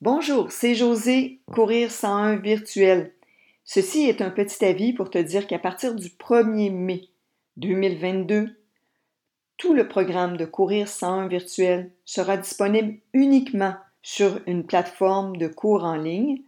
Bonjour, 0.00 0.52
c'est 0.52 0.76
José, 0.76 1.40
Courir 1.52 1.90
101 1.90 2.36
virtuel. 2.36 3.12
Ceci 3.64 4.02
est 4.04 4.22
un 4.22 4.30
petit 4.30 4.64
avis 4.64 4.92
pour 4.92 5.10
te 5.10 5.18
dire 5.18 5.48
qu'à 5.48 5.58
partir 5.58 5.92
du 5.96 6.06
1er 6.08 6.70
mai 6.72 7.08
2022, 7.56 8.56
tout 9.56 9.74
le 9.74 9.88
programme 9.88 10.36
de 10.36 10.44
Courir 10.44 10.86
101 10.86 11.26
virtuel 11.26 11.90
sera 12.04 12.36
disponible 12.36 12.96
uniquement 13.12 13.74
sur 14.00 14.40
une 14.46 14.64
plateforme 14.64 15.36
de 15.36 15.48
cours 15.48 15.82
en 15.82 15.96
ligne 15.96 16.42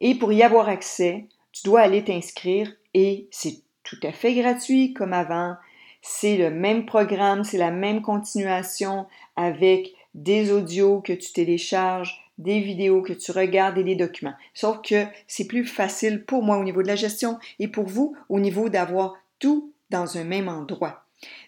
et 0.00 0.16
pour 0.18 0.32
y 0.32 0.42
avoir 0.42 0.68
accès, 0.68 1.26
tu 1.52 1.62
dois 1.62 1.82
aller 1.82 2.02
t'inscrire 2.02 2.68
et 2.94 3.28
c'est 3.30 3.60
tout 3.84 4.00
à 4.02 4.10
fait 4.10 4.34
gratuit 4.34 4.92
comme 4.92 5.12
avant. 5.12 5.54
C'est 6.02 6.36
le 6.36 6.50
même 6.50 6.84
programme, 6.84 7.44
c'est 7.44 7.58
la 7.58 7.70
même 7.70 8.02
continuation 8.02 9.06
avec 9.36 9.92
des 10.16 10.50
audios 10.50 11.00
que 11.00 11.12
tu 11.12 11.32
télécharges, 11.32 12.24
des 12.38 12.60
vidéos, 12.60 13.02
que 13.02 13.12
tu 13.12 13.32
regardes 13.32 13.78
et 13.78 13.84
des 13.84 13.96
documents. 13.96 14.36
Sauf 14.54 14.80
que 14.82 15.04
c'est 15.26 15.46
plus 15.46 15.66
facile 15.66 16.24
pour 16.24 16.42
moi 16.42 16.56
au 16.58 16.64
niveau 16.64 16.82
de 16.82 16.86
la 16.88 16.96
gestion 16.96 17.38
et 17.58 17.68
pour 17.68 17.86
vous 17.86 18.16
au 18.28 18.40
niveau 18.40 18.68
d'avoir 18.68 19.14
tout 19.38 19.72
dans 19.90 20.16
un 20.16 20.24
même 20.24 20.48
endroit. 20.48 21.04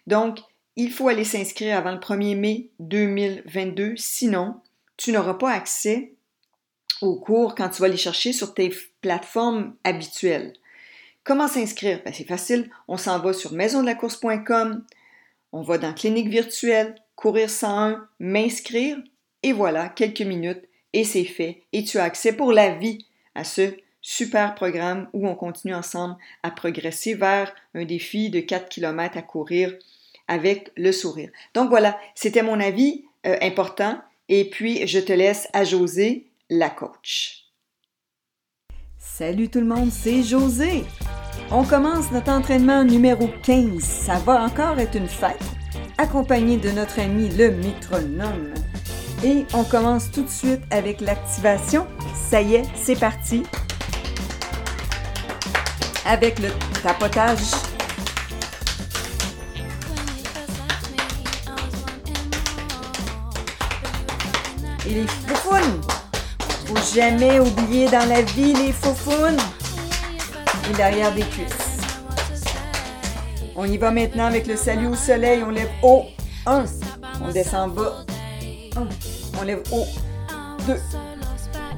Donc, 0.07 0.39
il 0.77 0.91
faut 0.93 1.09
aller 1.09 1.25
s'inscrire 1.25 1.77
avant 1.77 1.93
le 1.93 1.99
1er 1.99 2.37
mai 2.37 2.71
2022, 2.81 3.95
sinon 3.97 4.57
tu 4.97 5.13
n'auras 5.13 5.35
pas 5.35 5.51
accès 5.53 6.13
aux 7.03 7.17
cours 7.19 7.55
quand 7.55 7.69
tu 7.71 7.81
vas 7.81 7.89
les 7.89 7.97
chercher 7.97 8.33
sur 8.33 8.53
tes 8.53 8.73
plateformes 9.01 9.75
habituelles. 9.85 10.53
Comment 11.25 11.49
s'inscrire? 11.49 12.01
Ben, 12.05 12.13
c'est 12.13 12.27
facile, 12.27 12.69
on 12.89 12.97
s'en 12.97 13.19
va 13.21 13.33
sur 13.33 13.53
maisondelacourse.com, 13.53 14.85
on 15.53 15.63
va 15.63 15.79
dans 15.79 15.95
clinique 15.95 16.29
virtuelle, 16.29 16.95
courir 17.15 17.49
101, 17.51 18.07
m'inscrire, 18.19 18.99
et 19.43 19.53
voilà, 19.53 19.89
quelques 19.89 20.21
minutes, 20.23 20.63
et 20.93 21.05
c'est 21.05 21.25
fait, 21.25 21.63
et 21.73 21.85
tu 21.85 21.99
as 21.99 22.05
accès 22.05 22.33
pour 22.35 22.53
la 22.53 22.71
vie 22.75 23.07
à 23.35 23.45
ce 23.45 23.77
super 24.03 24.55
programme 24.55 25.09
où 25.13 25.29
on 25.29 25.35
continue 25.35 25.75
ensemble 25.75 26.17
à 26.43 26.51
progresser 26.51 27.15
vers 27.15 27.53
un 27.75 27.85
défi 27.85 28.31
de 28.31 28.41
4 28.41 28.69
km 28.69 29.17
à 29.19 29.23
courir 29.23 29.73
avec 30.27 30.71
le 30.77 30.91
sourire. 30.93 31.31
Donc 31.55 31.69
voilà, 31.69 31.99
c'était 32.15 32.43
mon 32.43 32.61
avis 32.61 33.05
euh, 33.27 33.37
important 33.43 34.01
et 34.31 34.49
puis 34.49 34.87
je 34.87 34.99
te 34.99 35.13
laisse 35.13 35.49
à 35.53 35.65
José, 35.65 36.27
la 36.49 36.71
coach. 36.71 37.45
Salut 38.99 39.49
tout 39.51 39.61
le 39.61 39.67
monde, 39.67 39.91
c'est 39.91 40.23
José. 40.23 40.85
On 41.51 41.63
commence 41.65 42.11
notre 42.11 42.31
entraînement 42.31 42.85
numéro 42.85 43.29
15. 43.45 43.81
Ça 43.83 44.19
va 44.21 44.43
encore 44.45 44.79
être 44.79 44.97
une 44.97 45.09
fête, 45.09 45.41
accompagné 45.99 46.57
de 46.57 46.71
notre 46.71 47.01
ami 47.01 47.29
le 47.29 47.51
métronome. 47.51 48.55
Et 49.23 49.45
on 49.53 49.65
commence 49.65 50.11
tout 50.11 50.23
de 50.23 50.31
suite 50.31 50.63
avec 50.71 51.03
l'activation. 51.03 51.87
Ça 52.31 52.41
y 52.41 52.55
est, 52.55 52.63
c'est 52.75 52.99
parti. 52.99 53.43
Avec 56.07 56.39
le 56.39 56.49
tapotage. 56.83 57.39
Et 64.89 64.95
les 64.95 65.07
foufounes. 65.07 65.81
Faut 66.67 66.95
jamais 66.95 67.41
oublier 67.41 67.89
dans 67.91 68.09
la 68.09 68.23
vie 68.23 68.55
les 68.55 68.73
foufounes. 68.73 69.37
Et 70.71 70.75
derrière 70.77 71.13
des 71.15 71.25
cuisses. 71.25 71.83
On 73.55 73.67
y 73.67 73.77
va 73.77 73.91
maintenant 73.91 74.25
avec 74.25 74.47
le 74.47 74.57
salut 74.57 74.87
au 74.87 74.95
soleil. 74.95 75.43
On 75.47 75.51
lève 75.51 75.69
haut. 75.83 76.05
Un. 76.47 76.65
On 77.23 77.31
descend 77.31 77.75
bas. 77.75 78.07
Hum. 78.77 78.89
On 79.41 79.45
lève 79.45 79.63
haut. 79.73 79.85
2. 80.67 80.73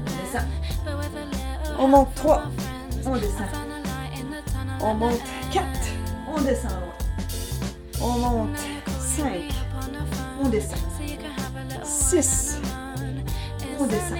On 0.03 0.23
descend. 0.23 0.47
On 1.79 1.87
monte 1.87 2.15
3. 2.15 2.43
On 3.05 3.15
descend. 3.15 3.45
On 4.81 4.93
monte 4.93 5.19
4. 5.51 5.63
On 6.37 6.41
descend. 6.41 6.71
On 8.01 8.11
monte 8.17 8.57
5. 8.99 9.25
On 10.43 10.49
descend. 10.49 10.77
6. 11.83 12.59
On 13.79 13.87
descend. 13.87 14.19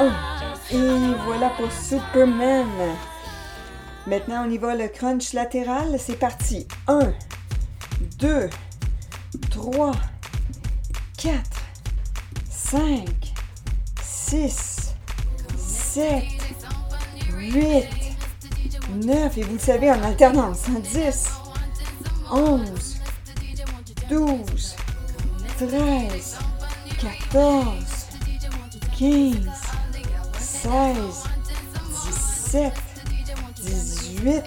un. 0.00 0.31
Et 0.74 1.14
voilà 1.26 1.50
pour 1.50 1.70
Superman. 1.70 2.64
Maintenant, 4.06 4.46
on 4.46 4.50
y 4.50 4.56
va 4.56 4.74
le 4.74 4.88
crunch 4.88 5.34
latéral. 5.34 5.96
C'est 6.00 6.18
parti. 6.18 6.66
1, 6.88 7.12
2, 8.18 8.48
3, 9.50 9.92
4, 11.18 11.34
5, 12.50 13.04
6, 14.02 14.94
7, 15.58 16.22
8, 17.38 17.84
9. 19.04 19.36
Et 19.38 19.42
vous 19.42 19.52
le 19.52 19.58
savez, 19.58 19.90
en 19.90 20.02
alternance. 20.02 20.62
10, 20.70 21.24
11, 22.32 22.96
12, 24.08 24.74
13, 25.58 26.38
14, 27.30 27.66
15. 28.98 29.61
16, 30.62 30.72
17, 32.50 32.74
18, 33.64 34.42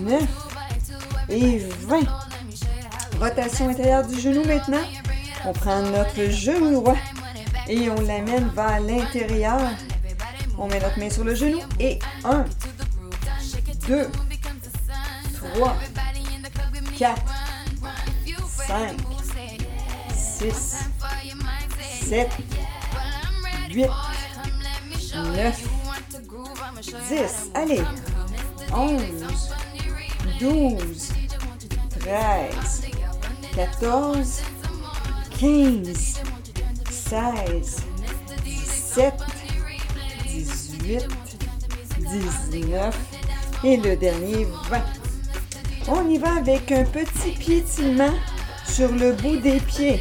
19 0.00 0.28
et 1.28 1.58
20. 1.58 2.00
Rotation 3.20 3.68
intérieure 3.68 4.06
du 4.06 4.18
genou 4.18 4.42
maintenant. 4.46 4.78
On 5.44 5.52
prend 5.52 5.82
notre 5.82 6.24
genou 6.30 6.84
et 7.68 7.90
on 7.90 8.00
l'amène 8.00 8.48
vers 8.54 8.80
l'intérieur. 8.80 9.60
On 10.56 10.68
met 10.68 10.80
notre 10.80 10.98
main 10.98 11.10
sur 11.10 11.24
le 11.24 11.34
genou 11.34 11.58
et 11.78 11.98
1, 12.24 12.44
2, 13.88 14.06
3, 15.56 15.76
4, 16.98 17.22
5, 18.68 18.76
6, 20.48 20.76
7, 22.08 22.30
8, 23.70 23.86
9, 25.14 25.68
10, 26.80 27.52
allez, 27.54 27.82
11, 28.74 29.02
12, 30.40 31.12
13, 32.00 32.82
14, 33.54 34.40
15, 35.38 36.20
16, 36.90 37.76
17, 38.46 39.12
18, 40.24 41.08
19 41.98 42.98
et 43.64 43.76
le 43.76 43.96
dernier 43.96 44.46
20. 44.70 44.80
On 45.88 46.08
y 46.08 46.16
va 46.18 46.36
avec 46.36 46.72
un 46.72 46.84
petit 46.84 47.32
piétinement 47.38 48.12
sur 48.66 48.90
le 48.90 49.12
bout 49.12 49.36
des 49.38 49.60
pieds. 49.60 50.00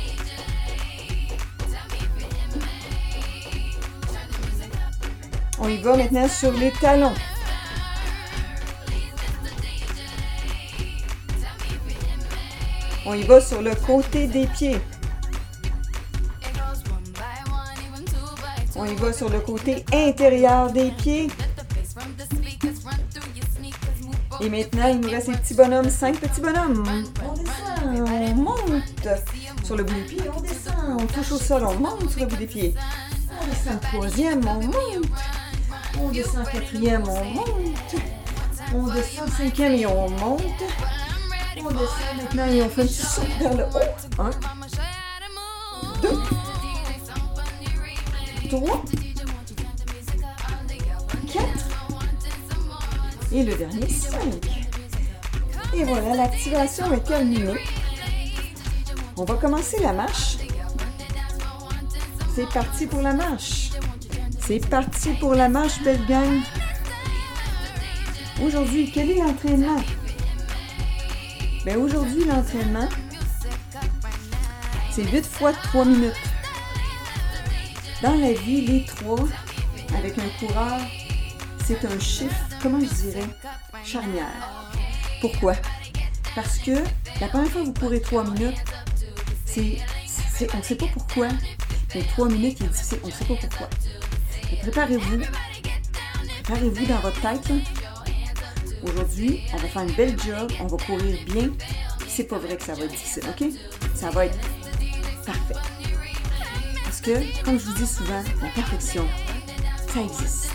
On 5.63 5.67
y 5.69 5.77
va 5.77 5.95
maintenant 5.95 6.27
sur 6.27 6.51
les 6.53 6.71
talons. 6.71 7.13
On 13.05 13.13
y 13.13 13.21
va 13.21 13.39
sur 13.39 13.61
le 13.61 13.75
côté 13.75 14.25
des 14.25 14.47
pieds. 14.47 14.81
On 18.75 18.85
y 18.85 18.95
va 18.95 19.13
sur 19.13 19.29
le 19.29 19.39
côté 19.39 19.85
intérieur 19.93 20.71
des 20.71 20.89
pieds. 20.91 21.27
Et 24.41 24.49
maintenant, 24.49 24.87
il 24.87 24.99
nous 24.99 25.09
reste 25.11 25.27
les 25.27 25.37
petits 25.37 25.53
bonhommes, 25.53 25.91
cinq 25.91 26.15
petits 26.17 26.41
bonhommes. 26.41 27.05
On 27.23 27.37
descend, 27.37 27.43
on 27.85 28.35
monte 28.35 29.65
sur 29.65 29.75
le 29.77 29.83
bout 29.83 29.93
des 29.93 30.01
pieds, 30.03 30.23
on 30.35 30.41
descend, 30.41 31.01
on 31.01 31.05
touche 31.05 31.31
au 31.33 31.37
sol, 31.37 31.63
on 31.63 31.75
monte 31.75 32.09
sur 32.09 32.21
le 32.21 32.25
bout 32.25 32.35
des 32.37 32.47
pieds. 32.47 32.73
On 33.39 33.45
descend 33.45 33.79
troisième, 33.91 34.41
on 34.47 34.55
monte. 34.61 35.05
On 36.03 36.09
descend 36.09 36.45
quatrième, 36.51 37.03
on 37.07 37.23
monte. 37.25 37.93
On 38.73 38.83
descend 38.91 39.29
cinquième 39.29 39.73
et 39.73 39.85
on 39.85 40.09
monte. 40.09 40.41
On 41.59 41.69
descend 41.69 42.17
maintenant 42.17 42.47
et 42.47 42.61
on 42.63 42.69
fait 42.69 42.81
un 42.81 42.85
petit 42.85 42.93
saut 42.93 43.21
vers 43.39 43.53
le 43.55 43.63
haut. 43.63 44.19
Un, 44.19 44.25
hein. 44.25 44.31
deux, 46.01 46.19
trois, 48.49 48.83
quatre. 51.31 51.69
Et 53.31 53.43
le 53.43 53.55
dernier, 53.55 53.87
cinq. 53.89 54.67
Et 55.73 55.83
voilà, 55.83 56.15
l'activation 56.15 56.91
est 56.93 57.03
terminée. 57.05 57.59
On 59.17 59.23
va 59.25 59.35
commencer 59.35 59.79
la 59.79 59.93
marche. 59.93 60.37
C'est 62.33 62.49
parti 62.49 62.87
pour 62.87 63.01
la 63.01 63.13
marche. 63.13 63.69
C'est 64.47 64.65
parti 64.69 65.09
pour 65.19 65.35
la 65.35 65.47
marche, 65.47 65.81
belle 65.83 66.03
gang! 66.07 66.39
Aujourd'hui, 68.43 68.91
quel 68.91 69.11
est 69.11 69.19
l'entraînement? 69.21 69.79
Ben 71.63 71.77
aujourd'hui, 71.77 72.25
l'entraînement, 72.25 72.89
c'est 74.91 75.03
8 75.05 75.23
fois 75.25 75.53
3 75.53 75.85
minutes. 75.85 76.15
Dans 78.01 78.15
la 78.15 78.33
vie, 78.33 78.61
les 78.61 78.85
3, 78.85 79.19
avec 79.97 80.17
un 80.17 80.27
coureur, 80.39 80.79
c'est 81.63 81.85
un 81.85 81.99
chiffre, 81.99 82.35
comment 82.63 82.79
je 82.79 83.09
dirais, 83.09 83.29
charnière. 83.85 84.71
Pourquoi? 85.21 85.53
Parce 86.33 86.57
que 86.57 86.83
la 87.21 87.27
première 87.27 87.47
fois 87.51 87.61
que 87.61 87.65
vous 87.67 87.73
courez 87.73 88.01
3 88.01 88.23
minutes, 88.31 88.57
c'est, 89.45 89.77
on 90.53 90.57
ne 90.57 90.63
sait 90.63 90.75
pas 90.75 90.87
pourquoi, 90.91 91.27
mais 91.93 92.01
3 92.03 92.27
minutes, 92.29 92.57
difficile, 92.63 92.97
on 93.03 93.07
ne 93.07 93.11
sait 93.11 93.25
pas 93.25 93.35
pourquoi 93.47 93.69
préparez-vous. 94.61 95.21
Préparez-vous 96.43 96.85
dans 96.85 96.99
votre 96.99 97.19
tête. 97.21 97.51
Aujourd'hui, 98.83 99.41
on 99.53 99.57
va 99.57 99.67
faire 99.67 99.81
une 99.83 99.91
belle 99.93 100.15
job, 100.21 100.51
on 100.59 100.67
va 100.67 100.77
courir 100.85 101.17
bien. 101.31 101.49
C'est 102.07 102.25
pas 102.25 102.37
vrai 102.37 102.57
que 102.57 102.63
ça 102.63 102.73
va 102.73 102.83
être 102.83 102.91
difficile, 102.91 103.23
OK? 103.29 103.47
Ça 103.95 104.09
va 104.09 104.25
être 104.25 104.37
parfait. 105.25 105.53
Parce 106.83 107.01
que, 107.01 107.41
comme 107.43 107.59
je 107.59 107.65
vous 107.65 107.73
dis 107.73 107.87
souvent, 107.87 108.21
la 108.41 108.49
perfection, 108.49 109.07
ça 109.93 110.01
existe. 110.01 110.51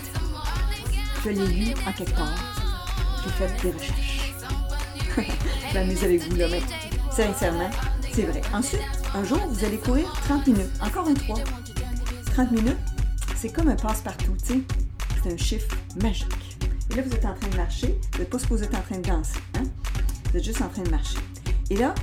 Je 1.25 1.29
l'ai 1.29 1.47
lu 1.47 1.73
en 1.87 1.91
quelque 1.93 2.15
part. 2.15 2.35
J'ai 3.23 3.29
fait 3.47 3.61
des 3.63 3.71
recherches. 3.71 4.33
je 5.69 5.73
m'amuse 5.73 6.03
avec 6.03 6.21
vous 6.27 6.35
là, 6.35 6.47
mais 6.51 6.61
sincèrement, 7.11 7.69
c'est 8.13 8.21
vrai. 8.23 8.41
Ensuite, 8.53 8.81
un 9.15 9.23
jour, 9.23 9.39
vous 9.49 9.65
allez 9.65 9.77
courir 9.77 10.07
30 10.25 10.47
minutes. 10.47 10.69
Encore 10.81 11.07
un 11.07 11.13
3. 11.15 11.37
30 12.33 12.51
minutes, 12.51 12.77
c'est 13.39 13.49
comme 13.49 13.67
un 13.67 13.75
passe-partout, 13.75 14.35
tu 14.39 14.53
sais. 14.55 14.59
C'est 15.23 15.31
un 15.33 15.37
chiffre 15.37 15.67
magique. 16.01 16.57
Et 16.89 16.95
là, 16.95 17.03
vous 17.05 17.11
êtes 17.11 17.23
en 17.23 17.35
train 17.35 17.47
de 17.51 17.55
marcher. 17.55 17.99
Vous 18.13 18.19
n'êtes 18.19 18.31
pas 18.31 18.37
vous 18.49 18.63
êtes 18.63 18.73
en 18.73 18.81
train 18.81 18.97
de 18.97 19.03
danser. 19.03 19.37
Hein? 19.59 19.63
Vous 20.31 20.37
êtes 20.39 20.43
juste 20.43 20.61
en 20.63 20.69
train 20.69 20.81
de 20.81 20.89
marcher. 20.89 21.19
Et 21.69 21.75
là, 21.75 21.93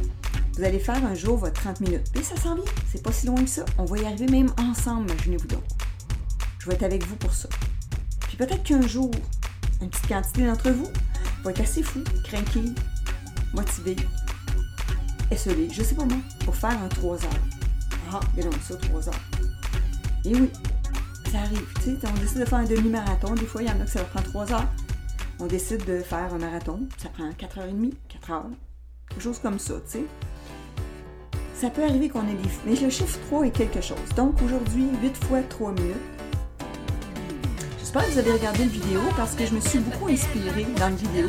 vous 0.56 0.62
allez 0.62 0.78
faire 0.78 1.04
un 1.04 1.14
jour 1.16 1.36
votre 1.36 1.60
30 1.60 1.80
minutes. 1.80 2.06
Et 2.14 2.22
ça 2.22 2.36
s'en 2.36 2.54
vient. 2.54 2.64
C'est 2.92 3.02
pas 3.02 3.10
si 3.10 3.26
loin 3.26 3.42
que 3.42 3.48
ça. 3.50 3.64
On 3.78 3.84
va 3.84 3.98
y 3.98 4.04
arriver 4.04 4.26
même 4.28 4.48
ensemble, 4.60 5.10
imaginez-vous 5.10 5.48
donc. 5.48 5.64
Je 6.60 6.66
vais 6.68 6.74
être 6.76 6.84
avec 6.84 7.04
vous 7.04 7.16
pour 7.16 7.32
ça. 7.34 7.48
Puis 8.28 8.36
peut-être 8.36 8.62
qu'un 8.62 8.86
jour, 8.86 9.10
une 9.80 9.90
petite 9.90 10.06
quantité 10.06 10.46
d'entre 10.46 10.70
vous 10.70 10.88
va 11.42 11.50
être 11.50 11.62
assez 11.62 11.82
fou, 11.82 11.98
craqué, 12.22 12.62
motivé, 13.52 13.96
esselé, 15.32 15.68
je 15.70 15.82
sais 15.82 15.96
pas 15.96 16.04
moi, 16.04 16.18
pour 16.44 16.54
faire 16.54 16.80
un 16.80 16.88
3 16.88 17.24
heures. 17.24 17.28
Ah, 18.12 18.20
et 18.38 18.42
donc 18.44 18.54
ça, 18.66 18.76
3 18.76 19.08
heures. 19.08 19.20
Et 20.24 20.28
oui, 20.34 20.48
arrive. 21.34 21.66
on 22.10 22.16
décide 22.26 22.36
de 22.36 22.44
faire 22.44 22.58
un 22.58 22.64
demi-marathon. 22.64 23.34
Des 23.34 23.46
fois, 23.46 23.62
il 23.62 23.68
y 23.68 23.70
en 23.70 23.80
a 23.80 23.84
que 23.84 23.90
ça 23.90 23.98
va 24.00 24.04
prendre 24.06 24.26
3 24.26 24.52
heures. 24.52 24.68
On 25.40 25.46
décide 25.46 25.84
de 25.84 26.00
faire 26.00 26.32
un 26.32 26.38
marathon. 26.38 26.80
Ça 26.98 27.08
prend 27.08 27.24
heures 27.24 27.68
et 27.68 27.72
demie. 27.72 27.94
Quatre 28.08 28.30
heures. 28.30 28.46
Quelque 29.10 29.22
chose 29.22 29.38
comme 29.38 29.58
ça, 29.58 29.74
tu 29.86 29.92
sais. 29.98 30.04
Ça 31.54 31.70
peut 31.70 31.82
arriver 31.84 32.08
qu'on 32.08 32.22
ait 32.26 32.34
des... 32.34 32.48
Mais 32.66 32.76
le 32.76 32.90
chiffre 32.90 33.18
3 33.28 33.44
est 33.44 33.50
quelque 33.50 33.80
chose. 33.80 33.96
Donc 34.16 34.40
aujourd'hui, 34.42 34.86
8 35.02 35.24
fois 35.24 35.40
3 35.42 35.72
minutes. 35.72 35.96
J'espère 37.78 38.06
que 38.06 38.12
vous 38.12 38.18
avez 38.18 38.32
regardé 38.32 38.58
la 38.60 38.66
vidéo 38.70 39.00
parce 39.16 39.34
que 39.34 39.46
je 39.46 39.54
me 39.54 39.60
suis 39.60 39.78
beaucoup 39.78 40.08
inspirée 40.10 40.66
dans 40.76 40.88
la 40.88 40.96
vidéo 40.96 41.28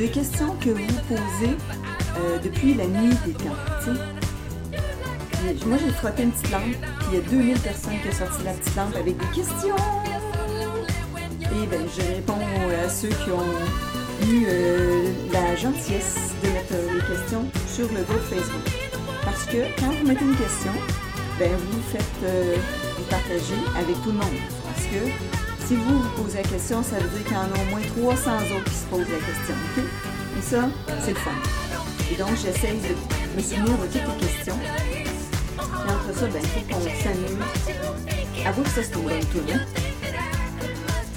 de 0.00 0.06
questions 0.06 0.54
que 0.56 0.70
vous 0.70 0.86
posez 1.08 1.56
euh, 2.18 2.38
depuis 2.38 2.74
la 2.74 2.86
nuit 2.86 3.14
des 3.26 3.32
temps 3.34 4.00
moi, 5.66 5.76
j'ai 5.82 5.92
frotté 5.92 6.22
une 6.24 6.30
petite 6.32 6.50
lampe, 6.50 6.62
puis 6.72 7.08
il 7.12 7.14
y 7.14 7.18
a 7.22 7.28
2000 7.30 7.58
personnes 7.60 7.92
qui 8.02 8.08
ont 8.08 8.26
sorti 8.26 8.44
la 8.44 8.52
petite 8.52 8.76
lampe 8.76 8.94
avec 8.96 9.16
des 9.16 9.26
questions. 9.26 9.76
Et 11.42 11.66
ben, 11.66 11.86
je 11.96 12.02
réponds 12.02 12.38
euh, 12.68 12.86
à 12.86 12.88
ceux 12.88 13.08
qui 13.10 13.30
ont 13.30 13.52
eu 14.30 14.44
euh, 14.48 15.08
la 15.32 15.54
gentillesse 15.56 16.16
de 16.42 16.48
mettre 16.48 16.72
euh, 16.72 16.88
les 16.94 17.16
questions 17.16 17.44
sur 17.68 17.86
le 17.92 18.02
groupe 18.02 18.22
Facebook. 18.28 18.64
Parce 19.24 19.44
que 19.44 19.58
quand 19.78 19.92
vous 19.92 20.06
mettez 20.06 20.24
une 20.24 20.34
question, 20.36 20.72
ben, 21.38 21.50
vous 21.52 21.80
faites 21.92 22.58
partager 23.10 23.60
avec 23.76 23.94
tout 24.02 24.10
le 24.10 24.18
monde. 24.18 24.40
Parce 24.64 24.86
que 24.86 25.10
si 25.66 25.76
vous 25.76 25.98
vous 26.00 26.22
posez 26.22 26.38
la 26.38 26.48
question, 26.48 26.82
ça 26.82 26.96
veut 26.96 27.08
dire 27.16 27.24
qu'il 27.24 27.34
y 27.34 27.36
en 27.36 27.42
a 27.42 27.66
au 27.66 27.70
moins 27.70 28.14
300 28.16 28.32
autres 28.56 28.64
qui 28.64 28.74
se 28.74 28.86
posent 28.86 29.00
la 29.00 29.26
question. 29.26 29.54
Et 30.38 30.42
ça, 30.42 30.68
c'est 31.04 31.10
le 31.12 31.16
fun. 31.16 31.30
Et 32.12 32.16
donc, 32.16 32.30
j'essaye 32.42 32.78
de 32.78 33.36
me 33.36 33.40
souvenir 33.42 33.78
de 33.78 33.86
toutes 33.86 34.20
les 34.20 34.26
questions 34.28 34.56
après 36.08 36.20
ça, 36.20 36.26
ben, 36.26 36.42
faut 36.42 36.74
qu'on 36.74 36.82
s'amuse. 36.82 38.44
Avoue 38.46 38.62
que 38.62 38.68
ça, 38.68 38.82
c'est 38.82 38.94
une 38.94 39.02
bonne 39.04 39.24
tournée. 39.26 39.60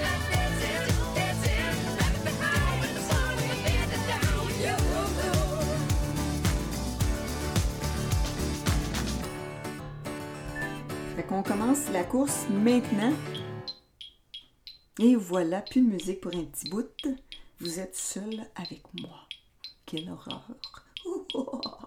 Fait 11.16 11.24
qu'on 11.24 11.44
commence 11.44 11.90
la 11.94 12.04
course 12.04 12.46
maintenant 12.50 13.14
et 15.00 15.16
voilà, 15.16 15.62
plus 15.62 15.82
de 15.82 15.88
musique 15.88 16.22
pour 16.22 16.36
un 16.36 16.44
petit 16.46 16.70
bout. 16.70 16.88
Vous 17.60 17.80
êtes 17.80 17.96
seul 17.96 18.50
avec 18.56 18.82
moi. 18.96 19.28
Quelle 19.86 20.10
horreur. 20.10 20.44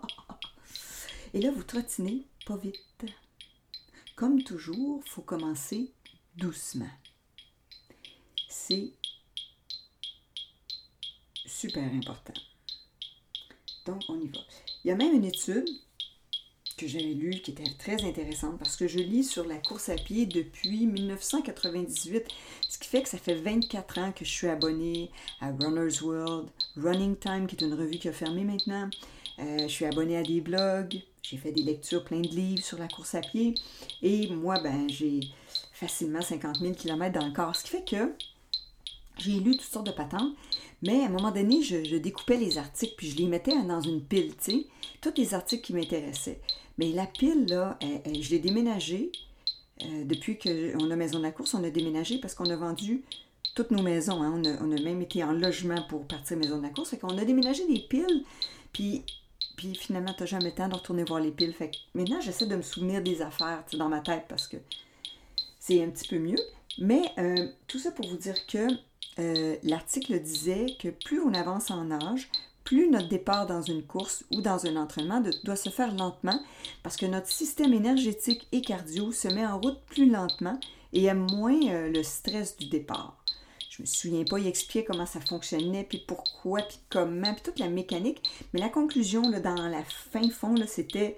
Et 1.34 1.40
là, 1.40 1.50
vous 1.50 1.64
trottinez 1.64 2.24
pas 2.46 2.56
vite. 2.56 2.80
Comme 4.14 4.44
toujours, 4.44 5.02
faut 5.06 5.22
commencer 5.22 5.92
doucement. 6.36 6.90
C'est 8.48 8.92
super 11.46 11.92
important. 11.92 12.34
Donc, 13.86 14.02
on 14.08 14.20
y 14.20 14.28
va. 14.28 14.38
Il 14.84 14.88
y 14.88 14.92
a 14.92 14.96
même 14.96 15.14
une 15.16 15.24
étude 15.24 15.68
que 16.80 16.88
j'avais 16.88 17.04
lu 17.12 17.30
qui 17.44 17.50
était 17.50 17.62
très 17.78 18.02
intéressante 18.04 18.58
parce 18.58 18.74
que 18.74 18.88
je 18.88 18.98
lis 18.98 19.24
sur 19.24 19.44
la 19.46 19.56
course 19.56 19.90
à 19.90 19.96
pied 19.96 20.24
depuis 20.24 20.86
1998, 20.86 22.24
ce 22.70 22.78
qui 22.78 22.88
fait 22.88 23.02
que 23.02 23.08
ça 23.10 23.18
fait 23.18 23.34
24 23.34 23.98
ans 23.98 24.12
que 24.16 24.24
je 24.24 24.30
suis 24.30 24.46
abonnée 24.48 25.10
à 25.42 25.50
Runner's 25.50 26.00
World, 26.00 26.48
Running 26.78 27.16
Time 27.16 27.46
qui 27.46 27.56
est 27.56 27.66
une 27.68 27.74
revue 27.74 27.98
qui 27.98 28.08
a 28.08 28.12
fermé 28.12 28.44
maintenant. 28.44 28.88
Euh, 29.40 29.58
je 29.62 29.68
suis 29.68 29.84
abonnée 29.84 30.16
à 30.16 30.22
des 30.22 30.40
blogs, 30.40 31.02
j'ai 31.22 31.36
fait 31.36 31.52
des 31.52 31.60
lectures, 31.62 32.02
plein 32.02 32.20
de 32.20 32.28
livres 32.28 32.64
sur 32.64 32.78
la 32.78 32.88
course 32.88 33.14
à 33.14 33.20
pied. 33.20 33.54
Et 34.02 34.28
moi, 34.28 34.58
ben, 34.62 34.88
j'ai 34.88 35.20
facilement 35.74 36.22
50 36.22 36.60
000 36.60 36.72
km 36.74 37.18
dans 37.20 37.26
le 37.26 37.32
corps, 37.32 37.56
ce 37.56 37.64
qui 37.64 37.70
fait 37.70 37.86
que 37.88 38.14
j'ai 39.18 39.38
lu 39.38 39.50
toutes 39.52 39.70
sortes 39.70 39.86
de 39.86 39.92
patentes. 39.92 40.32
Mais 40.82 41.02
à 41.02 41.06
un 41.06 41.10
moment 41.10 41.30
donné, 41.30 41.62
je, 41.62 41.84
je, 41.84 41.96
découpais 41.96 42.38
les 42.38 42.56
articles, 42.56 42.94
puis 42.96 43.10
je 43.10 43.16
les 43.18 43.26
mettais 43.26 43.50
dans 43.64 43.82
une 43.82 44.02
pile, 44.02 44.34
tu 44.42 44.50
sais, 44.50 44.66
tous 45.02 45.12
les 45.18 45.34
articles 45.34 45.62
qui 45.62 45.74
m'intéressaient. 45.74 46.40
Mais 46.80 46.92
la 46.92 47.04
pile, 47.04 47.44
là, 47.46 47.78
je 47.82 48.30
l'ai 48.30 48.38
déménagée. 48.38 49.12
Euh, 49.82 50.04
depuis 50.04 50.38
qu'on 50.38 50.90
a 50.90 50.96
Maison 50.96 51.18
de 51.18 51.22
la 51.24 51.30
course, 51.30 51.52
on 51.52 51.62
a 51.62 51.68
déménagé 51.68 52.16
parce 52.18 52.34
qu'on 52.34 52.48
a 52.48 52.56
vendu 52.56 53.02
toutes 53.54 53.70
nos 53.70 53.82
maisons. 53.82 54.22
Hein. 54.22 54.40
On, 54.60 54.72
a, 54.72 54.80
même 54.80 55.02
été 55.02 55.22
en 55.22 55.34
logement 55.34 55.82
pour 55.90 56.06
partir 56.06 56.38
Maison 56.38 56.56
de 56.56 56.62
la 56.62 56.70
course. 56.70 56.88
Fait 56.88 56.96
qu'on 56.96 57.18
a 57.18 57.24
déménagé 57.26 57.66
des 57.66 57.80
piles. 57.80 58.24
Puis, 58.72 59.02
puis 59.58 59.74
finalement, 59.74 60.14
n'as 60.18 60.24
jamais 60.24 60.44
le 60.46 60.52
temps 60.52 60.68
de 60.68 60.74
retourner 60.74 61.04
voir 61.04 61.20
les 61.20 61.30
piles. 61.32 61.52
Fait 61.52 61.70
maintenant, 61.94 62.18
j'essaie 62.22 62.46
de 62.46 62.56
me 62.56 62.62
souvenir 62.62 63.02
des 63.02 63.20
affaires 63.20 63.62
dans 63.74 63.90
ma 63.90 64.00
tête 64.00 64.22
parce 64.26 64.48
que 64.48 64.56
c'est 65.58 65.84
un 65.84 65.90
petit 65.90 66.08
peu 66.08 66.18
mieux. 66.18 66.40
Mais 66.78 67.02
euh, 67.18 67.46
tout 67.66 67.78
ça 67.78 67.90
pour 67.90 68.08
vous 68.08 68.16
dire 68.16 68.46
que 68.46 68.68
euh, 69.18 69.56
l'article 69.64 70.18
disait 70.20 70.64
que 70.80 70.88
plus 70.88 71.20
on 71.20 71.34
avance 71.34 71.70
en 71.70 71.90
âge, 71.90 72.30
plus 72.64 72.88
notre 72.88 73.08
départ 73.08 73.46
dans 73.46 73.62
une 73.62 73.82
course 73.82 74.24
ou 74.30 74.40
dans 74.40 74.66
un 74.66 74.76
entraînement 74.76 75.22
doit 75.44 75.56
se 75.56 75.70
faire 75.70 75.94
lentement 75.94 76.40
parce 76.82 76.96
que 76.96 77.06
notre 77.06 77.28
système 77.30 77.72
énergétique 77.74 78.46
et 78.52 78.60
cardio 78.60 79.12
se 79.12 79.28
met 79.28 79.46
en 79.46 79.58
route 79.60 79.80
plus 79.86 80.08
lentement 80.10 80.58
et 80.92 81.04
aime 81.04 81.26
moins 81.30 81.58
euh, 81.68 81.88
le 81.88 82.02
stress 82.02 82.56
du 82.56 82.66
départ. 82.66 83.16
Je 83.70 83.82
me 83.82 83.86
souviens 83.86 84.24
pas, 84.24 84.38
il 84.38 84.46
expliquait 84.46 84.84
comment 84.84 85.06
ça 85.06 85.20
fonctionnait, 85.20 85.84
puis 85.84 86.02
pourquoi, 86.06 86.60
puis 86.62 86.78
comment, 86.90 87.32
puis 87.32 87.42
toute 87.42 87.58
la 87.60 87.68
mécanique. 87.68 88.20
Mais 88.52 88.60
la 88.60 88.68
conclusion, 88.68 89.22
dans 89.22 89.68
la 89.68 89.82
fin 89.84 90.28
fond, 90.30 90.54
c'était 90.66 91.16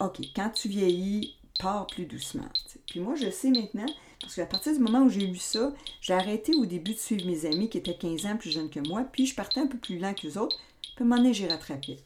OK, 0.00 0.20
quand 0.36 0.50
tu 0.50 0.68
vieillis, 0.68 1.34
pars 1.58 1.86
plus 1.86 2.04
doucement. 2.04 2.48
Puis 2.86 3.00
moi, 3.00 3.14
je 3.16 3.30
sais 3.30 3.48
maintenant, 3.50 3.86
parce 4.20 4.34
qu'à 4.36 4.46
partir 4.46 4.74
du 4.74 4.78
moment 4.80 5.00
où 5.02 5.08
j'ai 5.08 5.26
lu 5.26 5.38
ça, 5.38 5.72
j'ai 6.02 6.12
arrêté 6.14 6.52
au 6.54 6.66
début 6.66 6.92
de 6.92 6.98
suivre 6.98 7.26
mes 7.26 7.46
amis 7.46 7.68
qui 7.68 7.78
étaient 7.78 7.96
15 7.96 8.26
ans 8.26 8.36
plus 8.36 8.50
jeunes 8.52 8.70
que 8.70 8.80
moi, 8.86 9.04
puis 9.10 9.26
je 9.26 9.34
partais 9.34 9.60
un 9.60 9.66
peu 9.66 9.78
plus 9.78 9.98
lent 9.98 10.14
que 10.14 10.38
autres 10.38 10.60
puis 10.96 11.04
m'en 11.04 11.16
un 11.16 11.32
j'ai 11.32 11.48
rattrapé. 11.48 11.98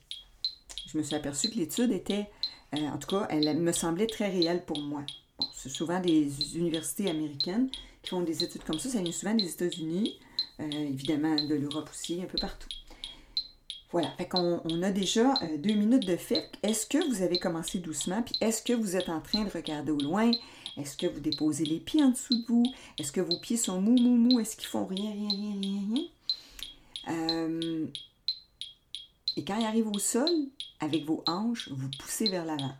Je 0.87 0.97
me 0.97 1.03
suis 1.03 1.15
aperçue 1.15 1.49
que 1.49 1.55
l'étude 1.55 1.91
était, 1.91 2.27
euh, 2.75 2.87
en 2.87 2.97
tout 2.97 3.07
cas, 3.15 3.27
elle 3.29 3.59
me 3.59 3.71
semblait 3.71 4.07
très 4.07 4.29
réelle 4.29 4.65
pour 4.65 4.79
moi. 4.79 5.03
Bon, 5.37 5.45
c'est 5.53 5.69
souvent 5.69 5.99
des 5.99 6.57
universités 6.57 7.09
américaines 7.09 7.69
qui 8.01 8.09
font 8.09 8.21
des 8.21 8.43
études 8.43 8.63
comme 8.63 8.79
ça. 8.79 8.89
Ça 8.89 9.01
vient 9.01 9.11
souvent 9.11 9.35
des 9.35 9.47
États-Unis, 9.51 10.17
euh, 10.59 10.67
évidemment 10.71 11.35
de 11.35 11.53
l'Europe 11.53 11.89
aussi, 11.93 12.19
un 12.21 12.25
peu 12.25 12.39
partout. 12.39 12.67
Voilà, 13.91 14.09
fait 14.17 14.27
qu'on 14.27 14.61
on 14.63 14.83
a 14.83 14.91
déjà 14.91 15.33
euh, 15.43 15.57
deux 15.57 15.73
minutes 15.73 16.05
de 16.05 16.17
fait. 16.17 16.49
Est-ce 16.63 16.85
que 16.87 16.97
vous 17.09 17.21
avez 17.21 17.37
commencé 17.37 17.79
doucement? 17.79 18.21
Puis 18.23 18.35
est-ce 18.41 18.61
que 18.63 18.73
vous 18.73 18.95
êtes 18.95 19.09
en 19.09 19.19
train 19.21 19.43
de 19.43 19.49
regarder 19.49 19.91
au 19.91 19.97
loin? 19.99 20.31
Est-ce 20.77 20.95
que 20.97 21.07
vous 21.07 21.19
déposez 21.19 21.65
les 21.65 21.79
pieds 21.79 22.03
en 22.03 22.09
dessous 22.09 22.39
de 22.41 22.45
vous? 22.47 22.63
Est-ce 22.97 23.11
que 23.11 23.21
vos 23.21 23.37
pieds 23.39 23.57
sont 23.57 23.81
mou, 23.81 23.95
mou, 23.99 24.15
mou? 24.15 24.39
Est-ce 24.39 24.55
qu'ils 24.55 24.67
font 24.67 24.85
rien, 24.85 25.11
rien, 25.11 25.29
rien, 25.29 25.53
rien, 25.61 25.81
rien? 25.91 26.03
Euh, 27.39 27.87
et 29.39 29.45
quand 29.45 29.57
il 29.57 29.65
arrive 29.65 29.87
au 29.87 29.97
sol, 29.99 30.27
avec 30.81 31.05
vos 31.05 31.23
hanches, 31.25 31.69
vous 31.71 31.89
poussez 31.97 32.27
vers 32.27 32.43
l'avant. 32.43 32.75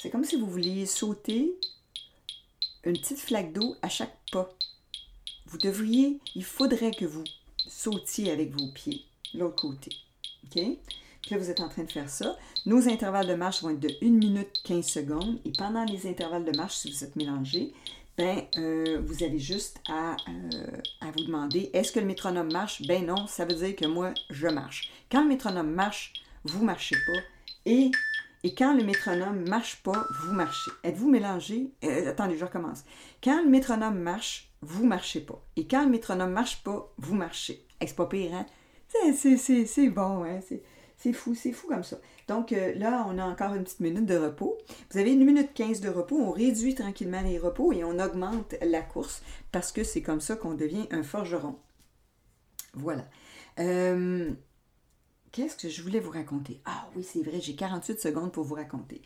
C'est 0.00 0.08
comme 0.08 0.22
si 0.22 0.36
vous 0.36 0.48
vouliez 0.48 0.86
sauter 0.86 1.52
une 2.84 2.92
petite 2.92 3.18
flaque 3.18 3.52
d'eau 3.52 3.74
à 3.82 3.88
chaque 3.88 4.16
pas. 4.30 4.48
Vous 5.46 5.58
devriez, 5.58 6.20
il 6.36 6.44
faudrait 6.44 6.92
que 6.92 7.06
vous 7.06 7.24
sautiez 7.66 8.30
avec 8.30 8.52
vos 8.52 8.68
pieds, 8.68 9.04
l'autre 9.34 9.62
côté. 9.62 9.90
OK? 10.44 10.62
là, 11.30 11.38
vous 11.38 11.50
êtes 11.50 11.58
en 11.58 11.68
train 11.68 11.82
de 11.82 11.90
faire 11.90 12.08
ça. 12.08 12.38
Nos 12.64 12.88
intervalles 12.88 13.26
de 13.26 13.34
marche 13.34 13.60
vont 13.64 13.70
être 13.70 13.80
de 13.80 13.96
1 14.00 14.08
minute 14.10 14.62
15 14.62 14.86
secondes. 14.86 15.40
Et 15.44 15.50
pendant 15.50 15.82
les 15.86 16.06
intervalles 16.06 16.44
de 16.44 16.56
marche, 16.56 16.76
si 16.76 16.88
vous 16.92 17.02
êtes 17.02 17.16
mélangé, 17.16 17.74
ben, 18.18 18.42
euh, 18.58 19.00
vous 19.06 19.22
avez 19.22 19.38
juste 19.38 19.78
euh, 19.90 19.92
à, 19.92 21.06
vous 21.16 21.24
demander 21.24 21.70
est-ce 21.72 21.92
que 21.92 22.00
le 22.00 22.06
métronome 22.06 22.50
marche 22.52 22.82
Ben 22.82 23.06
non, 23.06 23.26
ça 23.28 23.44
veut 23.44 23.54
dire 23.54 23.76
que 23.76 23.86
moi, 23.86 24.12
je 24.30 24.48
marche. 24.48 24.90
Quand 25.10 25.22
le 25.22 25.28
métronome 25.28 25.70
marche, 25.70 26.12
vous 26.44 26.60
ne 26.60 26.64
marchez 26.66 26.96
pas. 27.06 27.20
Et, 27.64 27.92
et 28.42 28.54
quand 28.56 28.76
le 28.76 28.82
métronome 28.82 29.44
ne 29.44 29.48
marche 29.48 29.80
pas, 29.84 30.04
vous 30.24 30.32
marchez. 30.32 30.70
Êtes-vous 30.82 31.08
mélangé 31.08 31.70
euh, 31.84 32.08
Attendez, 32.10 32.36
je 32.36 32.44
recommence. 32.44 32.82
Quand 33.22 33.40
le 33.44 33.48
métronome 33.50 33.98
marche, 34.00 34.50
vous 34.62 34.82
ne 34.82 34.88
marchez 34.88 35.20
pas. 35.20 35.40
Et 35.56 35.66
quand 35.68 35.84
le 35.84 35.90
métronome 35.90 36.30
ne 36.30 36.34
marche 36.34 36.60
pas, 36.64 36.92
vous 36.98 37.14
marchez. 37.14 37.64
Est-ce 37.80 37.94
pas 37.94 38.06
pire, 38.06 38.32
hein 38.34 38.46
C'est 39.14 39.90
bon, 39.90 40.24
hein 40.24 40.40
c'est 40.98 41.12
fou, 41.12 41.34
c'est 41.34 41.52
fou 41.52 41.68
comme 41.68 41.84
ça. 41.84 41.98
Donc 42.26 42.52
euh, 42.52 42.74
là, 42.74 43.06
on 43.08 43.18
a 43.18 43.24
encore 43.24 43.54
une 43.54 43.62
petite 43.62 43.78
minute 43.80 44.04
de 44.04 44.16
repos. 44.16 44.58
Vous 44.90 44.98
avez 44.98 45.12
une 45.12 45.24
minute 45.24 45.54
15 45.54 45.80
de 45.80 45.88
repos. 45.88 46.16
On 46.18 46.32
réduit 46.32 46.74
tranquillement 46.74 47.22
les 47.22 47.38
repos 47.38 47.72
et 47.72 47.84
on 47.84 47.98
augmente 48.00 48.56
la 48.60 48.82
course 48.82 49.22
parce 49.52 49.70
que 49.70 49.84
c'est 49.84 50.02
comme 50.02 50.20
ça 50.20 50.34
qu'on 50.34 50.54
devient 50.54 50.88
un 50.90 51.04
forgeron. 51.04 51.54
Voilà. 52.74 53.06
Euh, 53.60 54.30
qu'est-ce 55.30 55.56
que 55.56 55.68
je 55.68 55.82
voulais 55.82 56.00
vous 56.00 56.10
raconter? 56.10 56.60
Ah 56.64 56.88
oui, 56.96 57.04
c'est 57.04 57.22
vrai, 57.22 57.40
j'ai 57.40 57.54
48 57.54 58.00
secondes 58.00 58.32
pour 58.32 58.42
vous 58.44 58.56
raconter. 58.56 59.00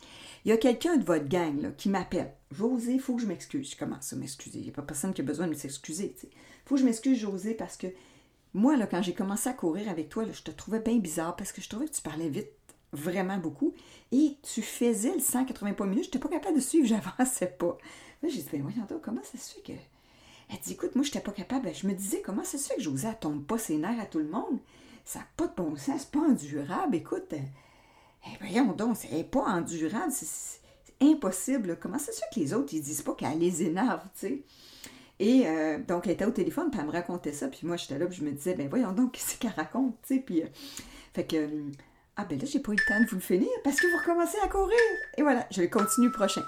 Il 0.45 0.49
y 0.49 0.51
a 0.51 0.57
quelqu'un 0.57 0.97
de 0.97 1.05
votre 1.05 1.29
gang 1.29 1.75
qui 1.75 1.89
m'appelle. 1.89 2.33
José, 2.49 2.93
il 2.93 2.99
faut 2.99 3.15
que 3.15 3.21
je 3.21 3.27
m'excuse. 3.27 3.71
Je 3.71 3.77
commence 3.77 4.11
à 4.11 4.15
m'excuser. 4.15 4.57
Il 4.59 4.63
n'y 4.63 4.69
a 4.69 4.73
pas 4.73 4.81
personne 4.81 5.13
qui 5.13 5.21
a 5.21 5.25
besoin 5.25 5.47
de 5.47 5.53
s'excuser. 5.53 6.15
Il 6.23 6.29
faut 6.65 6.73
que 6.75 6.81
je 6.81 6.85
m'excuse, 6.85 7.19
José, 7.19 7.53
parce 7.53 7.77
que 7.77 7.87
moi, 8.53 8.77
là, 8.77 8.85
quand 8.87 9.01
j'ai 9.01 9.13
commencé 9.13 9.49
à 9.49 9.53
courir 9.53 9.89
avec 9.89 10.09
toi, 10.09 10.25
je 10.31 10.41
te 10.43 10.51
trouvais 10.51 10.79
bien 10.79 10.97
bizarre 10.99 11.35
parce 11.35 11.51
que 11.51 11.61
je 11.61 11.67
trouvais 11.69 11.87
que 11.87 11.93
tu 11.95 12.01
parlais 12.01 12.29
vite, 12.29 12.47
vraiment 12.91 13.37
beaucoup, 13.37 13.73
et 14.11 14.37
tu 14.43 14.61
faisais 14.61 15.13
le 15.13 15.19
180 15.19 15.73
pas 15.73 15.85
minutes, 15.85 16.03
je 16.05 16.07
n'étais 16.09 16.19
pas 16.19 16.29
capable 16.29 16.55
de 16.57 16.61
suivre, 16.61 16.87
j'avançais 16.87 17.47
pas. 17.47 17.77
Là, 18.21 18.29
j'ai 18.29 18.41
dit, 18.41 18.45
ben 18.51 18.61
voyons 18.61 18.85
donc, 18.87 19.01
comment 19.01 19.23
ça 19.23 19.37
se 19.37 19.55
fait 19.55 19.61
que... 19.61 19.73
Elle 20.49 20.59
dit, 20.59 20.73
écoute, 20.73 20.95
moi, 20.95 21.03
je 21.03 21.09
n'étais 21.09 21.19
pas 21.21 21.31
capable. 21.31 21.73
je 21.73 21.87
me 21.87 21.93
disais, 21.93 22.21
comment 22.21 22.43
ça 22.43 22.57
se 22.57 22.67
fait 22.67 22.75
que 22.75 22.81
Josée, 22.81 23.07
ne 23.07 23.13
tombe 23.13 23.43
pas 23.43 23.57
ses 23.57 23.77
nerfs 23.77 23.99
à 23.99 24.05
tout 24.05 24.19
le 24.19 24.27
monde? 24.29 24.59
Ça 25.03 25.19
n'a 25.19 25.25
pas 25.35 25.47
de 25.47 25.55
bon 25.57 25.75
sens, 25.75 26.01
c'est 26.01 26.11
pas 26.11 26.19
endurable, 26.19 26.95
écoute. 26.95 27.33
Euh, 27.33 27.37
eh, 28.27 28.37
voyons 28.39 28.71
donc, 28.73 28.95
c'est 28.97 29.23
pas 29.23 29.41
endurable, 29.45 30.11
c'est 30.11 30.59
impossible. 31.01 31.77
Comment 31.81 31.97
ça 31.97 32.11
se 32.11 32.19
que 32.33 32.39
les 32.39 32.53
autres, 32.53 32.73
ils 32.73 32.81
disent 32.83 33.01
pas 33.01 33.13
qu'elle 33.15 33.39
les 33.39 33.63
énerve, 33.63 34.01
tu 34.13 34.27
sais? 34.27 34.43
Et 35.19 35.47
euh, 35.47 35.77
donc, 35.79 36.05
elle 36.05 36.13
était 36.13 36.25
au 36.25 36.31
téléphone, 36.31 36.71
puis 36.71 36.79
elle 36.79 36.87
me 36.87 36.91
racontait 36.91 37.33
ça. 37.33 37.47
Puis 37.47 37.61
moi, 37.67 37.77
j'étais 37.77 37.97
là, 37.97 38.05
puis 38.07 38.15
je 38.17 38.23
me 38.23 38.31
disais, 38.31 38.55
ben 38.55 38.67
voyons 38.67 38.91
donc, 38.93 39.15
ce 39.17 39.37
qu'elle 39.37 39.51
raconte, 39.51 39.95
tu 40.07 40.15
sais. 40.15 40.21
Puis, 40.21 40.41
euh, 40.41 40.47
fait 41.13 41.25
que, 41.25 41.35
euh, 41.35 41.71
ah 42.15 42.25
ben 42.25 42.39
là, 42.39 42.45
j'ai 42.45 42.59
pas 42.59 42.71
eu 42.71 42.75
le 42.77 42.85
temps 42.93 42.99
de 43.01 43.05
vous 43.07 43.15
le 43.15 43.21
finir 43.21 43.49
parce 43.63 43.79
que 43.79 43.87
vous 43.91 43.97
recommencez 43.97 44.37
à 44.43 44.47
courir. 44.47 44.75
Et 45.17 45.21
voilà, 45.21 45.47
je 45.51 45.61
le 45.61 45.67
continuer 45.67 46.11
prochain. 46.11 46.43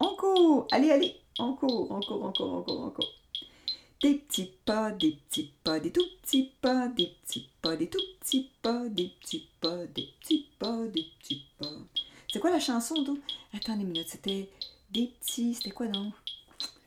On 0.00 0.14
court, 0.16 0.66
allez, 0.70 0.90
allez, 0.90 1.16
on 1.38 1.54
court, 1.54 1.90
on 1.90 2.00
court, 2.00 2.20
on 2.22 2.32
court, 2.32 2.52
on 2.58 2.62
court, 2.62 2.80
on 2.86 2.90
court. 2.90 3.10
Des 4.02 4.14
petits 4.16 4.52
pas, 4.64 4.90
des 4.90 5.12
petits 5.28 5.52
pas, 5.62 5.78
des 5.80 5.90
tout 5.90 6.02
petits 6.22 6.52
pas, 6.60 6.88
des 6.88 7.10
petits 7.22 7.48
pas, 7.62 7.76
des 7.76 7.88
tout 7.88 7.98
petits 8.20 8.50
pas, 8.62 8.84
des 8.88 9.12
petits 9.20 9.48
pas, 9.60 9.86
des 9.86 10.06
petits 10.20 10.46
pas, 10.58 10.82
des 10.86 11.06
petits 11.20 11.44
pas. 11.58 11.66
C'est 12.30 12.40
quoi 12.40 12.50
la 12.50 12.60
chanson, 12.60 12.94
donc? 13.02 13.18
Attends 13.54 13.74
une 13.78 13.86
minute, 13.86 14.08
c'était 14.08 14.48
des 14.90 15.12
petits, 15.20 15.54
c'était 15.54 15.70
quoi 15.70 15.86
non? 15.86 16.12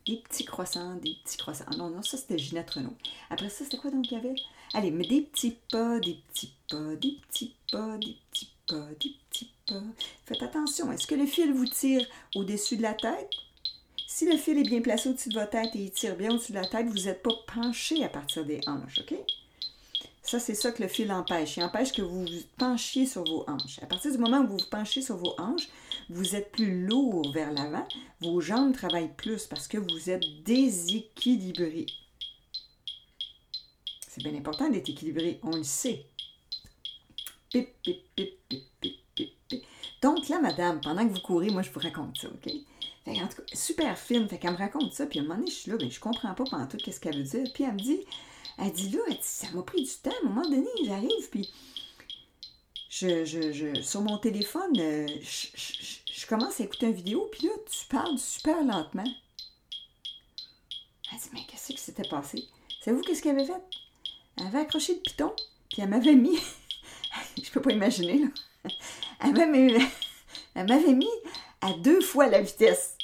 des 0.07 0.15
petits 0.17 0.45
croissants, 0.45 0.95
des 0.95 1.15
petits 1.23 1.37
croissants. 1.37 1.65
Non, 1.77 1.89
non, 1.89 2.01
ça 2.01 2.17
c'était 2.17 2.37
Ginette 2.37 2.69
Renault. 2.71 2.95
Après 3.29 3.49
ça, 3.49 3.63
c'était 3.63 3.77
quoi 3.77 3.91
donc 3.91 4.03
qu'il 4.03 4.13
y 4.13 4.19
avait? 4.19 4.35
Allez, 4.73 4.91
mais 4.91 5.05
des 5.05 5.21
petits 5.21 5.57
pas, 5.71 5.99
des 5.99 6.17
petits 6.33 6.51
pas, 6.69 6.95
des 6.95 7.17
petits 7.29 7.53
pas, 7.71 7.97
des 7.97 8.17
petits 8.31 8.49
pas, 8.67 8.87
des 8.99 9.13
petits 9.29 9.51
pas. 9.67 9.81
Faites 10.25 10.41
attention, 10.43 10.91
est-ce 10.91 11.07
que 11.07 11.15
le 11.15 11.25
fil 11.25 11.51
vous 11.53 11.65
tire 11.65 12.05
au-dessus 12.35 12.77
de 12.77 12.81
la 12.83 12.93
tête? 12.93 13.29
Si 14.07 14.25
le 14.29 14.37
fil 14.37 14.57
est 14.57 14.63
bien 14.63 14.81
placé 14.81 15.09
au-dessus 15.09 15.29
de 15.29 15.37
votre 15.39 15.51
tête 15.51 15.75
et 15.75 15.79
il 15.85 15.91
tire 15.91 16.15
bien 16.15 16.31
au-dessus 16.31 16.53
de 16.53 16.57
la 16.57 16.65
tête, 16.65 16.87
vous 16.87 17.03
n'êtes 17.03 17.21
pas 17.21 17.35
penché 17.53 18.03
à 18.03 18.09
partir 18.09 18.45
des 18.45 18.61
hanches, 18.65 18.99
OK? 18.99 19.13
Ça, 20.23 20.39
c'est 20.39 20.55
ça 20.55 20.71
que 20.71 20.81
le 20.81 20.89
fil 20.89 21.11
empêche. 21.11 21.55
Il 21.55 21.63
empêche 21.63 21.93
que 21.93 22.01
vous 22.01 22.23
vous 22.23 22.27
penchiez 22.57 23.05
sur 23.05 23.23
vos 23.23 23.45
hanches. 23.47 23.79
À 23.81 23.85
partir 23.85 24.11
du 24.11 24.17
moment 24.17 24.39
où 24.39 24.47
vous 24.47 24.57
vous 24.57 24.65
penchez 24.69 25.01
sur 25.01 25.15
vos 25.15 25.33
hanches, 25.37 25.67
vous 26.09 26.35
êtes 26.35 26.51
plus 26.51 26.85
lourd 26.85 27.31
vers 27.33 27.51
l'avant, 27.51 27.85
vos 28.21 28.39
jambes 28.39 28.73
travaillent 28.73 29.13
plus 29.15 29.45
parce 29.45 29.67
que 29.67 29.77
vous 29.77 30.09
êtes 30.09 30.25
déséquilibré. 30.43 31.85
C'est 34.07 34.23
bien 34.23 34.33
important 34.35 34.69
d'être 34.69 34.89
équilibré, 34.89 35.39
on 35.43 35.55
le 35.55 35.63
sait. 35.63 36.05
donc 40.01 40.27
là, 40.29 40.39
madame, 40.41 40.79
pendant 40.81 41.05
que 41.07 41.13
vous 41.13 41.19
courez, 41.19 41.49
moi, 41.49 41.61
je 41.61 41.71
vous 41.71 41.79
raconte 41.79 42.17
ça, 42.17 42.27
OK? 42.29 42.51
en 43.09 43.27
tout 43.29 43.37
cas, 43.41 43.55
super 43.55 43.97
fine. 43.97 44.27
Fait 44.27 44.37
qu'elle 44.37 44.51
me 44.51 44.57
raconte 44.57 44.93
ça. 44.93 45.05
Puis 45.05 45.19
à 45.19 45.21
un 45.21 45.25
moment 45.25 45.37
donné, 45.39 45.49
je 45.49 45.55
suis 45.55 45.71
là, 45.71 45.77
ben, 45.77 45.89
je 45.89 45.99
comprends 45.99 46.33
pas 46.33 46.43
pendant 46.49 46.67
tout 46.67 46.75
qu'est-ce 46.77 46.99
qu'elle 46.99 47.15
veut 47.23 47.41
dire. 47.43 47.53
Puis 47.53 47.63
elle 47.63 47.73
me 47.73 47.79
dit, 47.79 47.99
elle 48.57 48.71
dit 48.73 48.89
là, 48.89 48.99
ça 49.21 49.47
m'a 49.51 49.63
pris 49.63 49.83
du 49.83 49.91
temps. 50.03 50.09
À 50.09 50.25
un 50.25 50.29
moment 50.29 50.41
donné, 50.49 50.67
j'arrive, 50.83 51.29
puis 51.31 51.49
je, 52.89 53.81
sur 53.81 54.01
mon 54.01 54.17
téléphone, 54.17 54.77
euh, 54.77 55.07
je, 55.21 55.96
je 56.17 56.25
commence 56.25 56.59
à 56.59 56.63
écouter 56.63 56.87
une 56.87 56.93
vidéo, 56.93 57.29
puis 57.31 57.45
là, 57.45 57.53
tu 57.69 57.85
parles 57.87 58.17
super 58.17 58.59
lentement. 58.63 59.03
Elle 61.11 61.19
dit, 61.19 61.29
mais 61.31 61.43
qu'est-ce 61.47 61.67
qui 61.71 61.77
s'était 61.77 62.07
passé? 62.09 62.45
C'est 62.81 62.91
vous 62.91 63.01
qu'est-ce 63.01 63.21
qu'elle 63.21 63.37
avait 63.37 63.45
fait? 63.45 63.61
Elle 64.37 64.47
avait 64.47 64.59
accroché 64.61 64.95
le 64.95 65.01
piton, 65.01 65.31
puis 65.69 65.83
elle 65.83 65.89
m'avait 65.89 66.15
mis. 66.15 66.37
je 67.41 67.51
peux 67.51 67.61
pas 67.61 67.71
imaginer, 67.71 68.17
là. 68.17 68.71
Elle 69.19 69.33
m'avait 70.65 70.93
mis 70.93 71.07
à 71.61 71.73
deux 71.73 72.01
fois 72.01 72.25
la 72.27 72.41
vitesse. 72.41 72.95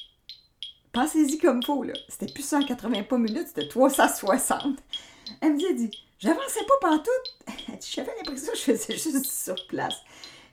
Pensez-y 0.92 1.38
comme 1.38 1.62
faut, 1.62 1.84
là. 1.84 1.94
C'était 2.10 2.34
plus 2.34 2.46
180 2.48 3.04
pas 3.04 3.18
minutes, 3.20 3.48
c'était 3.50 3.68
360. 3.68 4.80
Elle 5.40 5.54
me 5.54 5.58
dit, 5.60 5.66
elle 5.70 5.76
dit, 5.88 5.92
j'avançais 6.18 6.66
pas 6.68 6.90
partout. 6.90 7.10
Elle 7.70 7.78
dit, 7.78 7.92
j'avais 7.96 8.14
l'impression 8.18 8.52
que 8.54 8.58
je 8.58 8.64
faisais 8.64 8.94
juste 8.98 9.26
sur 9.28 9.68
place. 9.68 9.96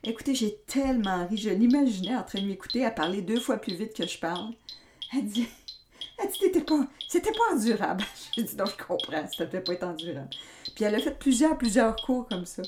Écoutez, 0.03 0.33
j'ai 0.33 0.55
tellement 0.65 1.27
ri, 1.27 1.37
je 1.37 1.51
l'imaginais 1.51 2.15
en 2.15 2.23
train 2.23 2.41
de 2.41 2.47
m'écouter 2.47 2.83
à 2.83 2.89
parler 2.89 3.21
deux 3.21 3.39
fois 3.39 3.57
plus 3.57 3.75
vite 3.75 3.93
que 3.93 4.07
je 4.07 4.17
parle. 4.17 4.51
Elle 5.15 5.25
dit, 5.27 5.47
elle 6.17 6.27
dit, 6.27 6.39
c'était 6.41 6.63
pas, 6.63 6.87
c'était 7.07 7.31
pas 7.31 7.53
endurable. 7.55 8.03
Je 8.35 8.41
dit, 8.41 8.55
non, 8.55 8.63
je 8.65 8.83
comprends, 8.83 9.27
ça 9.31 9.45
devait 9.45 9.61
pas 9.63 9.73
être 9.73 9.83
endurable. 9.83 10.29
Puis 10.75 10.85
elle 10.85 10.95
a 10.95 10.99
fait 10.99 11.19
plusieurs, 11.19 11.57
plusieurs 11.57 11.95
cours 11.97 12.27
comme 12.29 12.45
ça. 12.45 12.63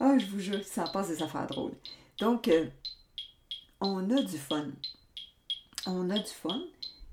Ah, 0.00 0.16
je 0.16 0.26
vous 0.26 0.38
jure, 0.38 0.62
ça 0.64 0.84
passe 0.90 1.08
des 1.08 1.22
affaires 1.24 1.46
drôles. 1.48 1.74
Donc, 2.20 2.46
euh, 2.48 2.66
on 3.80 4.08
a 4.10 4.22
du 4.22 4.38
fun. 4.38 4.68
On 5.86 6.08
a 6.08 6.18
du 6.18 6.30
fun. 6.30 6.62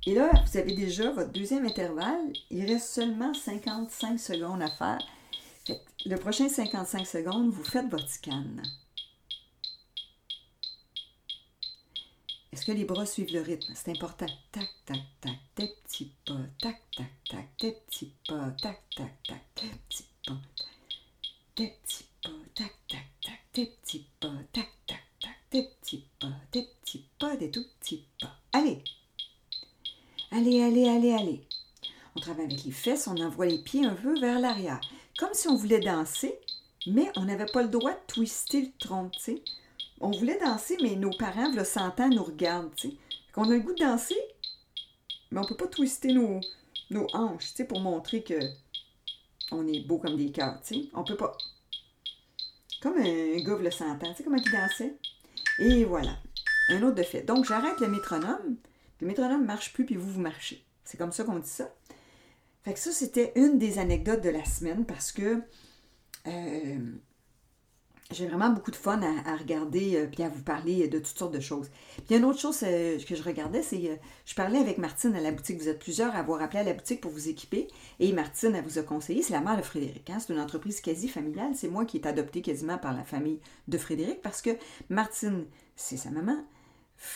Et 0.06 0.14
là, 0.16 0.30
vous 0.46 0.58
avez 0.58 0.74
déjà 0.76 1.10
votre 1.12 1.32
deuxième 1.32 1.66
intervalle. 1.66 2.32
Il 2.52 2.64
reste 2.66 2.90
seulement 2.90 3.34
55 3.34 4.20
secondes 4.20 4.62
à 4.62 4.70
faire. 4.70 5.00
le 6.06 6.16
prochain 6.18 6.48
55 6.48 7.06
secondes, 7.08 7.50
vous 7.50 7.64
faites 7.66 7.90
votre 7.90 8.08
scan. 8.10 8.44
Est-ce 12.54 12.66
que 12.66 12.74
les 12.74 12.84
bras 12.84 13.06
suivent 13.06 13.32
le 13.32 13.40
rythme? 13.42 13.72
C'est 13.74 13.92
important. 13.92 14.26
Tac, 14.52 14.68
tac, 14.86 14.98
tac, 15.22 15.34
tes 15.56 15.70
petits 15.86 16.12
pas. 16.26 16.36
Tac, 16.60 16.82
tac, 16.98 17.08
tac, 17.30 17.46
des 17.62 17.72
petits 17.86 18.12
pas. 18.28 18.52
Tac, 18.62 18.82
tac, 18.94 19.12
tac, 19.24 19.42
tes 19.58 19.70
petits 19.70 20.06
pas. 20.28 20.36
petits 21.56 22.04
pas. 22.22 22.30
Tac, 22.54 22.74
tac, 22.90 23.08
tac, 23.22 23.40
tes 23.54 23.66
petits 23.68 24.06
pas. 24.20 24.28
Tac, 24.52 24.68
tac, 24.86 25.00
tac, 25.22 25.36
petits 25.50 26.04
petits 26.76 27.06
pas, 27.18 27.38
des 27.38 27.50
tout 27.52 27.64
petits 27.80 28.04
pas. 28.20 28.36
Allez! 28.52 28.84
Allez, 30.32 30.62
allez, 30.62 30.90
allez, 30.90 31.12
allez. 31.14 31.48
On 32.18 32.20
travaille 32.20 32.48
avec 32.48 32.66
les 32.66 32.72
fesses, 32.72 33.08
on 33.08 33.16
envoie 33.22 33.46
les 33.46 33.60
pieds 33.60 33.86
un 33.86 33.96
peu 33.96 34.20
vers 34.20 34.42
l'arrière. 34.42 34.82
Comme 35.18 35.34
si 35.34 35.48
on 35.48 35.56
voulait 35.56 35.80
danser, 35.80 36.38
mais 36.86 37.10
on 37.16 37.24
n'avait 37.24 37.46
pas 37.54 37.64
le 37.64 37.70
droit 37.70 37.94
de 37.94 38.14
twister 38.14 38.62
le 38.62 38.72
tronc, 38.78 39.08
tu 39.12 39.22
sais 39.22 39.42
on 40.02 40.12
voulait 40.12 40.40
danser, 40.40 40.78
mais 40.82 40.96
nos 40.96 41.12
parents, 41.18 41.52
le 41.54 41.64
100 41.64 42.10
nous 42.10 42.24
regardent, 42.24 42.74
tu 42.76 42.92
Qu'on 43.34 43.50
a 43.50 43.54
le 43.54 43.60
goût 43.60 43.74
de 43.74 43.84
danser, 43.84 44.16
mais 45.32 45.40
on 45.40 45.44
peut 45.46 45.56
pas 45.56 45.68
twister 45.68 46.12
nos, 46.14 46.40
hanches, 47.14 47.54
tu 47.56 47.66
pour 47.66 47.80
montrer 47.80 48.24
que 48.24 48.38
on 49.52 49.68
est 49.68 49.82
beau 49.86 49.98
comme 50.00 50.16
des 50.18 50.32
cartes, 50.32 50.66
tu 50.68 50.76
sais. 50.76 50.82
On 50.94 51.04
peut 51.04 51.16
pas. 51.16 51.38
Comme 52.82 52.98
un 52.98 53.38
gars, 53.44 53.58
le 53.58 53.72
100 53.72 53.86
ans, 53.90 53.98
tu 54.00 54.14
sais 54.16 54.24
comment 54.24 54.38
il 54.44 54.52
dansait? 54.52 54.96
Et 55.60 55.86
voilà. 55.86 56.18
Un 56.70 56.82
autre 56.84 56.96
de 56.96 57.04
fait. 57.04 57.22
Donc, 57.24 57.46
j'arrête 57.46 57.80
le 57.80 57.88
métronome. 57.90 58.56
Le 59.02 59.08
métronome 59.08 59.46
marche 59.46 59.74
plus, 59.74 59.86
puis 59.86 59.96
vous, 59.98 60.10
vous 60.10 60.22
marchez. 60.22 60.64
C'est 60.84 60.98
comme 60.98 61.12
ça 61.12 61.24
qu'on 61.26 61.40
dit 61.40 61.50
ça. 61.50 61.70
Fait 62.64 62.74
que 62.74 62.80
ça, 62.80 62.92
c'était 62.92 63.34
une 63.36 63.60
des 63.60 63.78
anecdotes 63.80 64.22
de 64.24 64.30
la 64.30 64.46
semaine 64.46 64.86
parce 64.86 65.12
que 65.12 65.42
euh, 66.28 66.78
j'ai 68.14 68.28
vraiment 68.28 68.50
beaucoup 68.50 68.72
de 68.72 68.76
fun 68.76 69.00
à, 69.02 69.36
regarder 69.38 69.92
et 69.94 70.22
euh, 70.22 70.26
à 70.26 70.30
vous 70.30 70.42
parler 70.42 70.84
euh, 70.84 70.88
de 70.90 70.98
toutes 71.00 71.18
sortes 71.18 71.34
de 71.34 71.40
choses. 71.40 71.70
Puis 72.06 72.16
une 72.16 72.26
autre 72.26 72.40
chose 72.40 72.60
euh, 72.64 72.98
que 73.00 73.16
je 73.16 73.24
regardais, 73.24 73.62
c'est 73.62 73.80
que 73.80 73.92
je 74.26 74.36
parlais 74.36 74.58
avec 74.60 74.78
Martine 74.78 75.16
à 75.16 75.22
la 75.22 75.32
boutique. 75.32 75.60
Vous 75.62 75.70
êtes 75.70 75.80
plusieurs 75.80 76.14
à 76.16 76.20
avoir 76.20 76.42
appelé 76.42 76.60
à 76.60 76.64
la 76.64 76.74
boutique 76.74 77.02
pour 77.02 77.12
vous 77.12 77.30
équiper. 77.30 77.68
Et 78.00 78.12
Martine, 78.14 78.56
elle 78.56 78.66
vous 78.66 78.78
a 78.80 78.84
conseillé, 78.84 79.22
c'est 79.22 79.34
la 79.34 79.42
mère 79.42 79.58
de 79.58 79.62
Frédéric. 79.62 80.10
Hein. 80.10 80.18
C'est 80.20 80.34
une 80.34 80.40
entreprise 80.40 80.82
quasi 80.82 81.08
familiale. 81.08 81.52
C'est 81.56 81.70
moi 81.70 81.86
qui 81.86 81.98
est 81.98 82.06
adoptée 82.08 82.42
quasiment 82.42 82.78
par 82.78 82.94
la 82.94 83.04
famille 83.04 83.40
de 83.68 83.78
Frédéric 83.78 84.22
parce 84.22 84.42
que 84.42 84.52
Martine, 84.90 85.46
c'est 85.76 85.98
sa 85.98 86.10
maman. 86.12 86.44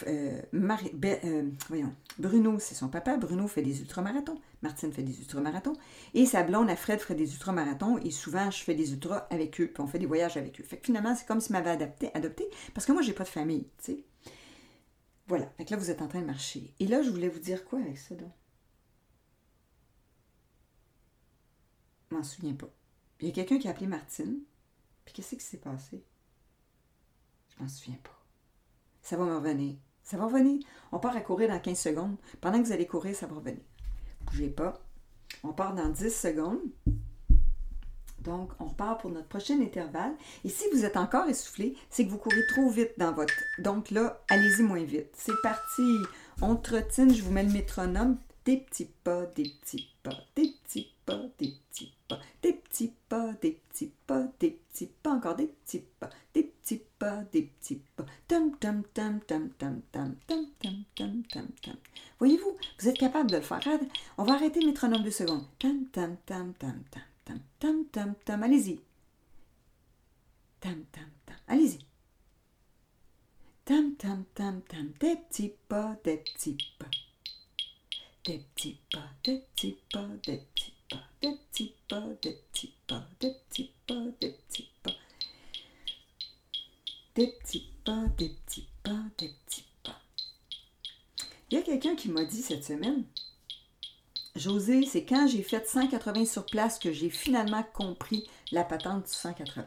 Euh, 0.08 0.41
euh, 0.54 1.52
voyons, 1.67 1.93
Bruno, 2.17 2.60
c'est 2.60 2.76
son 2.76 2.89
papa. 2.89 3.17
Bruno 3.17 3.48
fait 3.48 3.62
des 3.62 3.80
ultramarathons. 3.82 4.39
Martine 4.62 4.91
fait 4.91 5.04
des 5.04 5.19
ultramarathons. 5.19 5.74
Et 6.13 6.26
sa 6.26 6.43
blonde, 6.43 6.69
à 6.69 6.76
Fred, 6.76 7.00
fait 7.00 7.15
des 7.15 7.34
ultramarathons. 7.34 7.98
Et 8.00 8.12
souvent, 8.12 8.50
je 8.52 8.63
fais 8.63 8.76
des 8.76 8.93
ultras 8.93 9.19
avec 9.30 9.60
eux. 9.62 9.67
Puis 9.71 9.82
on 9.82 9.88
fait 9.88 10.00
des 10.00 10.06
voyages 10.06 10.38
avec 10.38 10.60
eux. 10.60 10.63
Fait 10.63 10.78
que 10.78 10.86
finalement, 10.86 11.15
c'est 11.15 11.26
comme 11.28 11.39
si 11.41 11.52
m'avait 11.52 11.69
adapté, 11.69 12.10
adopté. 12.15 12.45
Parce 12.74 12.86
que 12.86 12.91
moi, 12.91 13.02
j'ai 13.02 13.13
pas 13.13 13.24
de 13.24 13.30
famille, 13.30 13.67
Voilà. 15.28 15.48
Fait 15.58 15.65
que 15.65 15.71
là, 15.71 15.78
vous 15.78 15.89
êtes 15.91 16.02
en 16.02 16.08
train 16.08 16.21
de 16.21 16.26
marcher. 16.26 16.74
Et 16.80 16.88
là, 16.88 17.02
je 17.02 17.10
voulais 17.10 17.30
vous 17.30 17.39
dire 17.39 17.63
quoi 17.65 17.80
avec 17.80 17.98
ça, 17.98 18.15
donc? 18.15 18.32
Je 22.12 22.15
m'en 22.15 22.24
souviens 22.24 22.54
pas. 22.54 22.69
Il 23.19 23.28
y 23.28 23.32
a 23.32 23.34
quelqu'un 23.34 23.60
qui 23.60 23.67
a 23.67 23.71
appelé 23.71 23.88
Martine. 23.88 24.39
Puis 25.06 25.13
qu'est-ce 25.13 25.36
qui 25.36 25.41
s'est 25.43 25.58
passé? 25.58 26.04
Je 27.50 27.62
m'en 27.63 27.69
souviens 27.69 27.98
pas. 28.04 28.24
Ça 29.06 29.18
va 29.18 29.26
me 29.26 29.36
revenir. 29.36 29.76
Ça 30.02 30.18
va 30.18 30.26
revenir. 30.26 30.60
On 30.91 30.98
part 30.98 31.15
à 31.15 31.22
courir 31.22 31.48
dans 31.50 31.60
15 31.60 31.78
secondes. 31.80 32.15
Pendant 32.41 32.60
que 32.60 32.65
vous 32.65 32.74
allez 32.74 32.88
courir, 32.88 33.15
ça 33.15 33.28
va 33.28 33.36
revenir. 33.36 33.62
Bougez 34.26 34.50
pas. 34.50 34.82
On 35.44 35.54
part 35.54 35.76
dans 35.76 35.89
10 35.89 36.10
secondes. 36.10 36.60
Donc, 38.22 38.50
on 38.60 38.65
repart 38.65 39.00
pour 39.02 39.12
notre 39.12 39.28
prochain 39.28 39.62
intervalle. 39.62 40.15
Et 40.44 40.50
si 40.50 40.63
vous 40.74 40.84
êtes 40.86 40.98
encore 40.98 41.30
essoufflé, 41.30 41.78
c'est 41.91 42.04
que 42.04 42.10
vous 42.10 42.18
courez 42.18 42.44
trop 42.48 42.68
vite 42.72 42.94
dans 42.98 43.12
votre. 43.13 43.36
Donc 43.60 43.91
là, 43.91 44.24
allez-y 44.28 44.63
moins 44.63 44.82
vite. 44.84 45.13
C'est 45.15 45.39
parti. 45.44 45.98
On 46.41 46.56
trottine. 46.56 47.13
Je 47.13 47.22
vous 47.22 47.32
mets 47.32 47.44
le 47.44 47.54
métronome. 47.54 48.18
Des 48.44 48.58
petits 48.58 48.89
pas, 49.04 49.28
des 49.36 49.52
petits 49.63 49.88
pas, 50.04 50.13
des 50.36 50.52
petits 50.63 50.88
des 51.06 51.13
petits 51.70 51.94
pas, 52.08 52.20
des 52.41 52.54
petits 52.54 52.91
pas, 53.08 53.34
des 53.34 53.52
petits 53.60 53.91
pas, 54.08 54.24
des 54.39 54.52
petits 54.52 54.88
pas, 54.88 55.12
encore 55.13 55.36
des 55.36 55.48
petits 55.48 55.84
pas, 56.00 56.10
des 56.34 56.44
petits 56.44 56.82
pas, 57.00 57.24
des 57.32 57.44
petits 57.44 57.82
pas. 57.96 58.06
Voyez-vous, 62.20 62.58
vous 62.80 62.88
êtes 62.88 62.98
capable 62.98 63.30
de 63.32 63.36
le 63.38 63.41
faire. 63.41 63.60
On 64.18 64.24
va 64.24 64.34
arrêter 64.34 64.62
le 64.62 64.68
métronome 64.68 65.04
deux 65.04 65.12
secondes. 65.12 65.46
Tam 65.60 65.88
tam 65.88 66.18
tam 66.26 66.54
tam 66.54 66.84
tam 67.24 67.39
tam 67.60 67.86
tam 67.86 67.86
tam 67.89 68.15
tam. 68.26 68.44
Allez-y. 68.44 68.80
Tam 70.60 70.84
tam 70.91 71.10
tam. 71.26 71.36
Allez-y. 71.48 71.80
Tam 73.63 73.96
tam 73.96 74.26
tam 74.34 74.62
tam. 74.62 74.91
Des 75.00 75.15
petits 75.18 75.54
pas, 75.68 75.96
des 76.04 76.18
petits 76.18 76.58
pas. 76.80 76.86
Des 78.26 78.39
petits 78.56 78.80
pas, 78.91 79.10
des 79.24 79.44
petits 79.56 79.78
pas, 79.91 80.08
des 80.26 80.38
petits 80.38 80.74
des 80.89 80.98
petits 81.32 81.74
pas, 81.89 82.02
des 82.21 82.39
petits 82.52 82.74
pas, 82.88 83.04
des 83.19 83.32
petits 83.34 83.71
pas, 83.88 83.95
des 84.21 84.32
petits 84.39 84.69
pas. 84.84 84.91
Des 87.15 87.28
petits 87.28 87.67
pas, 87.84 88.06
des 88.17 88.30
petits 88.30 88.67
pas, 88.84 89.02
des 89.17 89.30
petits 89.30 89.65
pas. 89.84 89.98
Il 91.50 91.56
y 91.58 91.62
a 91.62 91.63
quelqu'un 91.63 91.95
qui 91.95 92.10
m'a 92.10 92.26
dit 92.26 92.41
cette 92.41 92.65
semaine, 92.65 93.04
José, 94.36 94.86
c'est 94.86 95.06
quand 95.06 95.28
j'ai 95.28 95.43
fait 95.43 95.65
180 95.65 96.26
sur 96.26 96.45
place 96.45 96.78
que 96.78 96.91
j'ai 96.91 97.10
finalement 97.10 97.63
compris 97.74 98.28
la 98.52 98.63
patente 98.65 99.06
du 99.06 99.13
180. 99.13 99.65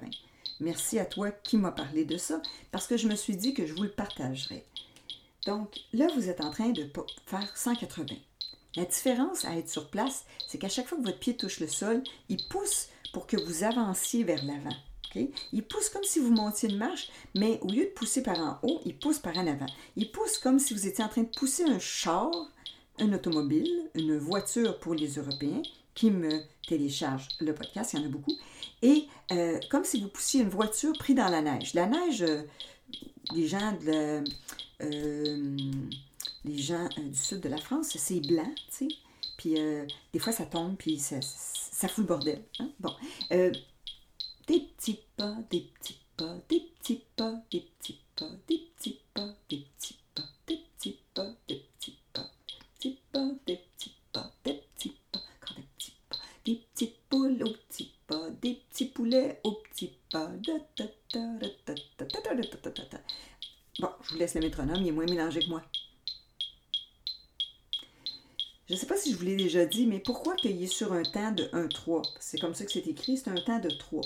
Merci 0.60 0.98
à 0.98 1.06
toi 1.06 1.30
qui 1.30 1.56
m'a 1.56 1.72
parlé 1.72 2.04
de 2.04 2.18
ça, 2.18 2.42
parce 2.70 2.86
que 2.86 2.96
je 2.98 3.08
me 3.08 3.16
suis 3.16 3.36
dit 3.36 3.54
que 3.54 3.64
je 3.64 3.72
vous 3.72 3.84
le 3.84 3.90
partagerais. 3.90 4.66
Donc 5.46 5.80
là, 5.94 6.06
vous 6.14 6.28
êtes 6.28 6.42
en 6.42 6.50
train 6.50 6.68
de 6.70 6.90
faire 7.26 7.56
180. 7.56 8.16
La 8.76 8.84
différence 8.84 9.44
à 9.44 9.56
être 9.56 9.70
sur 9.70 9.88
place, 9.90 10.24
c'est 10.46 10.58
qu'à 10.58 10.68
chaque 10.68 10.86
fois 10.86 10.98
que 10.98 11.02
votre 11.04 11.18
pied 11.18 11.36
touche 11.36 11.60
le 11.60 11.68
sol, 11.68 12.02
il 12.28 12.38
pousse 12.48 12.88
pour 13.12 13.26
que 13.26 13.36
vous 13.42 13.64
avanciez 13.64 14.24
vers 14.24 14.44
l'avant. 14.44 14.76
Il 15.52 15.62
pousse 15.64 15.88
comme 15.88 16.04
si 16.04 16.18
vous 16.20 16.30
montiez 16.30 16.68
une 16.68 16.76
marche, 16.76 17.08
mais 17.34 17.58
au 17.62 17.68
lieu 17.68 17.84
de 17.84 17.90
pousser 17.90 18.22
par 18.22 18.38
en 18.38 18.58
haut, 18.62 18.80
il 18.84 18.94
pousse 18.96 19.18
par 19.18 19.36
en 19.38 19.46
avant. 19.48 19.66
Il 19.96 20.12
pousse 20.12 20.36
comme 20.38 20.58
si 20.60 20.74
vous 20.74 20.86
étiez 20.86 21.02
en 21.02 21.08
train 21.08 21.22
de 21.22 21.28
pousser 21.34 21.64
un 21.64 21.78
char, 21.80 22.30
un 23.00 23.12
automobile, 23.14 23.90
une 23.94 24.16
voiture 24.18 24.78
pour 24.78 24.94
les 24.94 25.14
Européens 25.16 25.62
qui 25.94 26.10
me 26.12 26.42
télécharge 26.68 27.26
le 27.40 27.52
podcast, 27.54 27.94
il 27.94 27.98
y 27.98 28.02
en 28.02 28.06
a 28.06 28.08
beaucoup, 28.08 28.34
et 28.82 29.06
euh, 29.32 29.58
comme 29.70 29.82
si 29.82 30.00
vous 30.00 30.06
poussiez 30.08 30.42
une 30.42 30.48
voiture 30.50 30.92
prise 30.92 31.16
dans 31.16 31.28
la 31.28 31.40
neige. 31.42 31.74
La 31.74 31.86
neige, 31.86 32.22
euh, 32.22 32.42
les 33.34 33.48
gens 33.48 33.72
de... 33.82 34.22
Euh, 34.82 35.54
les 36.48 36.58
gens 36.62 36.88
du 36.96 37.14
sud 37.18 37.40
de 37.40 37.48
la 37.48 37.58
France, 37.58 37.88
c'est 37.96 38.20
blanc, 38.26 38.50
tu 38.56 38.64
sais. 38.88 38.88
Puis 39.36 39.54
des 40.12 40.18
fois, 40.18 40.32
ça 40.32 40.46
tombe, 40.46 40.76
puis 40.76 40.98
ça, 40.98 41.16
ça 41.22 41.86
fout 41.88 41.98
le 42.04 42.08
bordel. 42.08 42.42
Hein? 42.58 42.70
Bon. 42.80 42.94
Euh, 43.32 43.52
des 44.46 44.60
petits 44.60 44.98
pas, 45.16 45.36
des 45.50 45.60
petits 45.78 45.98
pas, 46.16 46.36
des 46.48 46.60
petits 46.60 47.04
pas, 47.16 47.34
des 47.52 47.60
petits 47.78 48.00
pas, 48.16 48.30
des 48.48 48.60
petits 48.76 49.00
pas, 49.14 49.28
des 49.48 49.62
petits 49.64 50.98
pas, 51.12 51.28
des 51.46 51.56
petits 51.56 51.92
pas, 52.02 52.14
des 52.14 52.14
petits 52.14 52.14
pas, 52.14 52.26
des 52.80 52.92
petits 52.96 53.00
pas, 53.20 53.36
des 53.44 53.54
petits 53.54 53.98
pas, 54.12 54.30
des 54.44 54.54
petits 54.54 54.92
pas, 55.12 56.26
des 56.44 56.54
petits 56.54 56.62
pas, 56.78 56.80
des 56.80 56.94
poules 57.08 57.44
aux 57.44 57.52
petits 57.56 57.92
pas, 58.06 58.30
des 58.42 58.54
petits 58.54 58.86
poulets 58.86 59.40
aux 59.44 59.52
petits 59.52 59.92
pas. 60.10 60.30
Bon, 63.80 63.90
je 64.02 64.10
vous 64.12 64.18
laisse 64.18 64.34
le 64.34 64.40
métronome, 64.40 64.80
il 64.80 64.88
est 64.88 64.92
moins 64.92 65.04
mélangé 65.04 65.40
que 65.40 65.48
moi 65.48 65.62
je 68.68 68.74
ne 68.74 68.78
sais 68.78 68.86
pas 68.86 68.96
si 68.98 69.12
je 69.12 69.16
vous 69.16 69.24
l'ai 69.24 69.36
déjà 69.36 69.64
dit, 69.64 69.86
mais 69.86 69.98
pourquoi 69.98 70.34
qu'il 70.34 70.62
est 70.62 70.66
sur 70.66 70.92
un 70.92 71.02
temps 71.02 71.32
de 71.32 71.44
1-3? 71.54 72.02
C'est 72.20 72.38
comme 72.38 72.54
ça 72.54 72.66
que 72.66 72.72
c'est 72.72 72.86
écrit, 72.86 73.16
c'est 73.16 73.30
un 73.30 73.34
temps 73.34 73.58
de 73.58 73.70
3. 73.70 74.02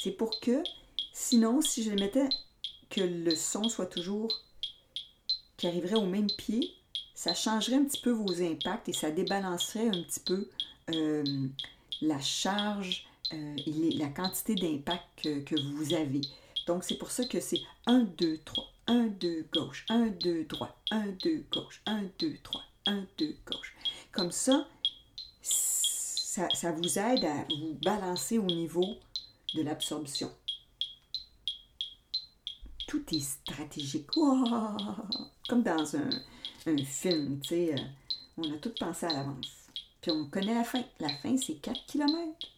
C'est 0.00 0.12
pour 0.12 0.38
que, 0.38 0.62
sinon, 1.12 1.60
si 1.60 1.82
je 1.82 1.90
mettais 1.90 2.28
que 2.90 3.00
le 3.00 3.34
son 3.34 3.68
soit 3.68 3.86
toujours 3.86 4.30
qui 5.56 5.66
arriverait 5.66 5.96
au 5.96 6.06
même 6.06 6.28
pied, 6.30 6.72
ça 7.12 7.34
changerait 7.34 7.74
un 7.76 7.84
petit 7.84 8.00
peu 8.00 8.10
vos 8.10 8.40
impacts 8.40 8.88
et 8.88 8.92
ça 8.92 9.10
débalancerait 9.10 9.88
un 9.88 10.02
petit 10.04 10.20
peu 10.20 10.48
euh, 10.94 11.24
la 12.00 12.20
charge 12.20 13.04
euh, 13.32 13.56
et 13.66 13.90
la 13.96 14.06
quantité 14.06 14.54
d'impact 14.54 15.44
que, 15.44 15.60
vous 15.74 15.92
avez. 15.94 16.20
Donc, 16.68 16.84
c'est 16.84 16.94
pour 16.94 17.10
ça 17.10 17.24
que 17.24 17.40
c'est 17.40 17.60
1, 17.86 17.98
2, 18.16 18.38
3, 18.44 18.64
1, 18.86 19.02
2, 19.06 19.46
gauche, 19.52 19.84
1, 19.88 20.06
2, 20.06 20.46
3, 20.46 20.76
1, 20.92 21.06
2, 21.20 21.44
gauche, 21.50 21.82
1, 21.86 22.02
2, 22.20 22.36
3. 22.44 22.62
Un, 22.88 23.04
deux, 23.18 23.36
gauche. 23.46 23.76
Comme 24.12 24.30
ça, 24.32 24.66
ça, 25.42 26.72
vous 26.72 26.98
aide 26.98 27.22
à 27.26 27.44
vous 27.60 27.74
balancer 27.84 28.38
au 28.38 28.44
niveau 28.46 28.96
de 29.52 29.60
l'absorption. 29.60 30.32
Tout 32.86 33.04
est 33.14 33.20
stratégique. 33.20 34.06
Comme 34.12 35.62
dans 35.62 35.96
un, 35.96 36.08
film, 36.86 37.38
tu 37.42 37.48
sais, 37.50 37.74
euh, 37.78 37.84
on 38.38 38.54
a 38.54 38.56
tout 38.56 38.72
pensé 38.80 39.04
à 39.04 39.12
l'avance. 39.12 39.66
Puis 40.00 40.10
on 40.10 40.24
connaît 40.30 40.54
la 40.54 40.64
fin. 40.64 40.82
La 40.98 41.10
fin, 41.10 41.36
c'est 41.36 41.56
quatre 41.60 41.84
kilomètres. 41.84 42.48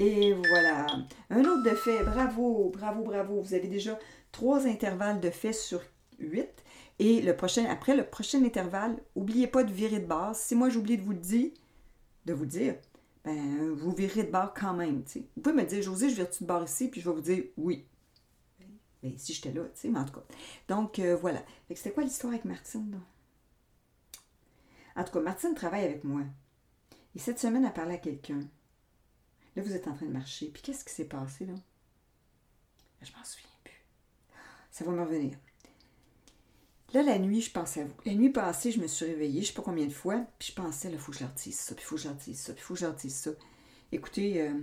Et 0.00 0.32
voilà. 0.32 0.86
Un 1.28 1.40
autre 1.44 1.62
de 1.62 1.76
fait. 1.76 2.02
Bravo, 2.02 2.70
bravo, 2.70 3.02
bravo. 3.02 3.42
Vous 3.42 3.52
avez 3.52 3.68
déjà 3.68 3.98
trois 4.32 4.66
intervalles 4.66 5.20
de 5.20 5.28
fait 5.28 5.52
sur 5.52 5.82
huit. 6.18 6.48
Et 6.98 7.20
le 7.20 7.36
prochain, 7.36 7.66
après 7.66 7.94
le 7.94 8.04
prochain 8.06 8.42
intervalle, 8.42 8.96
n'oubliez 9.14 9.46
pas 9.46 9.62
de 9.62 9.70
virer 9.70 10.00
de 10.00 10.06
base. 10.06 10.38
Si 10.38 10.54
moi 10.54 10.70
j'oublie 10.70 10.96
de 10.96 11.02
vous 11.02 11.12
le 11.12 11.18
dire, 11.18 11.50
de 12.24 12.32
vous 12.32 12.46
dire, 12.46 12.76
ben, 13.26 13.72
vous 13.74 13.92
virez 13.92 14.22
de 14.24 14.30
bord 14.30 14.54
quand 14.58 14.72
même. 14.72 15.02
Vous 15.36 15.42
pouvez 15.42 15.54
me 15.54 15.64
dire, 15.64 15.82
José, 15.82 16.08
je 16.08 16.14
vire-tu 16.14 16.44
de 16.44 16.48
bord 16.48 16.64
ici, 16.64 16.88
puis 16.88 17.02
je 17.02 17.08
vais 17.10 17.14
vous 17.14 17.20
dire 17.20 17.44
oui. 17.58 17.84
Ben, 19.02 19.12
si 19.18 19.34
j'étais 19.34 19.52
là, 19.52 19.64
tu 19.64 19.70
sais, 19.80 19.88
mais 19.90 19.98
en 19.98 20.06
tout 20.06 20.14
cas. 20.14 20.24
Donc, 20.68 20.98
euh, 20.98 21.14
voilà. 21.14 21.42
C'était 21.74 21.92
quoi 21.92 22.04
l'histoire 22.04 22.32
avec 22.32 22.46
Martine, 22.46 22.98
En 24.96 25.04
tout 25.04 25.12
cas, 25.12 25.20
Martine 25.20 25.54
travaille 25.54 25.84
avec 25.84 26.04
moi. 26.04 26.22
Et 27.14 27.18
cette 27.18 27.38
semaine, 27.38 27.66
elle 27.66 27.72
parlait 27.74 27.94
à 27.94 27.98
quelqu'un. 27.98 28.40
Là, 29.56 29.62
vous 29.62 29.72
êtes 29.74 29.88
en 29.88 29.94
train 29.94 30.06
de 30.06 30.12
marcher. 30.12 30.46
Puis 30.48 30.62
qu'est-ce 30.62 30.84
qui 30.84 30.92
s'est 30.92 31.04
passé 31.06 31.44
là? 31.46 31.54
Je 33.02 33.10
m'en 33.16 33.24
souviens 33.24 33.48
plus. 33.64 33.82
Ça 34.70 34.84
va 34.84 34.92
me 34.92 35.02
revenir. 35.02 35.36
Là, 36.92 37.02
la 37.02 37.18
nuit, 37.18 37.40
je 37.40 37.50
pensais 37.50 37.82
à 37.82 37.84
vous. 37.84 37.94
La 38.04 38.14
nuit 38.14 38.30
passée, 38.30 38.72
je 38.72 38.80
me 38.80 38.86
suis 38.86 39.06
réveillée, 39.06 39.42
je 39.42 39.46
ne 39.46 39.46
sais 39.48 39.52
pas 39.54 39.62
combien 39.62 39.86
de 39.86 39.92
fois, 39.92 40.26
puis 40.38 40.48
je 40.48 40.52
pensais, 40.60 40.88
là, 40.88 40.94
il 40.94 41.00
faut 41.00 41.12
que 41.12 41.18
je 41.18 41.22
leur 41.24 41.32
ça, 41.38 41.74
puis 41.74 41.84
il 41.84 41.84
faut 41.84 41.94
que 41.96 42.00
je 42.02 42.08
leur 42.08 42.16
ça, 42.16 42.22
puis 42.22 42.32
il 42.56 42.60
faut 42.60 42.74
que 42.74 42.80
je 42.80 42.86
leur 42.86 42.98
ça. 42.98 43.30
Écoutez, 43.92 44.42
euh, 44.42 44.54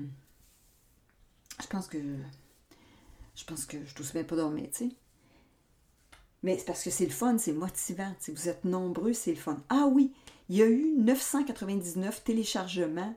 je 1.62 1.67
pense 1.67 1.88
que. 1.88 1.97
Je 3.36 3.43
pense 3.45 3.65
que 3.65 3.78
je 3.86 4.17
ne 4.17 4.23
pas 4.23 4.36
dormir, 4.36 4.69
tu 4.71 4.89
sais. 4.89 4.95
Mais 6.43 6.58
c'est 6.58 6.65
parce 6.65 6.84
que 6.84 6.89
c'est 6.89 7.06
le 7.06 7.12
fun, 7.12 7.38
c'est 7.38 7.54
motivant. 7.54 8.13
Vous 8.28 8.50
êtes 8.50 8.63
nombreux, 8.65 9.13
c'est 9.13 9.32
le 9.32 9.38
fun. 9.38 9.63
Ah 9.69 9.88
oui, 9.91 10.12
il 10.50 10.56
y 10.58 10.62
a 10.62 10.65
eu 10.67 10.93
999 10.97 12.23
téléchargements 12.23 13.15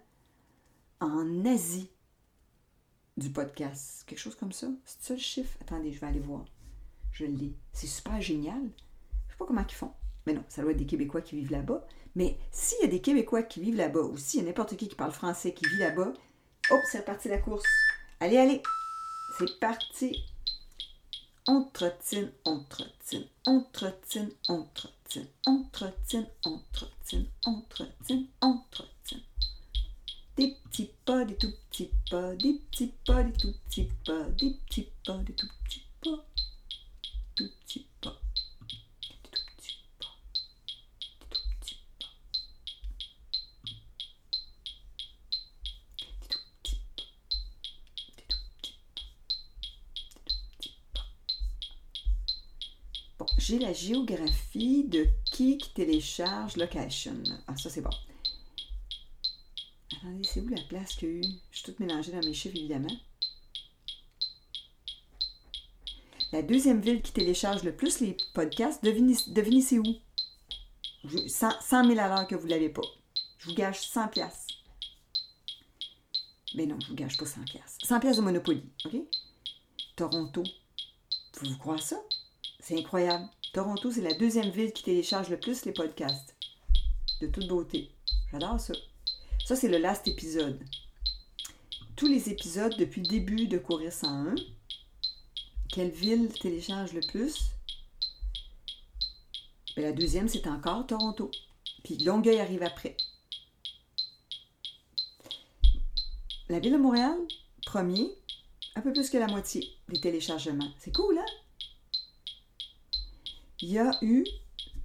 en 1.00 1.46
Asie 1.46 1.88
du 3.16 3.30
podcast. 3.30 4.04
Quelque 4.06 4.18
chose 4.18 4.36
comme 4.36 4.52
ça. 4.52 4.68
C'est 4.84 5.02
ça 5.08 5.14
le 5.14 5.20
chiffre? 5.20 5.56
Attendez, 5.62 5.92
je 5.92 5.98
vais 6.00 6.06
aller 6.06 6.20
voir. 6.20 6.44
Je 7.12 7.24
l'ai. 7.24 7.54
C'est 7.72 7.86
super 7.86 8.20
génial. 8.20 8.62
Je 9.26 9.32
sais 9.32 9.38
pas 9.38 9.46
comment 9.46 9.64
ils 9.66 9.74
font. 9.74 9.92
Mais 10.26 10.34
non, 10.34 10.44
ça 10.48 10.62
doit 10.62 10.72
être 10.72 10.76
des 10.76 10.86
Québécois 10.86 11.22
qui 11.22 11.36
vivent 11.36 11.50
là-bas. 11.52 11.86
Mais 12.14 12.38
s'il 12.52 12.78
y 12.82 12.84
a 12.84 12.88
des 12.90 13.00
Québécois 13.00 13.42
qui 13.42 13.60
vivent 13.60 13.76
là-bas, 13.76 14.00
ou 14.00 14.16
s'il 14.18 14.40
y 14.40 14.42
a 14.42 14.46
n'importe 14.46 14.76
qui 14.76 14.88
qui 14.88 14.94
parle 14.94 15.12
français 15.12 15.54
qui 15.54 15.66
vit 15.66 15.78
là-bas, 15.78 16.12
hop, 16.70 16.80
c'est 16.90 16.98
reparti 16.98 17.28
la 17.28 17.38
course. 17.38 17.64
Allez, 18.20 18.36
allez! 18.36 18.62
C'est 19.38 19.58
parti! 19.60 20.16
On 21.48 21.64
trottine, 21.64 22.30
on 22.44 22.62
trottine, 22.64 23.26
on 23.46 23.64
trottine, 23.72 24.30
on 24.48 24.64
trottine, 24.74 25.26
on 26.46 26.52
on 27.46 27.52
on 27.52 28.26
on 28.42 28.60
des 30.40 30.56
petits 30.70 30.90
pas, 31.04 31.22
des 31.26 31.36
tout 31.36 31.52
petits 31.70 31.90
pas, 32.10 32.32
des 32.34 32.54
petits 32.54 32.94
pas, 33.04 33.22
des 33.22 33.32
tout 33.34 33.52
petits 33.68 33.88
pas, 34.06 34.24
des 34.30 34.50
petits 34.52 34.88
pas, 35.04 35.18
des 35.18 35.34
tout 35.34 35.46
petits 35.64 35.82
pas, 36.02 36.24
tout 37.34 37.44
petits 37.62 37.86
pas. 38.00 38.18
Bon, 53.18 53.26
j'ai 53.36 53.58
la 53.58 53.74
géographie 53.74 54.84
de 54.84 55.04
qui 55.26 55.58
télécharge 55.74 56.56
Location. 56.56 57.22
Ah, 57.46 57.54
ça 57.58 57.68
c'est 57.68 57.82
bon. 57.82 57.90
Attendez, 60.02 60.24
c'est 60.24 60.40
où 60.40 60.48
la 60.48 60.62
place 60.62 60.94
qu'il 60.94 61.08
y 61.08 61.12
a 61.12 61.14
eu? 61.16 61.22
Je 61.50 61.58
suis 61.58 61.66
toute 61.66 61.80
mélangée 61.80 62.12
dans 62.12 62.20
mes 62.26 62.32
chiffres, 62.32 62.56
évidemment. 62.56 62.88
La 66.32 66.42
deuxième 66.42 66.80
ville 66.80 67.02
qui 67.02 67.12
télécharge 67.12 67.64
le 67.64 67.76
plus 67.76 68.00
les 68.00 68.16
podcasts, 68.32 68.82
devinez, 68.82 69.16
devinez 69.28 69.60
c'est 69.60 69.78
où? 69.78 69.84
100, 71.04 71.62
000 71.86 71.98
à 71.98 72.08
l'heure 72.08 72.26
que 72.26 72.34
vous 72.34 72.44
ne 72.46 72.50
l'avez 72.50 72.70
pas. 72.70 72.80
Je 73.38 73.48
vous 73.50 73.54
gâche 73.54 73.80
100 73.88 74.08
pièces. 74.08 74.46
Mais 76.54 76.64
non, 76.66 76.78
je 76.80 76.88
vous 76.88 76.94
gâche 76.94 77.18
pas 77.18 77.26
100 77.26 77.44
pièces. 77.44 77.78
100 77.82 78.00
pièces 78.00 78.16
de 78.16 78.22
Monopoly, 78.22 78.62
OK? 78.86 78.96
Toronto. 79.96 80.42
Vous 81.42 81.48
vous 81.50 81.58
croyez 81.58 81.82
ça? 81.82 81.96
C'est 82.60 82.78
incroyable. 82.78 83.28
Toronto, 83.52 83.90
c'est 83.90 84.02
la 84.02 84.14
deuxième 84.14 84.50
ville 84.50 84.72
qui 84.72 84.82
télécharge 84.82 85.28
le 85.28 85.38
plus 85.40 85.64
les 85.66 85.72
podcasts. 85.72 86.34
De 87.20 87.26
toute 87.26 87.48
beauté. 87.48 87.90
J'adore 88.32 88.58
ça. 88.60 88.72
Ça, 89.50 89.56
c'est 89.56 89.66
le 89.68 89.78
last 89.78 90.06
épisode. 90.06 90.62
Tous 91.96 92.06
les 92.06 92.28
épisodes 92.30 92.76
depuis 92.78 93.00
le 93.02 93.08
début 93.08 93.48
de 93.48 93.58
Courir 93.58 93.92
101. 93.92 94.36
Quelle 95.68 95.90
ville 95.90 96.28
télécharge 96.38 96.92
le 96.92 97.00
plus? 97.00 97.46
Ben, 99.74 99.82
la 99.82 99.90
deuxième, 99.90 100.28
c'est 100.28 100.46
encore 100.46 100.86
Toronto. 100.86 101.32
Puis 101.82 101.98
Longueuil 101.98 102.38
arrive 102.38 102.62
après. 102.62 102.96
La 106.48 106.60
ville 106.60 106.74
de 106.74 106.78
Montréal, 106.78 107.18
premier, 107.66 108.08
un 108.76 108.82
peu 108.82 108.92
plus 108.92 109.10
que 109.10 109.18
la 109.18 109.26
moitié 109.26 109.68
des 109.88 110.00
téléchargements. 110.00 110.70
C'est 110.78 110.94
cool, 110.94 111.18
hein? 111.18 111.26
Il 113.62 113.72
y 113.72 113.80
a 113.80 113.98
eu 114.02 114.24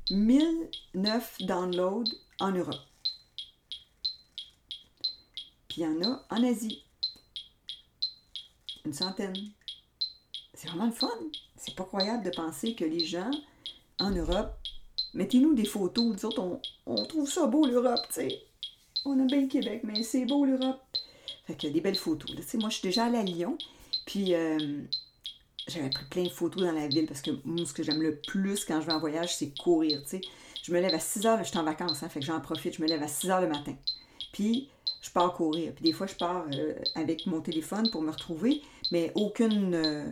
1009 0.10 1.38
downloads 1.42 2.10
en 2.40 2.52
Europe 2.52 2.82
il 5.78 5.84
y 5.84 5.86
en 5.88 6.02
a 6.10 6.24
en 6.30 6.44
Asie. 6.44 6.84
Une 8.86 8.94
centaine. 8.94 9.36
C'est 10.54 10.68
vraiment 10.70 10.86
le 10.86 10.92
fun. 10.92 11.10
C'est 11.58 11.76
pas 11.76 11.84
croyable 11.84 12.24
de 12.24 12.30
penser 12.30 12.76
que 12.76 12.86
les 12.86 13.06
gens 13.06 13.32
en 14.00 14.12
Europe, 14.12 14.54
mettez-nous 15.14 15.54
des 15.54 15.66
photos, 15.66 16.22
nous 16.24 16.60
on, 16.86 17.06
trouve 17.06 17.30
ça 17.30 17.48
beau 17.48 17.66
l'Europe, 17.66 18.02
tu 18.10 18.14
sais. 18.16 18.42
On 19.06 19.20
a 19.20 19.24
bien 19.26 19.42
le 19.42 19.48
Québec, 19.48 19.82
mais 19.84 20.04
c'est 20.04 20.26
beau 20.26 20.46
l'Europe. 20.46 20.82
Fait 21.48 21.56
qu'il 21.56 21.70
y 21.70 21.72
a 21.72 21.74
des 21.74 21.82
belles 21.82 21.96
photos. 21.96 22.32
moi, 22.56 22.70
je 22.70 22.76
suis 22.78 22.88
déjà 22.88 23.06
à 23.06 23.24
Lyon, 23.24 23.58
puis 24.06 24.34
euh, 24.34 24.82
j'avais 25.68 25.90
pris 25.90 26.06
plein 26.06 26.24
de 26.24 26.30
photos 26.30 26.64
dans 26.64 26.72
la 26.72 26.88
ville 26.88 27.06
parce 27.06 27.22
que 27.22 27.32
ce 27.66 27.74
que 27.74 27.84
j'aime 27.84 28.02
le 28.02 28.18
plus 28.18 28.66
quand 28.66 28.82
je 28.82 28.88
vais 28.88 28.94
en 28.94 29.00
voyage, 29.00 29.36
c'est 29.36 29.56
courir, 29.58 30.02
tu 30.04 30.10
sais. 30.10 30.22
Je 30.64 30.72
me 30.72 30.80
lève 30.80 30.94
à 30.94 31.00
6 31.00 31.26
heures, 31.26 31.44
je 31.44 31.50
suis 31.50 31.58
en 31.58 31.64
vacances, 31.64 32.02
hein, 32.04 32.10
fait 32.10 32.20
que 32.20 32.26
j'en 32.26 32.42
profite, 32.42 32.74
je 32.76 32.82
me 32.82 32.88
lève 32.88 33.02
à 33.04 33.08
6 33.08 33.30
heures 33.30 33.42
le 33.42 33.48
matin. 33.50 33.76
Puis, 34.34 34.70
je 35.06 35.12
pars 35.12 35.34
courir. 35.34 35.72
Puis 35.74 35.84
des 35.84 35.92
fois, 35.94 36.08
je 36.08 36.16
pars 36.16 36.46
euh, 36.52 36.74
avec 36.96 37.28
mon 37.28 37.40
téléphone 37.40 37.90
pour 37.92 38.02
me 38.02 38.12
retrouver, 38.12 38.62
mais 38.92 39.12
aucune. 39.16 39.76
Euh, 39.76 40.06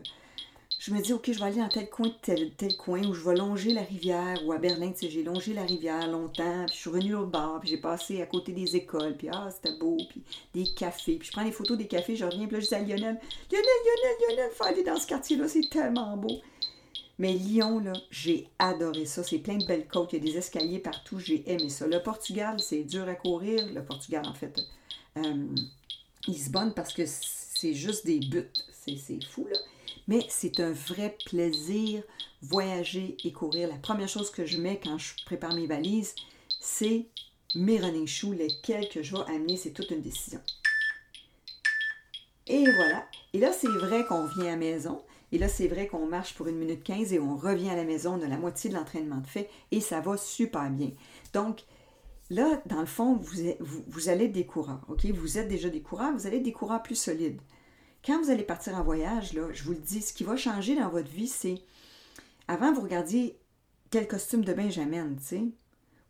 je 0.80 0.94
me 0.94 1.02
dis, 1.02 1.14
OK, 1.14 1.32
je 1.32 1.40
vais 1.40 1.44
aller 1.46 1.58
dans 1.60 1.70
tel 1.70 1.90
coin, 1.90 2.12
tel, 2.22 2.52
coin, 2.78 3.02
où 3.04 3.14
je 3.14 3.24
vais 3.28 3.36
longer 3.36 3.72
la 3.74 3.84
rivière, 3.84 4.42
ou 4.46 4.52
à 4.52 4.58
Berlin, 4.58 4.92
tu 4.92 5.06
sais, 5.06 5.10
j'ai 5.10 5.24
longé 5.24 5.54
la 5.54 5.64
rivière 5.64 6.12
longtemps, 6.12 6.66
puis 6.68 6.76
je 6.76 6.80
suis 6.82 6.90
revenue 6.90 7.16
au 7.16 7.26
bar, 7.26 7.60
puis 7.62 7.70
j'ai 7.70 7.78
passé 7.78 8.22
à 8.22 8.26
côté 8.26 8.52
des 8.52 8.76
écoles, 8.76 9.16
puis 9.18 9.30
ah, 9.32 9.48
c'était 9.50 9.78
beau, 9.78 9.96
puis 10.10 10.22
des 10.54 10.66
cafés, 10.76 11.16
puis 11.18 11.28
je 11.28 11.32
prends 11.32 11.46
des 11.46 11.54
photos 11.54 11.78
des 11.78 11.88
cafés, 11.88 12.18
je 12.18 12.26
reviens, 12.26 12.48
puis 12.48 12.56
là, 12.56 12.60
je 12.60 12.68
dis 12.68 12.76
à 12.76 12.80
Lionel, 12.80 12.98
Lionel, 12.98 13.22
Lionel, 13.50 14.06
Lionel, 14.30 14.52
faut 14.52 14.66
aller 14.66 14.84
dans 14.84 14.98
ce 15.00 15.08
quartier-là, 15.08 15.48
c'est 15.48 15.70
tellement 15.70 16.18
beau. 16.18 16.42
Mais 17.18 17.32
Lyon, 17.32 17.80
là, 17.80 17.94
j'ai 18.10 18.50
adoré 18.60 19.06
ça. 19.06 19.24
C'est 19.24 19.38
plein 19.38 19.56
de 19.58 19.66
belles 19.68 19.88
côtes, 19.88 20.10
il 20.12 20.26
y 20.26 20.30
a 20.30 20.34
des 20.34 20.38
escaliers 20.38 20.80
partout, 20.80 21.20
j'ai 21.20 21.50
aimé 21.50 21.70
ça. 21.70 21.88
Le 21.88 22.02
Portugal, 22.04 22.58
c'est 22.60 22.84
dur 22.84 23.08
à 23.08 23.14
courir. 23.14 23.68
Le 23.72 23.86
Portugal, 23.86 24.24
en 24.28 24.34
fait, 24.34 24.58
euh, 25.17 25.47
Lisbonne 26.28 26.73
parce 26.73 26.93
que 26.93 27.04
c'est 27.06 27.73
juste 27.73 28.06
des 28.06 28.19
buts. 28.19 28.45
C'est 28.86 29.23
fou, 29.23 29.45
là. 29.49 29.58
Mais 30.10 30.26
c'est 30.30 30.60
un 30.60 30.71
vrai 30.71 31.17
plaisir 31.26 32.04
voyager 32.41 33.15
et 33.23 33.32
courir. 33.32 33.69
La 33.69 33.78
première 33.78 34.10
chose 34.10 34.30
que 34.30 34.45
je 34.45 34.58
mets 34.58 34.80
quand 34.84 34.97
je 34.97 35.13
prépare 35.26 35.54
mes 35.56 35.67
valises, 35.67 36.13
c'est 36.60 37.06
mes 37.56 37.80
running 37.80 38.08
shoes, 38.08 38.34
lesquels 38.36 38.89
que 38.89 39.02
je 39.02 39.15
vais 39.15 39.23
amener. 39.30 39.56
C'est 39.56 39.71
toute 39.71 39.91
une 39.91 40.02
décision. 40.02 40.41
Et 42.47 42.63
voilà. 42.76 43.06
Et 43.34 43.39
là, 43.39 43.54
c'est 43.54 43.69
vrai 43.69 44.06
qu'on 44.06 44.26
vient 44.26 44.52
à 44.54 44.58
maison. 44.58 45.02
Et 45.32 45.38
là, 45.38 45.47
c'est 45.47 45.67
vrai 45.69 45.88
qu'on 45.88 46.06
marche 46.06 46.34
pour 46.34 46.47
une 46.47 46.58
minute 46.58 46.84
15 46.84 47.13
et 47.13 47.19
on 47.19 47.38
revient 47.38 47.69
à 47.69 47.76
la 47.78 47.86
maison, 47.86 48.19
on 48.21 48.26
a 48.26 48.28
la 48.28 48.38
moitié 48.38 48.69
de 48.69 48.76
l'entraînement 48.76 49.17
de 49.17 49.26
fait 49.28 49.49
et 49.71 49.80
ça 49.82 49.99
va 50.02 50.15
super 50.17 50.69
bien. 50.69 50.91
Donc, 51.34 51.63
Là, 52.34 52.60
dans 52.65 52.80
le 52.80 52.88
fond, 52.88 53.15
vous, 53.17 53.43
vous, 53.60 54.10
allez 54.10 54.26
être 54.26 54.32
des 54.32 54.48
coureurs. 54.48 54.82
ok 54.89 55.06
Vous 55.12 55.38
êtes 55.38 55.48
déjà 55.48 55.69
des 55.69 55.82
coureurs, 55.84 56.13
vous 56.13 56.26
allez 56.26 56.38
être 56.38 56.43
des 56.43 56.52
coureurs 56.52 56.82
plus 56.82 56.96
solides. 56.96 57.39
Quand 58.04 58.17
vous 58.19 58.32
allez 58.32 58.43
partir 58.43 58.74
en 58.74 58.82
voyage, 58.82 59.34
là, 59.34 59.50
je 59.54 59.63
vous 59.63 59.74
le 59.74 59.78
dis, 59.78 60.02
ce 60.02 60.13
qui 60.13 60.24
va 60.24 60.36
changer 60.36 60.76
dans 60.76 60.89
votre 60.89 61.12
vie, 61.12 61.28
c'est 61.28 61.62
avant, 62.48 62.74
vous 62.74 62.82
regardiez 62.82 63.38
quel 63.91 64.08
costume 64.08 64.43
de 64.43 64.52
Benjamin, 64.52 65.13
tu 65.15 65.24
sais, 65.24 65.43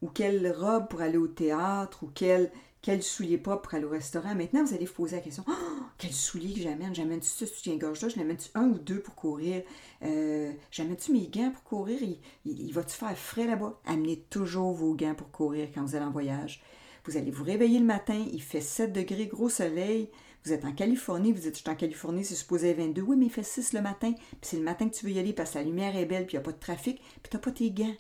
ou 0.02 0.08
quelle 0.08 0.50
robe 0.58 0.88
pour 0.88 1.02
aller 1.02 1.18
au 1.18 1.28
théâtre, 1.28 2.04
ou 2.04 2.10
quel, 2.16 2.54
quel 2.84 3.02
soulier 3.02 3.38
pas 3.38 3.56
pour 3.58 3.74
aller 3.74 3.86
au 3.86 3.90
restaurant. 3.90 4.36
Maintenant, 4.36 4.64
vous 4.64 4.74
allez 4.76 4.86
vous 4.86 4.94
poser 4.94 5.16
la 5.16 5.22
question 5.22 5.44
oh, 5.50 5.84
quel 5.98 6.12
soulier 6.12 6.54
que 6.54 6.60
j'amène 6.60 6.94
J'amène-tu 6.94 7.28
ce 7.28 7.46
soutien-gorge-là 7.46 8.10
Je 8.10 8.18
l'amène-tu 8.18 8.50
un 8.56 8.66
ou 8.68 8.78
deux 8.78 9.00
pour 9.00 9.16
courir 9.16 9.64
euh, 10.04 10.52
J'amène-tu 10.70 11.14
mes 11.14 11.28
gants 11.28 11.50
pour 11.52 11.64
courir 11.64 11.98
Il, 12.46 12.74
va-tu 12.74 12.90
faire 12.92 13.18
frais 13.18 13.48
là-bas 13.48 13.80
Amenez 13.86 14.20
toujours 14.30 14.74
vos 14.74 14.94
gants 14.96 15.16
pour 15.16 15.32
courir 15.32 15.70
quand 15.74 15.86
vous 15.86 15.96
allez 15.96 16.04
en 16.06 16.12
voyage. 16.12 16.62
Vous 17.06 17.16
allez 17.18 17.32
vous 17.32 17.46
réveiller 17.46 17.80
le 17.80 17.86
matin, 17.86 18.26
il 18.32 18.42
fait 18.42 18.62
7 18.62 18.92
degrés, 18.92 19.28
gros 19.28 19.50
soleil. 19.50 20.10
Vous 20.46 20.52
êtes 20.52 20.66
en 20.66 20.74
Californie, 20.74 21.32
vous 21.32 21.48
êtes 21.48 21.58
je 21.58 21.72
en 21.72 21.76
Californie, 21.76 22.26
c'est 22.26 22.36
supposé 22.36 22.74
22. 22.74 23.02
Oui, 23.02 23.16
mais 23.18 23.28
il 23.28 23.32
fait 23.32 23.44
6 23.44 23.72
le 23.74 23.82
matin, 23.82 24.12
puis 24.12 24.38
c'est 24.42 24.58
le 24.58 24.64
matin 24.64 24.90
que 24.90 24.96
tu 24.96 25.06
veux 25.06 25.14
y 25.14 25.20
aller 25.20 25.32
parce 25.32 25.52
que 25.52 25.58
la 25.58 25.64
lumière 25.64 25.96
est 25.96 26.06
belle, 26.06 26.26
puis 26.26 26.34
il 26.36 26.40
n'y 26.40 26.44
a 26.44 26.46
pas 26.46 26.52
de 26.52 26.60
trafic, 26.60 26.98
puis 27.00 27.30
tu 27.30 27.38
n'as 27.38 27.42
pas 27.42 27.52
tes 27.52 27.72
gants. 27.72 27.94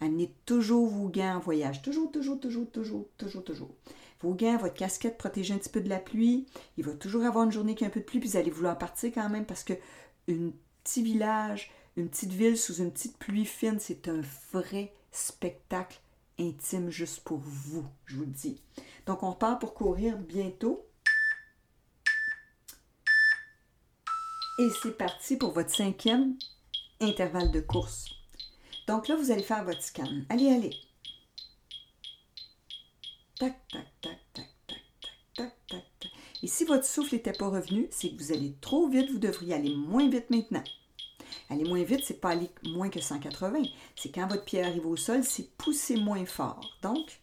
Amenez 0.00 0.34
toujours 0.44 0.88
vos 0.88 1.08
gants 1.08 1.36
en 1.36 1.40
voyage. 1.40 1.82
Toujours, 1.82 2.10
toujours, 2.10 2.40
toujours, 2.40 2.68
toujours, 2.70 3.06
toujours, 3.16 3.44
toujours 3.44 3.74
vos 4.24 4.34
votre 4.58 4.74
casquette, 4.74 5.18
protéger 5.18 5.54
un 5.54 5.58
petit 5.58 5.68
peu 5.68 5.80
de 5.80 5.88
la 5.88 5.98
pluie. 5.98 6.46
Il 6.78 6.84
va 6.84 6.92
toujours 6.94 7.24
avoir 7.24 7.44
une 7.44 7.52
journée 7.52 7.74
qui 7.74 7.84
a 7.84 7.86
un 7.86 7.90
peu 7.90 8.00
de 8.00 8.04
pluie, 8.04 8.20
puis 8.20 8.30
vous 8.30 8.36
allez 8.36 8.50
vouloir 8.50 8.76
partir 8.78 9.12
quand 9.12 9.28
même 9.28 9.44
parce 9.44 9.64
que 9.64 9.74
un 10.30 10.50
petit 10.82 11.02
village, 11.02 11.70
une 11.96 12.08
petite 12.08 12.32
ville 12.32 12.56
sous 12.58 12.76
une 12.76 12.90
petite 12.92 13.18
pluie 13.18 13.44
fine, 13.44 13.78
c'est 13.78 14.08
un 14.08 14.22
vrai 14.52 14.92
spectacle 15.12 16.00
intime 16.38 16.90
juste 16.90 17.20
pour 17.22 17.38
vous, 17.38 17.86
je 18.06 18.16
vous 18.16 18.22
le 18.24 18.28
dis. 18.30 18.60
Donc 19.06 19.22
on 19.22 19.32
part 19.32 19.58
pour 19.58 19.74
courir 19.74 20.16
bientôt. 20.18 20.84
Et 24.58 24.68
c'est 24.82 24.96
parti 24.96 25.36
pour 25.36 25.52
votre 25.52 25.74
cinquième 25.74 26.36
intervalle 27.00 27.50
de 27.50 27.60
course. 27.60 28.06
Donc 28.88 29.08
là, 29.08 29.16
vous 29.16 29.30
allez 29.32 29.42
faire 29.42 29.64
votre 29.64 29.82
scan. 29.82 30.06
Allez, 30.30 30.48
allez. 30.48 30.70
Tac, 33.36 33.66
tac, 33.66 33.84
tac, 34.00 34.20
tac, 34.32 34.46
tac, 34.68 34.76
tac, 35.34 35.52
tac, 35.66 35.66
tac, 35.98 36.10
Et 36.44 36.46
si 36.46 36.64
votre 36.64 36.84
souffle 36.84 37.16
n'était 37.16 37.32
pas 37.32 37.48
revenu, 37.48 37.88
c'est 37.90 38.10
que 38.10 38.22
vous 38.22 38.30
allez 38.30 38.54
trop 38.60 38.88
vite, 38.88 39.10
vous 39.10 39.18
devriez 39.18 39.54
aller 39.54 39.74
moins 39.74 40.08
vite 40.08 40.30
maintenant. 40.30 40.62
Aller 41.50 41.64
moins 41.64 41.82
vite, 41.82 42.04
c'est 42.04 42.20
pas 42.20 42.30
aller 42.30 42.48
moins 42.62 42.90
que 42.90 43.00
180. 43.00 43.64
C'est 43.96 44.14
quand 44.14 44.28
votre 44.28 44.44
pied 44.44 44.62
arrive 44.62 44.86
au 44.86 44.94
sol, 44.94 45.24
c'est 45.24 45.50
pousser 45.56 45.96
moins 45.96 46.24
fort. 46.26 46.60
Donc, 46.82 47.20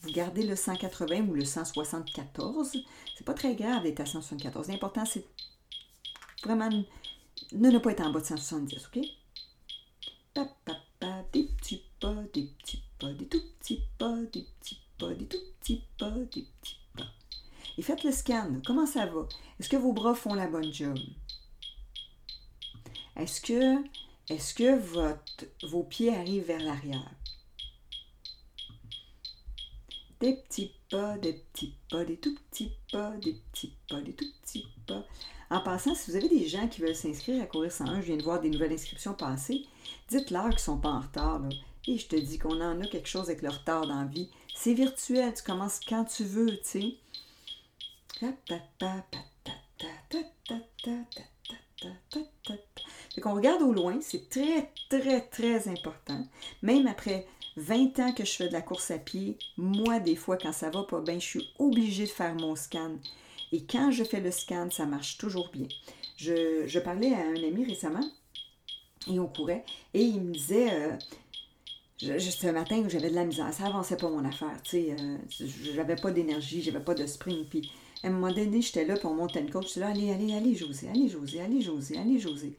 vous 0.00 0.12
gardez 0.12 0.44
le 0.46 0.56
180 0.56 1.26
ou 1.28 1.34
le 1.34 1.44
174. 1.44 2.72
C'est 3.18 3.24
pas 3.24 3.34
très 3.34 3.54
grave 3.54 3.82
d'être 3.82 4.00
à 4.00 4.06
174. 4.06 4.68
L'important, 4.68 5.04
c'est 5.04 5.26
vraiment 6.42 6.70
de 6.70 6.86
ne 7.52 7.78
pas 7.78 7.92
être 7.92 8.00
en 8.00 8.10
bas 8.10 8.20
de 8.20 8.24
170, 8.24 8.88
OK? 8.96 9.06
Tac. 10.32 10.77
le 18.04 18.12
scan. 18.12 18.52
Comment 18.66 18.86
ça 18.86 19.06
va? 19.06 19.26
Est-ce 19.60 19.68
que 19.68 19.76
vos 19.76 19.92
bras 19.92 20.14
font 20.14 20.34
la 20.34 20.46
bonne 20.46 20.72
job? 20.72 20.98
Est-ce 23.16 23.40
que, 23.40 23.78
est 24.28 24.54
que 24.56 24.78
votre, 24.78 25.44
vos 25.68 25.82
pieds 25.82 26.14
arrivent 26.14 26.44
vers 26.44 26.60
l'arrière? 26.60 27.10
Des 30.20 30.34
petits 30.36 30.72
pas, 30.90 31.16
des 31.18 31.34
petits 31.52 31.74
pas, 31.90 32.04
des 32.04 32.16
tout 32.16 32.34
petits 32.50 32.72
pas, 32.90 33.10
des 33.22 33.34
petits 33.52 33.72
pas, 33.88 34.00
des 34.00 34.14
tout 34.14 34.24
petits 34.42 34.66
pas. 34.86 35.04
En 35.50 35.60
passant, 35.60 35.94
si 35.94 36.10
vous 36.10 36.16
avez 36.16 36.28
des 36.28 36.48
gens 36.48 36.66
qui 36.68 36.80
veulent 36.80 36.94
s'inscrire 36.94 37.42
à 37.42 37.46
Courir 37.46 37.70
101, 37.72 38.00
je 38.00 38.06
viens 38.06 38.16
de 38.16 38.22
voir 38.22 38.40
des 38.40 38.50
nouvelles 38.50 38.72
inscriptions 38.72 39.14
passer, 39.14 39.64
dites-leur 40.08 40.46
qu'ils 40.48 40.54
ne 40.56 40.60
sont 40.60 40.78
pas 40.78 40.90
en 40.90 41.00
retard. 41.00 41.40
Et 41.86 41.98
je 41.98 42.06
te 42.08 42.16
dis 42.16 42.38
qu'on 42.38 42.60
en 42.60 42.80
a 42.80 42.86
quelque 42.86 43.08
chose 43.08 43.28
avec 43.30 43.42
le 43.42 43.48
retard 43.48 43.86
dans 43.86 44.04
vie. 44.06 44.28
C'est 44.54 44.74
virtuel, 44.74 45.32
tu 45.34 45.42
commences 45.42 45.80
quand 45.86 46.04
tu 46.04 46.24
veux, 46.24 46.46
tu 46.58 46.64
sais. 46.64 46.94
Fait 48.20 48.34
qu'on 53.20 53.34
regarde 53.34 53.60
au 53.62 53.70
loin, 53.72 53.98
c'est 54.00 54.28
très, 54.28 54.72
très, 54.90 55.20
très 55.20 55.68
important. 55.68 56.26
Même 56.62 56.88
après 56.88 57.28
20 57.56 57.98
ans 58.00 58.12
que 58.12 58.24
je 58.24 58.32
fais 58.32 58.48
de 58.48 58.52
la 58.52 58.60
course 58.62 58.90
à 58.90 58.98
pied, 58.98 59.38
moi, 59.56 60.00
des 60.00 60.16
fois, 60.16 60.36
quand 60.36 60.50
ça 60.52 60.68
va 60.70 60.82
pas 60.82 61.00
bien, 61.00 61.20
je 61.20 61.26
suis 61.26 61.48
obligée 61.60 62.04
de 62.06 62.10
faire 62.10 62.34
mon 62.34 62.54
scan. 62.56 62.96
Et 63.52 63.62
quand 63.66 63.92
je 63.92 64.02
fais 64.02 64.18
le 64.20 64.32
scan, 64.32 64.68
ça 64.70 64.84
marche 64.84 65.16
toujours 65.18 65.50
bien. 65.52 65.68
Je, 66.16 66.78
parlais 66.80 67.14
à 67.14 67.20
un 67.20 67.36
ami 67.36 67.66
récemment, 67.66 68.04
et 69.08 69.20
on 69.20 69.28
courait, 69.28 69.64
et 69.94 70.02
il 70.02 70.20
me 70.20 70.32
disait... 70.32 70.72
Euh, 70.72 70.92
Juste 72.00 72.44
un 72.44 72.52
matin 72.52 72.80
que 72.84 72.88
j'avais 72.88 73.10
de 73.10 73.14
la 73.16 73.24
misère, 73.24 73.52
ça 73.52 73.66
avançait 73.66 73.96
pas 73.96 74.08
mon 74.08 74.24
affaire, 74.24 74.62
tu 74.62 74.70
sais, 74.70 74.94
euh, 75.00 75.18
j'avais 75.74 75.96
pas 75.96 76.12
d'énergie, 76.12 76.62
j'avais 76.62 76.78
pas 76.78 76.94
de 76.94 77.04
sprint, 77.04 77.48
puis 77.48 77.68
à 78.04 78.08
un 78.08 78.10
moment 78.10 78.32
donné, 78.32 78.62
j'étais 78.62 78.84
là, 78.84 78.96
pour 78.96 79.10
on 79.10 79.14
montait 79.16 79.40
une 79.40 79.50
côte. 79.50 79.70
Je 79.74 79.80
là, 79.80 79.88
allez, 79.88 80.10
allez, 80.12 80.32
allez, 80.34 80.54
José, 80.54 80.88
allez, 80.88 81.08
José, 81.08 81.40
allez, 81.40 81.60
José, 81.60 81.96
allez, 81.98 82.18
José. 82.20 82.52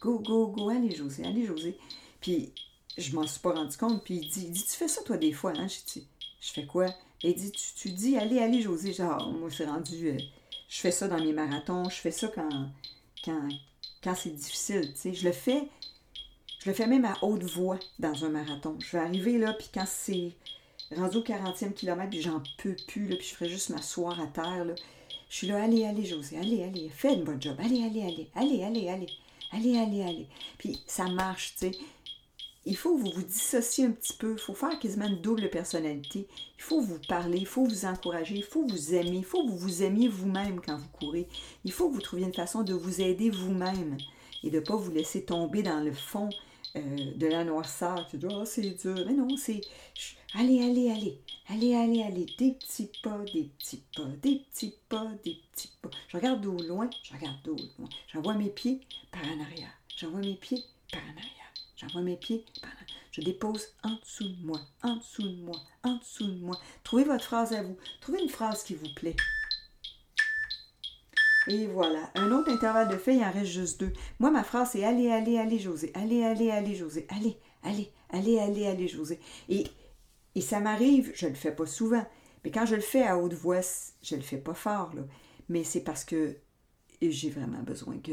Go, 0.00 0.18
go, 0.20 0.46
go, 0.48 0.70
allez, 0.70 0.94
José, 0.94 1.24
allez, 1.24 1.44
José. 1.44 1.76
Puis, 2.20 2.50
je 2.96 3.14
m'en 3.14 3.26
suis 3.26 3.40
pas 3.40 3.52
rendu 3.52 3.76
compte. 3.76 4.02
Puis, 4.04 4.20
il 4.22 4.50
dit, 4.52 4.64
tu 4.64 4.70
fais 4.72 4.88
ça, 4.88 5.02
toi, 5.02 5.18
des 5.18 5.32
fois, 5.32 5.52
hein? 5.56 5.66
Je 5.68 5.92
dis, 6.00 6.06
je 6.40 6.50
fais 6.50 6.64
quoi? 6.64 6.86
il 7.22 7.34
dit, 7.34 7.52
tu, 7.52 7.90
dis, 7.90 8.16
allez, 8.16 8.38
allez, 8.38 8.62
José. 8.62 8.94
Genre, 8.94 9.30
moi, 9.32 9.50
c'est 9.50 9.66
rendu, 9.66 10.08
euh, 10.10 10.18
je 10.68 10.78
fais 10.80 10.90
ça 10.90 11.08
dans 11.08 11.22
mes 11.22 11.32
marathons, 11.32 11.84
je 11.90 11.96
fais 11.96 12.10
ça 12.10 12.28
quand, 12.28 12.70
quand, 13.24 13.48
quand 14.02 14.14
c'est 14.14 14.34
difficile, 14.34 14.92
tu 14.94 14.98
sais. 15.00 15.14
Je 15.14 15.26
le 15.26 15.32
fais, 15.32 15.62
je 16.60 16.70
le 16.70 16.74
fais 16.74 16.86
même 16.86 17.04
à 17.04 17.16
haute 17.22 17.44
voix 17.44 17.78
dans 17.98 18.24
un 18.24 18.30
marathon. 18.30 18.78
Je 18.78 18.92
vais 18.96 19.02
arriver 19.04 19.36
là, 19.36 19.52
puis 19.52 19.68
quand 19.74 19.86
c'est 19.86 20.32
rendu 20.94 21.16
au 21.18 21.22
40e 21.22 21.72
kilomètre, 21.72 22.10
puis 22.10 22.22
j'en 22.22 22.40
peux 22.58 22.76
plus, 22.86 23.06
puis 23.16 23.26
je 23.28 23.34
ferais 23.34 23.48
juste 23.48 23.70
m'asseoir 23.70 24.20
à 24.20 24.26
terre. 24.26 24.66
Je 25.28 25.36
suis 25.36 25.46
là, 25.48 25.62
allez, 25.62 25.84
allez, 25.84 26.04
José, 26.04 26.38
allez, 26.38 26.62
allez, 26.62 26.88
fais 26.90 27.14
une 27.14 27.24
bonne 27.24 27.42
job, 27.42 27.56
allez, 27.58 27.82
allez, 27.82 28.02
allez, 28.02 28.28
allez, 28.36 28.62
allez, 28.62 28.88
allez, 29.52 29.72
allez, 29.78 30.00
allez, 30.02 30.26
Puis 30.58 30.80
ça 30.86 31.08
marche, 31.08 31.54
tu 31.54 31.70
sais. 31.70 31.78
Il 32.68 32.76
faut 32.76 32.96
que 32.96 33.02
vous 33.02 33.10
vous 33.12 33.22
dissocier 33.22 33.84
un 33.86 33.92
petit 33.92 34.12
peu, 34.12 34.32
il 34.32 34.38
faut 34.42 34.54
faire 34.54 34.76
quasiment 34.80 35.06
une 35.06 35.20
double 35.20 35.50
personnalité. 35.50 36.26
Il 36.58 36.62
faut 36.62 36.80
vous 36.80 36.98
parler, 37.08 37.38
il 37.38 37.46
faut 37.46 37.64
vous 37.64 37.84
encourager, 37.84 38.34
il 38.36 38.42
faut 38.44 38.66
vous 38.66 38.92
aimer, 38.94 39.18
il 39.18 39.24
faut 39.24 39.44
que 39.44 39.50
vous 39.50 39.56
vous 39.58 39.82
aimiez 39.84 40.08
vous-même 40.08 40.60
quand 40.60 40.76
vous 40.76 40.88
courez. 40.98 41.28
Il 41.64 41.70
faut 41.70 41.88
que 41.88 41.94
vous 41.94 42.00
trouviez 42.00 42.26
une 42.26 42.34
façon 42.34 42.62
de 42.62 42.74
vous 42.74 43.00
aider 43.00 43.30
vous-même 43.30 43.96
et 44.42 44.50
de 44.50 44.56
ne 44.56 44.60
pas 44.64 44.74
vous 44.74 44.90
laisser 44.90 45.22
tomber 45.24 45.62
dans 45.62 45.78
le 45.78 45.92
fond 45.92 46.28
euh, 46.76 47.10
de 47.16 47.26
la 47.26 47.44
noirceur. 47.44 48.06
Tu 48.08 48.18
dis, 48.18 48.26
oh, 48.30 48.44
c'est 48.44 48.62
dur. 48.62 49.02
Mais 49.06 49.14
non, 49.14 49.36
c'est 49.36 49.60
allez, 50.34 50.62
allez, 50.62 50.90
allez, 50.90 51.18
allez, 51.48 51.74
allez, 51.74 52.02
allez, 52.02 52.26
des 52.38 52.52
petits 52.52 52.90
pas, 53.02 53.18
des 53.32 53.44
petits 53.58 53.82
pas, 53.94 54.04
des 54.22 54.40
petits 54.50 54.74
pas, 54.88 55.06
des 55.24 55.38
petits 55.52 55.70
pas. 55.80 55.90
Je 56.08 56.16
regarde 56.16 56.44
au 56.44 56.56
loin, 56.58 56.88
je 57.02 57.12
regarde 57.14 57.48
au 57.48 57.56
loin. 57.78 57.88
J'envoie 58.12 58.34
mes 58.34 58.50
pieds 58.50 58.80
par 59.10 59.22
en 59.22 59.40
arrière. 59.42 59.72
J'envoie 59.96 60.20
mes 60.20 60.34
pieds 60.34 60.62
par 60.92 61.02
en 61.04 61.16
arrière. 61.16 61.22
J'envoie 61.76 62.02
mes 62.02 62.16
pieds 62.16 62.44
par 62.60 62.70
en 62.70 62.74
arrière. 62.74 62.92
Je 63.12 63.22
dépose 63.22 63.64
en 63.82 63.94
dessous 63.94 64.28
de 64.28 64.46
moi, 64.46 64.60
en 64.82 64.96
dessous 64.96 65.22
de 65.26 65.36
moi, 65.36 65.56
en 65.84 65.94
dessous 65.96 66.26
de 66.26 66.36
moi. 66.38 66.60
Trouvez 66.84 67.04
votre 67.04 67.24
phrase 67.24 67.52
à 67.54 67.62
vous. 67.62 67.76
Trouvez 68.00 68.22
une 68.22 68.28
phrase 68.28 68.62
qui 68.64 68.74
vous 68.74 68.92
plaît. 68.94 69.16
Et 71.48 71.66
voilà. 71.68 72.10
Un 72.14 72.32
autre 72.32 72.50
intervalle 72.50 72.88
de 72.88 72.96
fait, 72.96 73.16
il 73.16 73.22
en 73.24 73.30
reste 73.30 73.52
juste 73.52 73.80
deux. 73.80 73.92
Moi, 74.18 74.30
ma 74.30 74.42
phrase, 74.42 74.70
c'est 74.72 74.84
allez, 74.84 75.10
allez, 75.10 75.38
allez, 75.38 75.58
José. 75.58 75.92
Allez, 75.94 76.22
allez, 76.24 76.50
allez, 76.50 76.74
José. 76.74 77.06
Allez, 77.08 77.36
allez, 77.62 77.90
allez, 78.10 78.38
allez, 78.40 78.66
allez, 78.66 78.88
José. 78.88 79.20
Et, 79.48 79.64
et 80.34 80.40
ça 80.40 80.60
m'arrive, 80.60 81.12
je 81.14 81.26
ne 81.26 81.30
le 81.30 81.36
fais 81.36 81.52
pas 81.54 81.66
souvent. 81.66 82.04
Mais 82.44 82.50
quand 82.50 82.66
je 82.66 82.74
le 82.74 82.80
fais 82.80 83.02
à 83.06 83.16
haute 83.16 83.34
voix, 83.34 83.60
je 84.02 84.14
ne 84.14 84.20
le 84.20 84.26
fais 84.26 84.38
pas 84.38 84.54
fort. 84.54 84.92
Là. 84.94 85.02
Mais 85.48 85.62
c'est 85.62 85.82
parce 85.84 86.04
que 86.04 86.36
j'ai 87.00 87.30
vraiment 87.30 87.62
besoin 87.62 87.98
que, 87.98 88.12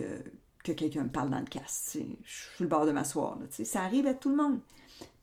que 0.63 0.72
quelqu'un 0.72 1.04
me 1.06 1.10
parle 1.10 1.32
dans 1.32 1.39
le 1.39 1.46
casque. 1.46 1.98
Je 2.24 2.32
suis 2.32 2.63
le 2.63 2.67
bord 2.67 2.86
de 2.86 2.91
m'asseoir. 2.91 3.39
Ça 3.50 3.82
arrive 3.82 4.06
à 4.08 4.13
tout 4.13 4.30
le 4.30 4.36
monde. 4.36 4.60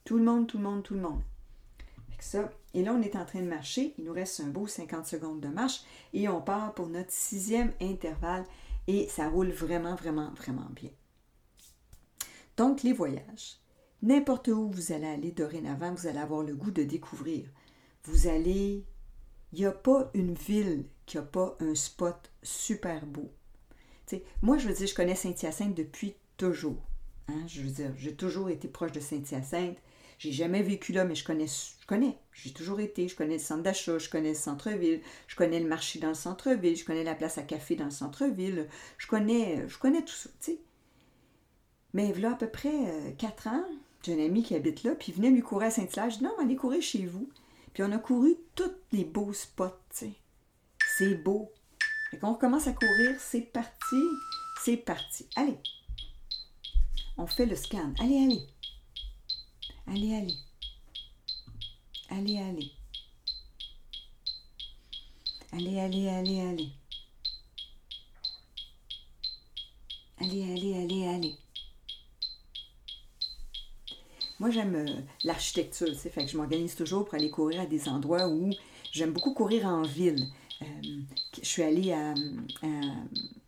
Tout 0.05 0.17
le 0.19 0.25
monde, 0.25 0.47
tout 0.49 0.59
le 0.59 0.65
monde, 0.65 0.83
tout 0.83 0.95
le 0.95 1.01
monde 1.01 1.21
ça. 2.23 2.51
Et 2.75 2.83
là, 2.83 2.93
on 2.93 3.03
est 3.03 3.17
en 3.17 3.25
train 3.25 3.43
de 3.43 3.49
marcher. 3.49 3.95
Il 3.99 4.05
nous 4.05 4.13
reste 4.13 4.41
un 4.41 4.49
beau 4.49 4.67
50 4.67 5.07
secondes 5.07 5.41
de 5.41 5.49
marche 5.49 5.83
et 6.13 6.29
on 6.29 6.41
part 6.41 6.75
pour 6.75 6.89
notre 6.89 7.13
sixième 7.13 7.73
intervalle 7.81 8.45
et 8.87 9.09
ça 9.09 9.29
roule 9.29 9.51
vraiment, 9.51 9.95
vraiment, 9.95 10.31
vraiment 10.35 10.69
bien. 10.75 10.91
Donc, 12.57 12.83
les 12.83 12.93
voyages. 12.93 13.59
N'importe 14.03 14.49
où 14.49 14.71
vous 14.71 14.93
allez 14.93 15.07
aller 15.07 15.33
dorénavant, 15.33 15.93
vous 15.95 16.07
allez 16.07 16.19
avoir 16.19 16.43
le 16.43 16.55
goût 16.55 16.71
de 16.71 16.85
découvrir. 16.85 17.49
Vous 18.05 18.29
allez... 18.29 18.85
Il 19.53 19.59
n'y 19.59 19.67
a 19.67 19.73
pas 19.73 20.11
une 20.15 20.35
ville 20.35 20.85
qui 21.07 21.17
n'a 21.17 21.25
pas 21.25 21.57
un 21.59 21.75
spot 21.75 22.31
super 22.43 23.05
beau. 23.05 23.33
moi, 24.43 24.59
je 24.59 24.69
veux 24.69 24.75
dire, 24.75 24.87
je 24.87 24.95
connais 24.95 25.17
Saint-Hyacinthe 25.17 25.75
depuis 25.75 26.15
toujours. 26.37 26.81
Hein. 27.27 27.45
Je 27.49 27.63
veux 27.63 27.71
dire, 27.71 27.93
j'ai 27.97 28.15
toujours 28.15 28.49
été 28.49 28.69
proche 28.69 28.93
de 28.93 29.01
Saint-Hyacinthe. 29.01 29.77
J'ai 30.21 30.33
jamais 30.33 30.63
vécu 30.63 30.93
là, 30.93 31.07
mais 31.07 31.15
je 31.15 31.25
connais, 31.25 31.47
je 31.47 31.87
connais. 31.87 32.15
J'ai 32.35 32.53
toujours 32.53 32.79
été. 32.79 33.09
Je 33.09 33.17
connais 33.17 33.39
le 33.39 33.41
centre 33.43 33.63
d'achat, 33.63 33.97
je 33.99 34.11
connais 34.11 34.29
le 34.31 34.35
centre-ville, 34.35 35.01
je 35.27 35.35
connais 35.35 35.59
le 35.61 35.67
marché 35.67 35.99
dans 35.99 36.09
le 36.09 36.15
centre-ville, 36.15 36.77
je 36.77 36.85
connais 36.85 37.05
la 37.05 37.15
place 37.15 37.39
à 37.39 37.43
café 37.43 37.75
dans 37.75 37.87
le 37.87 37.91
centre-ville, 37.91 38.69
je 38.99 39.07
connais, 39.07 39.67
je 39.67 39.79
connais 39.79 40.03
tout 40.03 40.13
ça, 40.13 40.29
tu 40.41 40.53
sais. 40.53 40.59
Mais 41.95 42.13
là, 42.13 42.33
à 42.33 42.35
peu 42.35 42.49
près 42.49 42.69
euh, 42.71 43.13
quatre 43.17 43.47
ans, 43.47 43.65
j'ai 44.03 44.13
un 44.13 44.23
ami 44.27 44.43
qui 44.43 44.55
habite 44.55 44.83
là, 44.83 44.95
puis 44.95 45.07
il 45.11 45.15
venait 45.15 45.31
lui 45.31 45.41
courir 45.41 45.69
à 45.69 45.71
Saint-Hilaire. 45.71 46.11
Je 46.11 46.19
dis 46.19 46.25
non, 46.25 46.35
on 46.39 46.55
courir 46.55 46.83
chez 46.83 47.07
vous. 47.07 47.31
Puis 47.73 47.83
on 47.83 47.91
a 47.91 47.97
couru 47.99 48.35
tous 48.55 48.75
les 48.93 49.05
beaux 49.07 49.33
spots, 49.33 49.71
tu 49.89 49.97
sais. 50.05 50.13
C'est 50.99 51.15
beau. 51.15 51.51
Et 52.13 52.19
quand 52.19 52.31
on 52.31 52.35
commence 52.35 52.67
à 52.67 52.73
courir, 52.73 53.19
c'est 53.19 53.41
parti, 53.51 54.03
c'est 54.63 54.77
parti. 54.77 55.27
Allez, 55.37 55.57
on 57.17 57.27
fait 57.27 57.47
le 57.47 57.57
scan. 57.57 57.95
Allez, 58.01 58.19
allez. 58.23 58.43
Allez, 59.93 60.15
allez. 60.15 60.37
Allez, 62.11 62.39
allez. 62.39 62.71
Allez, 65.53 65.81
allez, 65.81 66.09
allez, 66.09 66.41
allez. 66.41 66.69
Allez, 70.21 70.43
allez, 70.45 70.77
allez, 70.77 71.09
allez. 71.09 71.35
Moi, 74.39 74.51
j'aime 74.51 74.77
euh, 74.77 74.87
l'architecture, 75.25 75.89
c'est 75.97 76.09
fait 76.11 76.25
que 76.25 76.31
je 76.31 76.37
m'organise 76.37 76.77
toujours 76.77 77.05
pour 77.05 77.15
aller 77.15 77.31
courir 77.31 77.63
à 77.63 77.67
des 77.67 77.89
endroits 77.89 78.29
où 78.29 78.51
j'aime 78.93 79.13
beaucoup 79.13 79.35
courir 79.35 79.67
en 79.67 79.83
ville. 79.83 80.25
Euh, 80.63 80.65
je 81.43 81.49
suis 81.49 81.63
allée 81.65 81.91
à, 81.93 82.15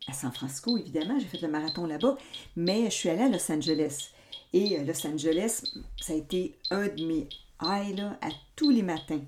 à 0.07 0.13
San 0.13 0.31
Francisco, 0.33 0.77
évidemment, 0.77 1.17
j'ai 1.19 1.25
fait 1.27 1.39
le 1.41 1.47
marathon 1.47 1.85
là-bas, 1.85 2.17
mais 2.57 2.83
je 2.91 2.95
suis 2.95 3.07
allée 3.07 3.21
à 3.23 3.29
Los 3.29 3.49
Angeles. 3.49 4.09
Et 4.53 4.77
euh, 4.77 4.83
Los 4.83 5.05
Angeles, 5.05 5.63
ça 5.99 6.13
a 6.13 6.15
été 6.15 6.55
un 6.69 6.87
de 6.87 7.05
mes 7.05 7.27
highs 7.61 7.99
à 8.21 8.29
tous 8.55 8.69
les 8.69 8.83
matins. 8.83 9.21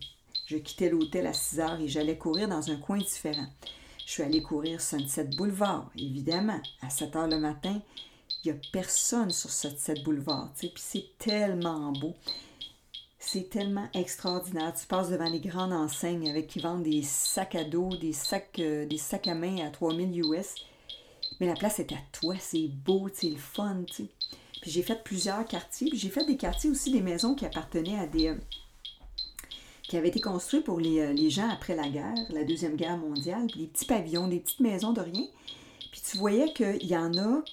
Je 0.45 0.57
quittais 0.57 0.89
l'hôtel 0.89 1.25
à 1.25 1.33
6 1.33 1.59
heures 1.59 1.81
et 1.81 1.87
j'allais 1.87 2.17
courir 2.17 2.47
dans 2.47 2.69
un 2.69 2.75
coin 2.75 2.99
différent. 2.99 3.47
Je 4.05 4.11
suis 4.11 4.23
allée 4.23 4.43
courir 4.43 4.79
Sunset 4.81 5.23
Boulevard, 5.35 5.89
évidemment, 5.97 6.59
à 6.81 6.91
7 6.91 7.15
heures 7.15 7.27
le 7.27 7.39
matin. 7.39 7.81
Il 8.43 8.51
n'y 8.51 8.51
a 8.57 8.61
personne 8.71 9.31
sur 9.31 9.49
Sunset 9.49 9.95
Boulevard, 10.03 10.51
tu 10.59 10.67
puis 10.67 10.83
c'est 10.85 11.05
tellement 11.17 11.91
beau. 11.93 12.13
C'est 13.17 13.49
tellement 13.49 13.87
extraordinaire. 13.95 14.75
Tu 14.79 14.85
passes 14.85 15.09
devant 15.09 15.27
les 15.27 15.39
grandes 15.39 15.73
enseignes 15.73 16.29
avec 16.29 16.45
qui 16.47 16.59
vendent 16.59 16.83
des 16.83 17.01
sacs 17.01 17.55
à 17.55 17.63
dos, 17.63 17.89
des 17.97 18.13
sacs, 18.13 18.59
euh, 18.59 18.85
des 18.85 18.99
sacs 18.99 19.27
à 19.27 19.33
main 19.33 19.65
à 19.65 19.71
3000 19.71 20.19
US. 20.19 20.53
Mais 21.39 21.47
la 21.47 21.55
place 21.55 21.79
est 21.79 21.91
à 21.91 21.97
toi, 22.11 22.35
c'est 22.39 22.67
beau, 22.67 23.09
c'est 23.11 23.31
le 23.31 23.37
fun, 23.37 23.83
tu 23.87 23.93
sais 24.03 24.09
j'ai 24.65 24.81
fait 24.81 25.03
plusieurs 25.03 25.45
quartiers. 25.45 25.91
j'ai 25.93 26.09
fait 26.09 26.25
des 26.25 26.37
quartiers 26.37 26.69
aussi, 26.69 26.91
des 26.91 27.01
maisons 27.01 27.35
qui 27.35 27.45
appartenaient 27.45 27.99
à 27.99 28.07
des. 28.07 28.29
Euh, 28.29 28.35
qui 29.83 29.97
avaient 29.97 30.07
été 30.07 30.19
construits 30.21 30.61
pour 30.61 30.79
euh, 30.79 31.13
les, 31.13 31.29
gens 31.29 31.49
après 31.49 31.75
la 31.75 31.87
guerre, 31.87 32.13
la 32.31 32.43
Deuxième 32.43 32.75
Guerre 32.75 32.97
mondiale, 32.97 33.45
puis 33.49 33.59
des 33.61 33.67
petits 33.67 33.85
pavillons, 33.85 34.27
des 34.27 34.39
petites 34.39 34.61
maisons 34.61 34.93
de 34.93 35.01
rien. 35.01 35.25
Puis 35.91 36.01
tu 36.09 36.17
voyais 36.17 36.51
qu'il 36.53 36.83
y 36.87 36.97
en 36.97 37.15
a 37.17 37.43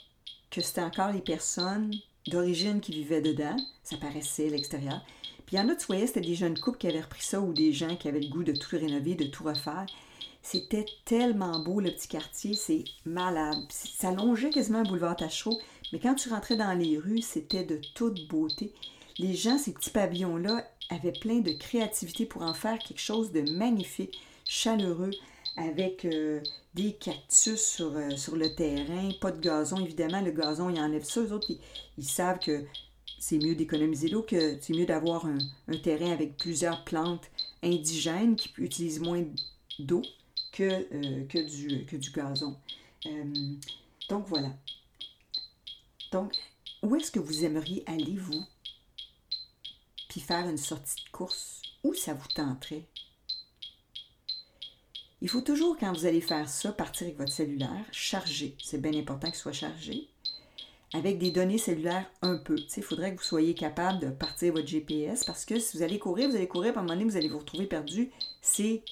que 0.51 0.61
c'était 0.63 0.81
encore 0.81 1.11
les 1.13 1.21
personnes 1.21 1.93
d'origine 2.27 2.81
qui 2.81 2.93
vivaient 2.93 3.21
dedans. 3.21 3.57
Ça 3.85 3.99
paraissait 3.99 4.49
l'extérieur. 4.49 5.01
Puis 5.45 5.57
il 5.57 5.59
y 5.59 5.61
en 5.61 5.69
a, 5.69 5.75
tu 5.75 5.85
voyais, 5.87 6.07
c'était 6.07 6.23
des 6.23 6.35
jeunes 6.35 6.59
couples 6.59 6.79
qui 6.79 6.89
avaient 6.89 7.03
repris 7.03 7.23
ça 7.23 7.39
ou 7.41 7.53
des 7.53 7.73
gens 7.75 7.95
qui 7.97 8.09
avaient 8.09 8.21
le 8.21 8.31
goût 8.31 8.45
de 8.45 8.53
tout 8.53 8.71
rénover, 8.77 9.15
de 9.15 9.25
tout 9.25 9.45
refaire. 9.45 9.85
C'était 10.43 10.87
tellement 11.05 11.61
beau, 11.61 11.81
le 11.81 11.91
petit 11.91 12.09
quartier. 12.09 12.55
C'est 12.55 12.85
malade. 13.05 13.59
ça 13.69 14.11
longeait 14.11 14.49
quasiment 14.51 14.79
un 14.79 14.83
boulevard 14.89 15.17
Tachereau. 15.17 15.59
Mais 15.93 15.99
quand 16.01 16.15
tu 16.15 16.31
rentrais 16.31 16.57
dans 16.57 16.73
les 16.73 16.97
rues, 16.99 17.21
c'était 17.21 17.65
de 17.65 17.79
toute 17.95 18.27
beauté. 18.29 18.73
Les 19.19 19.35
gens, 19.35 19.59
ces 19.59 19.75
petits 19.75 19.91
pavillons-là, 19.91 20.67
avaient 20.89 21.13
plein 21.13 21.41
de 21.41 21.53
créativité 21.53 22.27
pour 22.27 22.43
en 22.43 22.55
faire 22.55 22.79
quelque 22.79 23.01
chose 23.01 23.31
de 23.33 23.43
magnifique, 23.57 24.19
chaleureux, 24.49 25.11
avec 25.57 26.07
euh, 26.07 26.41
des 26.75 26.93
cactus 26.95 27.61
sur, 27.63 27.93
euh, 27.95 28.11
sur, 28.17 28.37
le 28.37 28.55
terrain, 28.55 29.11
pas 29.21 29.31
de 29.33 29.39
gazon, 29.41 29.85
évidemment, 29.85 30.23
le 30.23 30.33
gazon, 30.33 30.71
ils 30.71 30.81
enlèvent 30.81 31.05
ça. 31.05 31.21
Eux 31.21 31.33
autres, 31.33 31.53
ils, 31.99 32.05
savent 32.05 32.39
que 32.39 32.65
c'est 33.19 33.39
mieux 33.39 33.55
d'économiser 33.55 34.09
l'eau, 34.09 34.23
que 34.23 34.57
c'est 34.63 34.73
mieux 34.75 34.87
d'avoir 34.87 35.27
un, 35.27 35.39
terrain 35.83 36.11
avec 36.13 36.39
plusieurs 36.39 36.85
plantes 36.85 37.25
indigènes 37.63 38.35
qui 38.37 38.49
utilisent 38.59 39.01
moins 39.01 39.25
d'eau 39.79 40.03
que, 40.53 40.65
euh, 40.95 41.25
que, 41.27 41.39
du, 41.39 41.85
que, 41.85 41.97
du, 41.97 42.11
gazon. 42.11 42.57
donc 44.09 44.27
voilà. 44.27 44.49
Donc, 46.13 46.33
où 46.83 46.95
est-ce 46.95 47.11
que 47.11 47.19
vous 47.19 47.45
aimeriez 47.45 47.83
aller, 47.87 48.17
vous? 48.17 48.45
Puis 50.11 50.21
faire 50.21 50.47
une 50.49 50.59
sortie 50.59 51.03
de 51.07 51.11
course, 51.11 51.63
où 51.83 51.95
ça 51.95 52.13
vous 52.13 52.29
tenterait? 52.29 52.85
Il 55.23 55.29
faut 55.31 55.41
toujours, 55.41 55.77
quand 55.79 55.93
vous 55.95 56.05
allez 56.07 56.21
faire 56.21 56.49
ça, 56.49 56.71
partir 56.73 57.07
avec 57.07 57.17
votre 57.17 57.33
cellulaire, 57.33 57.85
chargé. 57.93 58.57
C'est 58.63 58.81
bien 58.83 58.93
important 59.01 59.29
qu'il 59.29 59.37
soit 59.39 59.53
chargé. 59.55 60.09
Avec 60.95 61.19
des 61.19 61.31
données 61.31 61.59
cellulaires 61.59 62.11
un 62.21 62.37
peu. 62.37 62.57
Il 62.77 62.83
faudrait 62.83 63.13
que 63.15 63.19
vous 63.21 63.25
soyez 63.27 63.55
capable 63.55 64.01
de 64.01 64.11
partir 64.11 64.53
votre 64.53 64.67
GPS 64.67 65.25
parce 65.25 65.47
que 65.47 65.59
si 65.59 65.77
vous 65.79 65.83
allez 65.83 65.99
courir, 65.99 66.29
vous 66.29 66.37
allez 66.37 66.49
courir, 66.49 66.77
à 66.77 66.81
un 66.81 66.83
moment 66.83 66.93
donné, 66.95 67.07
vous 67.11 67.17
allez 67.17 67.31
vous 67.31 67.39
retrouver 67.39 67.67
perdu. 67.67 68.11
C'est 68.43 68.83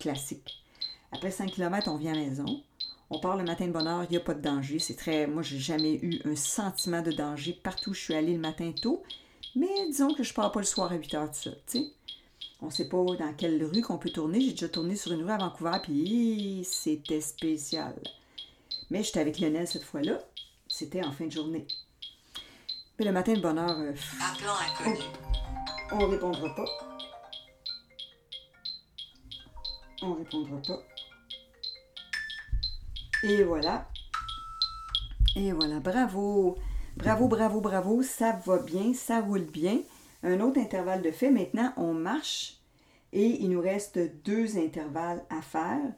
classique. 0.00 0.64
Après 1.12 1.30
5 1.30 1.52
km, 1.52 1.88
on 1.92 1.96
vient 1.96 2.12
à 2.12 2.16
la 2.16 2.22
maison. 2.22 2.64
On 3.14 3.18
part 3.20 3.36
le 3.36 3.44
matin 3.44 3.68
de 3.68 3.70
bonheur, 3.72 4.02
il 4.04 4.10
n'y 4.10 4.16
a 4.16 4.20
pas 4.20 4.34
de 4.34 4.42
danger. 4.42 4.80
C'est 4.80 4.96
très. 4.96 5.28
Moi, 5.28 5.44
j'ai 5.44 5.60
jamais 5.60 5.94
eu 6.02 6.18
un 6.24 6.34
sentiment 6.34 7.00
de 7.00 7.12
danger 7.12 7.52
partout 7.52 7.90
où 7.90 7.94
je 7.94 8.00
suis 8.00 8.14
allée 8.14 8.32
le 8.34 8.40
matin 8.40 8.72
tôt. 8.72 9.04
Mais 9.54 9.68
disons 9.86 10.12
que 10.14 10.24
je 10.24 10.34
pars 10.34 10.50
pas 10.50 10.58
le 10.58 10.66
soir 10.66 10.90
à 10.90 10.96
8 10.96 11.14
heures 11.14 11.30
de 11.30 11.34
ça, 11.36 11.50
tu 11.52 11.56
sais. 11.66 11.86
On 12.60 12.66
ne 12.66 12.70
sait 12.72 12.88
pas 12.88 12.96
dans 12.96 13.32
quelle 13.38 13.62
rue 13.64 13.82
qu'on 13.82 13.98
peut 13.98 14.10
tourner. 14.10 14.40
J'ai 14.40 14.50
déjà 14.50 14.68
tourné 14.68 14.96
sur 14.96 15.12
une 15.12 15.22
rue 15.22 15.30
à 15.30 15.36
Vancouver, 15.36 15.78
puis 15.84 16.66
c'était 16.68 17.20
spécial. 17.20 17.94
Mais 18.90 19.04
j'étais 19.04 19.20
avec 19.20 19.38
Lionel 19.38 19.68
cette 19.68 19.84
fois-là. 19.84 20.18
C'était 20.66 21.04
en 21.04 21.12
fin 21.12 21.26
de 21.26 21.30
journée. 21.32 21.68
Mais 22.98 23.04
le 23.04 23.12
matin 23.12 23.34
de 23.34 23.40
bonheur... 23.40 23.78
Euh, 23.78 23.92
on 25.92 26.06
répondra 26.08 26.52
pas. 26.56 26.98
On 30.02 30.14
répondra 30.14 30.62
pas. 30.76 30.82
Et 33.26 33.42
voilà. 33.42 33.88
Et 35.34 35.52
voilà. 35.52 35.80
Bravo. 35.80 36.58
Bravo, 36.98 37.26
bravo, 37.26 37.62
bravo. 37.62 38.02
Ça 38.02 38.32
va 38.44 38.58
bien, 38.58 38.92
ça 38.92 39.22
roule 39.22 39.46
bien. 39.50 39.80
Un 40.22 40.40
autre 40.40 40.60
intervalle 40.60 41.00
de 41.00 41.10
fait. 41.10 41.30
Maintenant, 41.30 41.72
on 41.78 41.94
marche 41.94 42.60
et 43.14 43.40
il 43.42 43.48
nous 43.48 43.62
reste 43.62 43.98
deux 44.26 44.58
intervalles 44.58 45.24
à 45.30 45.40
faire. 45.40 45.94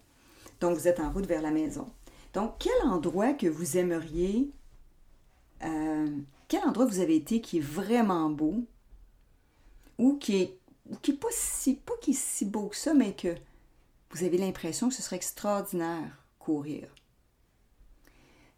Donc, 0.60 0.78
vous 0.78 0.86
êtes 0.86 1.00
en 1.00 1.10
route 1.10 1.26
vers 1.26 1.42
la 1.42 1.50
maison. 1.50 1.90
Donc, 2.32 2.54
quel 2.60 2.88
endroit 2.88 3.32
que 3.32 3.48
vous 3.48 3.76
aimeriez, 3.76 4.52
euh, 5.64 6.18
quel 6.46 6.62
endroit 6.62 6.86
vous 6.86 7.00
avez 7.00 7.16
été 7.16 7.40
qui 7.40 7.58
est 7.58 7.68
vraiment 7.68 8.30
beau 8.30 8.62
ou 9.98 10.14
qui 10.16 10.36
est, 10.36 10.58
qui 11.02 11.10
est 11.10 11.14
pas 11.14 11.26
si, 11.32 11.74
pas 11.74 11.96
qui 12.00 12.14
si 12.14 12.44
beau 12.44 12.68
que 12.68 12.76
ça, 12.76 12.94
mais 12.94 13.14
que 13.14 13.34
vous 14.12 14.22
avez 14.22 14.38
l'impression 14.38 14.88
que 14.90 14.94
ce 14.94 15.02
serait 15.02 15.16
extraordinaire 15.16 16.22
courir. 16.38 16.86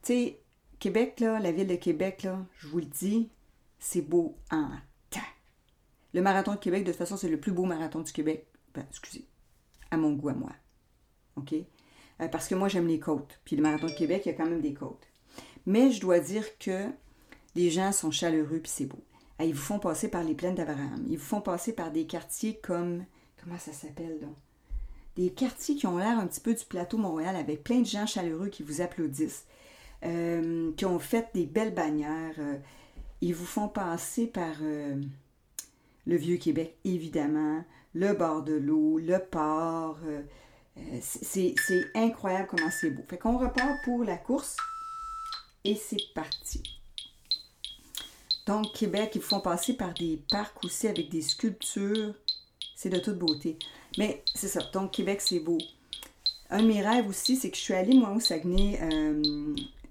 Tu 0.03 0.07
sais, 0.13 0.41
Québec, 0.79 1.21
la 1.21 1.53
ville 1.53 1.67
de 1.67 1.77
Québec, 1.77 2.27
je 2.59 2.69
vous 2.69 2.79
le 2.79 2.85
dis, 2.85 3.29
c'est 3.79 4.03
beau 4.03 4.37
en 4.51 4.69
temps. 5.11 5.21
Le 6.15 6.23
marathon 6.23 6.53
de 6.53 6.59
Québec, 6.59 6.85
de 6.85 6.91
toute 6.93 6.99
façon, 6.99 7.17
c'est 7.17 7.29
le 7.29 7.39
plus 7.41 7.53
beau 7.53 7.65
marathon 7.65 8.01
du 8.01 8.13
Québec. 8.13 8.47
Ben, 8.75 8.87
excusez, 8.91 9.25
à 9.91 9.97
mon 9.97 10.13
goût, 10.13 10.29
à 10.31 10.35
moi. 10.35 10.53
OK? 11.37 11.53
Euh, 11.55 12.29
parce 12.29 12.49
que 12.49 12.55
moi, 12.55 12.69
j'aime 12.69 12.87
les 12.87 13.01
côtes. 13.01 13.41
Puis 13.45 13.57
le 13.57 13.63
marathon 13.63 13.87
de 13.87 13.93
Québec, 13.93 14.23
il 14.27 14.31
y 14.31 14.35
a 14.35 14.35
quand 14.35 14.49
même 14.49 14.61
des 14.61 14.75
côtes. 14.75 15.07
Mais 15.67 15.91
je 15.91 16.01
dois 16.01 16.21
dire 16.21 16.59
que 16.59 16.89
les 17.55 17.71
gens 17.71 17.93
sont 17.93 18.11
chaleureux, 18.11 18.61
puis 18.61 18.71
c'est 18.73 18.87
beau. 18.87 19.03
Ah, 19.39 19.45
ils 19.45 19.55
vous 19.55 19.61
font 19.63 19.79
passer 19.79 20.09
par 20.09 20.25
les 20.25 20.35
plaines 20.35 20.55
d'Abraham. 20.55 21.05
Ils 21.09 21.17
vous 21.19 21.25
font 21.25 21.41
passer 21.41 21.73
par 21.73 21.91
des 21.93 22.07
quartiers 22.07 22.57
comme. 22.59 23.05
Comment 23.43 23.59
ça 23.59 23.73
s'appelle, 23.73 24.19
donc? 24.21 24.35
Des 25.17 25.31
quartiers 25.31 25.77
qui 25.77 25.87
ont 25.87 25.99
l'air 25.99 26.19
un 26.19 26.27
petit 26.27 26.41
peu 26.41 26.55
du 26.55 26.65
plateau 26.65 26.97
Montréal 26.99 27.35
avec 27.37 27.65
plein 27.65 27.81
de 27.81 27.87
gens 27.87 28.07
chaleureux 28.07 28.49
qui 28.49 28.63
vous 28.63 28.81
applaudissent. 28.81 29.45
Euh, 30.05 30.71
qui 30.77 30.85
ont 30.85 31.01
fait 31.01 31.29
des 31.35 31.45
belles 31.45 31.75
bannières. 31.75 32.35
Euh, 32.39 32.57
ils 33.21 33.35
vous 33.35 33.45
font 33.47 33.67
passer 33.69 34.29
par 34.29 34.55
euh, 34.63 34.95
le 36.07 36.17
vieux 36.17 36.37
Québec, 36.37 36.77
évidemment, 36.85 37.65
le 37.95 38.13
bord 38.13 38.43
de 38.43 38.53
l'eau, 38.53 38.99
le 38.99 39.19
port. 39.19 39.97
c'est 41.01 41.57
incroyable 41.97 42.47
comment 42.49 42.71
c'est 42.71 42.93
beau. 42.93 43.03
Fait 43.09 43.19
qu'on 43.19 43.39
repart 43.39 43.73
pour 43.85 44.05
la 44.05 44.17
course 44.17 44.55
et 45.65 45.75
c'est 45.75 45.97
parti. 46.15 46.63
Donc, 48.47 48.73
Québec, 48.75 49.11
ils 49.17 49.21
vous 49.21 49.27
font 49.27 49.41
passer 49.41 49.73
par 49.73 49.93
des 49.95 50.23
parcs 50.31 50.63
aussi 50.65 50.87
avec 50.87 51.09
des 51.09 51.23
sculptures. 51.23 52.15
C'est 52.77 52.89
de 52.89 53.01
toute 53.01 53.19
beauté. 53.19 53.59
Mais 53.99 54.23
c'est 54.33 54.47
ça. 54.49 54.61
Donc, 54.73 54.93
Québec, 54.93 55.21
c'est 55.21 55.41
beau. 55.41 55.59
Un 56.51 56.63
de 56.63 56.69
mes 56.69 56.81
rêves 56.83 57.09
aussi, 57.09 57.35
c'est 57.37 57.51
que 57.51 57.57
je 57.57 57.63
suis 57.63 57.75
allée, 57.75 57.95
moi, 57.99 58.13
au 58.13 58.21
Saguenay, 58.21 58.79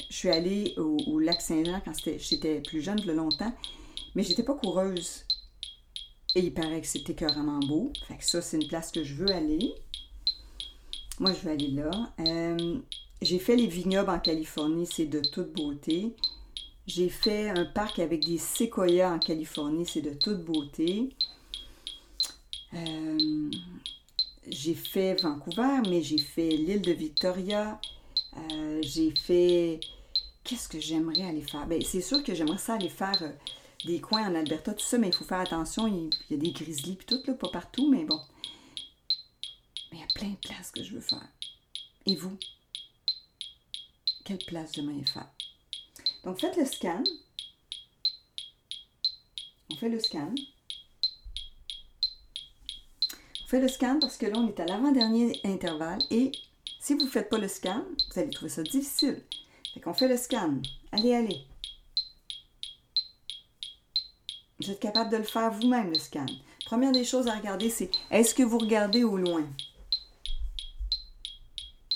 je 0.10 0.16
suis 0.16 0.30
allée 0.30 0.74
au, 0.78 1.20
lac 1.20 1.42
Saint-Jean 1.42 1.82
quand 1.84 1.94
j'étais 2.20 2.62
plus 2.62 2.82
jeune, 2.82 2.98
de 2.98 3.12
longtemps, 3.12 3.54
mais 4.16 4.24
j'étais 4.24 4.44
pas 4.44 4.54
coureuse. 4.54 5.26
Et 6.36 6.40
il 6.42 6.54
paraît 6.54 6.82
que 6.82 6.88
c'était 6.88 7.14
carrément 7.16 7.60
beau. 7.60 7.92
Fait 8.08 8.18
que 8.18 8.24
ça, 8.26 8.42
c'est 8.42 8.58
une 8.58 8.68
place 8.68 8.92
que 8.92 9.04
je 9.04 9.16
veux 9.16 9.32
aller. 9.32 9.74
Moi, 11.20 11.34
je 11.34 11.40
veux 11.40 11.52
aller 11.52 11.70
là. 11.70 12.14
Euh, 12.28 12.80
j'ai 13.22 13.40
fait 13.40 13.56
les 13.56 13.66
vignobles 13.68 14.10
en 14.10 14.20
Californie, 14.20 14.88
c'est 14.94 15.06
de 15.08 15.20
toute 15.20 15.54
beauté. 15.54 16.14
J'ai 16.86 17.10
fait 17.10 17.50
un 17.50 17.66
parc 17.66 18.00
avec 18.00 18.24
des 18.26 18.38
séquoias 18.38 19.14
en 19.14 19.20
Californie, 19.20 19.86
c'est 19.92 20.02
de 20.02 20.14
toute 20.14 20.44
beauté. 20.46 21.10
Euh, 22.74 23.50
j'ai 24.48 24.76
fait 24.76 25.20
Vancouver, 25.22 25.82
mais 25.90 26.02
j'ai 26.02 26.20
fait 26.20 26.50
l'île 26.50 26.82
de 26.82 26.92
Victoria. 26.94 27.82
Euh, 28.52 28.80
j'ai 28.84 29.12
fait. 29.16 29.80
Qu'est-ce 30.44 30.70
que 30.70 30.80
j'aimerais 30.80 31.24
aller 31.24 31.42
faire? 31.42 31.68
Ben 31.68 31.82
c'est 31.84 32.02
sûr 32.02 32.24
que 32.24 32.34
j'aimerais 32.34 32.58
ça 32.58 32.76
aller 32.76 32.90
faire 32.90 33.22
euh, 33.22 33.32
des 33.86 34.00
coins 34.00 34.28
en 34.32 34.36
Alberta, 34.36 34.74
tout 34.74 34.86
ça, 34.86 34.98
mais 34.98 35.08
il 35.10 35.14
faut 35.14 35.26
faire 35.26 35.40
attention. 35.40 35.88
Il, 35.88 36.10
y 36.32 36.34
a 36.34 36.38
des 36.38 36.52
grizzlies 36.52 36.96
puis 36.96 37.06
tout, 37.06 37.22
pas 37.36 37.50
partout, 37.50 37.90
mais 37.92 38.06
bon. 38.06 38.20
Mais 39.92 39.98
il 39.98 40.00
y 40.00 40.04
a 40.04 40.08
plein 40.16 40.30
de 40.30 40.36
places 40.36 40.72
que 40.72 40.84
je 40.84 40.94
veux 40.94 41.02
faire. 41.02 41.28
Et 42.06 42.16
vous? 42.16 42.38
Quelle 44.24 44.38
place 44.40 44.72
j'aimerais 44.74 45.06
faire? 45.06 45.30
Donc, 46.24 46.40
faites 46.40 46.58
le 46.58 46.66
scan. 46.66 47.04
On 49.72 49.76
fait 49.76 49.90
le 49.90 50.00
scan. 50.00 50.34
On 53.44 53.48
fait 53.48 53.62
le 53.62 53.68
scan 53.70 53.98
parce 54.00 54.18
que 54.18 54.26
là, 54.26 54.38
on 54.38 54.48
est 54.48 54.60
à 54.60 54.66
l'avant-dernier 54.66 55.40
intervalle 55.46 56.00
et 56.10 56.32
si 56.88 56.94
vous 56.94 57.04
ne 57.04 57.10
faites 57.10 57.30
pas 57.30 57.38
le 57.38 57.50
scan, 57.50 57.84
vous 58.14 58.20
allez 58.22 58.30
trouver 58.30 58.50
ça 58.50 58.64
difficile. 58.64 59.22
Fait 59.74 59.82
qu'on 59.82 59.94
fait 59.94 60.08
le 60.08 60.16
scan. 60.16 60.54
Allez, 60.94 61.14
allez. 61.14 61.42
Vous 64.58 64.72
êtes 64.72 64.80
capable 64.80 65.10
de 65.12 65.18
le 65.18 65.24
faire 65.26 65.52
vous-même, 65.52 65.90
le 65.90 66.00
scan. 66.00 66.26
Première 66.66 66.94
des 66.94 67.04
choses 67.04 67.28
à 67.28 67.36
regarder, 67.36 67.70
c'est 67.70 67.92
est-ce 68.10 68.34
que 68.34 68.42
vous 68.44 68.58
regardez 68.58 69.04
au 69.04 69.18
loin? 69.18 69.46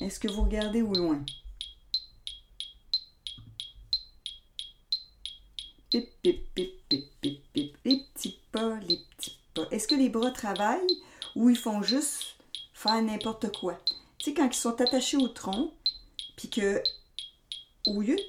Est-ce 0.02 0.20
que 0.20 0.28
vous 0.30 0.42
regardez 0.44 0.82
au 0.82 0.92
loin? 0.94 1.24
Pip, 5.90 6.10
pip, 6.22 6.54
pip, 6.54 6.74
pip, 6.90 7.06
pip, 7.22 7.54
pip, 7.54 7.78
les 7.86 7.98
petits 8.14 8.38
pas, 8.52 8.76
les 8.82 9.00
petits 9.16 9.38
pas. 9.54 9.64
Est-ce 9.72 9.88
que 9.88 9.96
les 9.96 10.10
bras 10.10 10.32
travaillent 10.32 11.02
ou 11.38 11.50
ils 11.50 11.56
font 11.56 11.82
juste 11.82 12.26
faire 12.74 13.02
n'importe 13.02 13.56
quoi? 13.58 13.78
Tu 14.24 14.30
sais, 14.30 14.34
quand 14.36 14.46
ils 14.48 14.54
sont 14.54 14.80
attachés 14.80 15.18
au 15.18 15.30
tronc, 15.30 15.72
puis 16.36 16.48
que, 16.48 16.80
au 17.88 18.02
lieu 18.02 18.16
de 18.16 18.22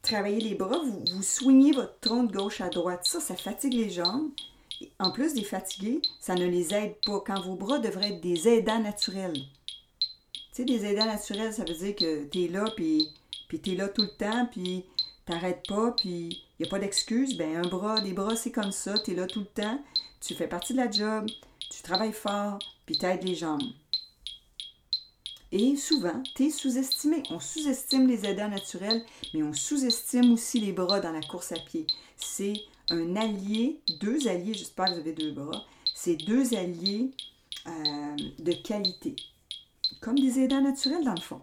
travailler 0.00 0.40
les 0.40 0.54
bras, 0.54 0.78
vous, 0.78 1.22
soignez 1.22 1.72
votre 1.72 2.00
tronc 2.00 2.22
de 2.22 2.32
gauche 2.34 2.62
à 2.62 2.70
droite. 2.70 3.04
Ça, 3.06 3.20
ça 3.20 3.36
fatigue 3.36 3.74
les 3.74 3.90
jambes. 3.90 4.30
en 4.98 5.10
plus 5.10 5.34
des 5.34 5.44
fatigués, 5.44 6.00
ça 6.18 6.34
ne 6.34 6.46
les 6.46 6.72
aide 6.72 6.94
pas, 7.04 7.20
quand 7.20 7.42
vos 7.42 7.56
bras 7.56 7.78
devraient 7.78 8.14
être 8.14 8.22
des 8.22 8.48
aidants 8.48 8.78
naturels. 8.78 9.34
Tu 9.36 10.40
sais, 10.52 10.64
des 10.64 10.86
aidants 10.86 11.04
naturels, 11.04 11.52
ça 11.52 11.64
veut 11.66 11.74
dire 11.74 11.94
que 11.94 12.24
tu 12.24 12.44
es 12.44 12.48
là, 12.48 12.64
puis, 12.74 13.10
tu 13.50 13.72
es 13.72 13.74
là 13.74 13.88
tout 13.90 14.00
le 14.00 14.16
temps, 14.16 14.48
puis 14.50 14.86
t'arrêtes 15.26 15.68
pas, 15.68 15.90
puis 15.92 16.42
il 16.58 16.62
n'y 16.62 16.66
a 16.66 16.70
pas 16.70 16.78
d'excuse. 16.78 17.36
Ben, 17.36 17.58
un 17.58 17.68
bras, 17.68 18.00
des 18.00 18.14
bras, 18.14 18.34
c'est 18.36 18.50
comme 18.50 18.72
ça, 18.72 18.98
tu 18.98 19.10
es 19.10 19.14
là 19.14 19.26
tout 19.26 19.40
le 19.40 19.62
temps, 19.62 19.78
tu 20.22 20.32
fais 20.34 20.48
partie 20.48 20.72
de 20.72 20.78
la 20.78 20.90
job, 20.90 21.26
tu 21.70 21.82
travailles 21.82 22.14
fort, 22.14 22.58
puis 22.86 22.96
aides 23.04 23.24
les 23.24 23.34
jambes. 23.34 23.60
Et 25.56 25.76
souvent, 25.76 26.20
tu 26.34 26.46
es 26.46 26.50
sous-estimé. 26.50 27.22
On 27.30 27.38
sous-estime 27.38 28.08
les 28.08 28.24
aidants 28.26 28.48
naturels, 28.48 29.06
mais 29.32 29.44
on 29.44 29.52
sous-estime 29.52 30.32
aussi 30.32 30.58
les 30.58 30.72
bras 30.72 30.98
dans 30.98 31.12
la 31.12 31.20
course 31.22 31.52
à 31.52 31.54
pied. 31.60 31.86
C'est 32.16 32.54
un 32.90 33.14
allié, 33.14 33.78
deux 34.00 34.26
alliés, 34.26 34.52
j'espère 34.52 34.86
que 34.86 34.94
vous 34.94 34.98
avez 34.98 35.12
deux 35.12 35.30
bras, 35.30 35.64
c'est 35.94 36.16
deux 36.16 36.54
alliés 36.54 37.12
euh, 37.68 38.16
de 38.40 38.50
qualité, 38.52 39.14
comme 40.00 40.18
des 40.18 40.40
aidants 40.40 40.60
naturels 40.60 41.04
dans 41.04 41.14
le 41.14 41.20
fond. 41.20 41.40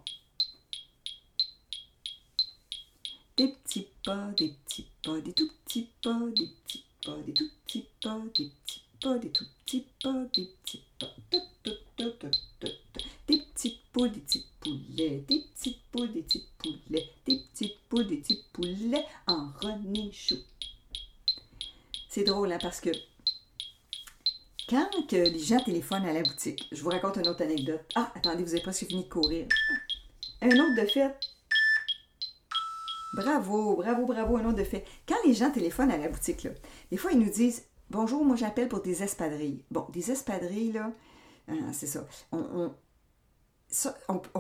Des 3.37 3.47
petits 3.47 3.87
pas, 4.03 4.27
des 4.37 4.53
petits 4.65 4.87
pas, 5.01 5.21
des 5.21 5.31
tout 5.31 5.49
petits 5.63 5.87
pas, 6.03 6.19
des 6.35 6.49
petits 6.65 6.83
pas, 7.05 7.15
des 7.25 7.31
tout 7.33 7.49
petits 7.65 7.85
pas, 8.03 8.19
des 8.35 8.49
petits 8.65 8.81
pas, 9.01 9.17
des 9.17 9.31
tout 9.31 9.45
petits 9.65 9.85
pas, 10.03 10.25
des 10.35 10.49
petits 10.65 10.77
pas. 10.79 10.83
Des 13.27 13.37
petites 13.37 13.81
poules, 13.91 14.11
des 14.11 14.19
petits 14.19 14.45
poulets, 14.61 15.23
des 15.27 15.45
petites 15.55 15.81
poules, 15.91 16.11
des 16.11 16.21
petits 16.21 16.45
poulets, 16.61 17.09
des 17.25 17.37
petites 17.39 17.79
poules, 17.89 18.07
des 18.07 18.17
petits 18.17 18.43
poulets 18.53 19.05
en 19.27 19.49
rené 19.61 20.11
chou. 20.13 20.35
C'est 22.09 22.23
drôle, 22.23 22.51
hein, 22.51 22.57
parce 22.61 22.81
que 22.81 22.89
quand 24.69 24.89
euh, 25.13 25.23
les 25.25 25.39
gens 25.39 25.59
téléphonent 25.63 26.05
à 26.05 26.13
la 26.13 26.21
boutique, 26.21 26.67
je 26.71 26.81
vous 26.83 26.89
raconte 26.89 27.17
une 27.17 27.27
autre 27.27 27.43
anecdote. 27.43 27.81
Ah, 27.95 28.11
attendez, 28.15 28.43
vous 28.43 28.51
avez 28.53 28.61
presque 28.61 28.85
fini 28.85 29.03
de 29.03 29.09
courir. 29.09 29.47
Ah, 30.41 30.45
un 30.45 30.59
autre 30.59 30.81
de 30.83 30.87
fait. 30.87 31.15
Bravo, 33.13 33.75
bravo, 33.77 34.05
bravo, 34.05 34.37
un 34.37 34.45
autre 34.45 34.57
de 34.57 34.63
fait. 34.63 34.85
Quand 35.07 35.17
les 35.25 35.33
gens 35.33 35.51
téléphonent 35.51 35.91
à 35.91 35.97
la 35.97 36.09
boutique, 36.09 36.43
là, 36.43 36.51
des 36.91 36.97
fois, 36.97 37.11
ils 37.11 37.19
nous 37.19 37.31
disent 37.31 37.65
Bonjour, 37.91 38.23
moi 38.23 38.35
j'appelle 38.37 38.69
pour 38.69 38.79
des 38.79 39.03
espadrilles. 39.03 39.65
Bon, 39.69 39.85
des 39.91 40.11
espadrilles, 40.11 40.71
là, 40.71 40.93
hein, 41.49 41.73
c'est 41.73 41.87
ça. 41.87 42.07
On, 42.31 42.73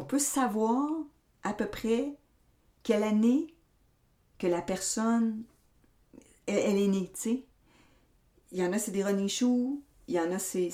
peut 0.07 0.19
savoir 0.19 0.89
à 1.43 1.53
peu 1.53 1.67
près 1.67 2.15
quelle 2.81 3.03
année 3.03 3.53
que 4.39 4.47
la 4.47 4.61
personne, 4.61 5.43
elle, 6.47 6.77
est 6.77 6.87
née, 6.87 7.11
tu 7.13 7.19
sais. 7.19 7.43
Il 8.53 8.59
y 8.59 8.65
en 8.65 8.71
a, 8.71 8.79
c'est 8.79 8.91
des 8.91 9.03
running 9.03 9.27
il 10.07 10.15
y 10.15 10.19
en 10.19 10.31
a, 10.31 10.39
c'est 10.39 10.69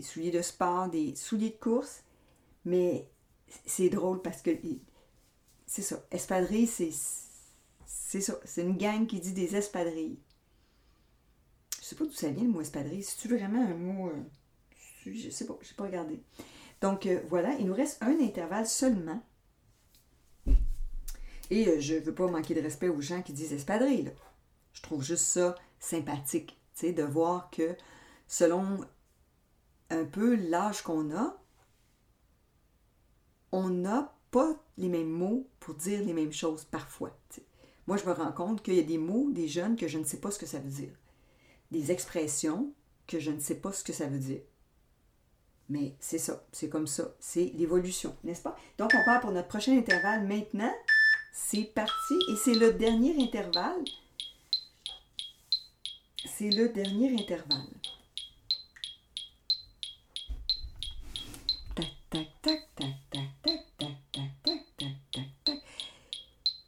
souliers 0.00 0.30
de 0.30 0.40
sport, 0.42 0.88
des 0.88 1.14
souliers 1.16 1.50
de 1.50 1.56
course, 1.56 2.04
mais 2.64 3.10
c'est 3.66 3.88
drôle 3.88 4.22
parce 4.22 4.40
que 4.40 4.52
c'est 5.66 5.82
ça. 5.82 6.00
Espadrilles, 6.12 6.68
c'est 6.68 6.92
ça. 8.20 8.38
C'est 8.44 8.62
une 8.62 8.76
gang 8.76 9.08
qui 9.08 9.18
dit 9.18 9.32
des 9.32 9.56
espadrilles 9.56 10.20
sais 11.90 11.96
pas 11.96 12.04
d'où 12.04 12.12
ça 12.12 12.30
vient 12.30 12.44
le 12.44 12.50
mot 12.50 12.60
espadrille. 12.60 13.02
C'est-tu 13.02 13.28
vraiment 13.34 13.62
un 13.64 13.74
mot. 13.74 14.12
Je 15.04 15.10
euh, 15.10 15.14
je 15.14 15.30
sais 15.30 15.46
pas, 15.46 15.58
je 15.60 15.68
n'ai 15.70 15.74
pas 15.76 15.84
regardé. 15.84 16.22
Donc 16.80 17.06
euh, 17.06 17.20
voilà, 17.28 17.52
il 17.54 17.66
nous 17.66 17.74
reste 17.74 18.00
un 18.02 18.18
intervalle 18.20 18.66
seulement. 18.66 19.22
Et 21.50 21.66
euh, 21.66 21.80
je 21.80 21.94
ne 21.94 21.98
veux 22.00 22.14
pas 22.14 22.30
manquer 22.30 22.54
de 22.54 22.60
respect 22.60 22.88
aux 22.88 23.00
gens 23.00 23.22
qui 23.22 23.32
disent 23.32 23.52
espadrille. 23.52 24.12
Je 24.72 24.82
trouve 24.82 25.02
juste 25.04 25.24
ça 25.24 25.56
sympathique, 25.80 26.60
de 26.82 27.02
voir 27.02 27.50
que 27.50 27.74
selon 28.28 28.78
un 29.90 30.04
peu 30.04 30.36
l'âge 30.36 30.82
qu'on 30.82 31.14
a, 31.16 31.36
on 33.50 33.68
n'a 33.68 34.14
pas 34.30 34.62
les 34.78 34.88
mêmes 34.88 35.08
mots 35.10 35.48
pour 35.58 35.74
dire 35.74 36.04
les 36.04 36.12
mêmes 36.12 36.32
choses 36.32 36.64
parfois. 36.64 37.18
Moi, 37.88 37.96
je 37.96 38.06
me 38.06 38.12
rends 38.12 38.30
compte 38.30 38.62
qu'il 38.62 38.74
y 38.74 38.78
a 38.78 38.84
des 38.84 38.98
mots 38.98 39.32
des 39.32 39.48
jeunes 39.48 39.74
que 39.74 39.88
je 39.88 39.98
ne 39.98 40.04
sais 40.04 40.18
pas 40.20 40.30
ce 40.30 40.38
que 40.38 40.46
ça 40.46 40.60
veut 40.60 40.70
dire 40.70 40.99
des 41.70 41.92
expressions 41.92 42.72
que 43.06 43.18
je 43.18 43.30
ne 43.30 43.40
sais 43.40 43.56
pas 43.60 43.72
ce 43.72 43.84
que 43.84 43.92
ça 43.92 44.06
veut 44.06 44.18
dire. 44.18 44.40
Mais 45.68 45.94
c'est 46.00 46.18
ça, 46.18 46.44
c'est 46.52 46.68
comme 46.68 46.88
ça, 46.88 47.14
c'est 47.20 47.52
l'évolution, 47.56 48.16
n'est-ce 48.24 48.42
pas? 48.42 48.56
Donc, 48.78 48.90
on 48.94 49.04
part 49.04 49.20
pour 49.20 49.30
notre 49.30 49.48
prochain 49.48 49.76
intervalle 49.78 50.26
maintenant. 50.26 50.72
C'est 51.32 51.62
parti 51.64 52.14
et 52.32 52.36
c'est 52.36 52.54
le 52.54 52.72
dernier 52.72 53.22
intervalle. 53.22 53.84
C'est 56.26 56.50
le 56.50 56.68
dernier 56.70 57.12
intervalle. 57.12 57.66
Tac, 61.76 61.86
tac, 62.10 62.28
tac, 62.42 62.68
tac, 62.74 62.98
tac, 63.10 63.22
tac, 63.42 63.62
tac, 63.78 63.88
tac, 64.44 64.64
tac, 64.76 64.94
tac, 65.14 65.24
tac, 65.44 65.56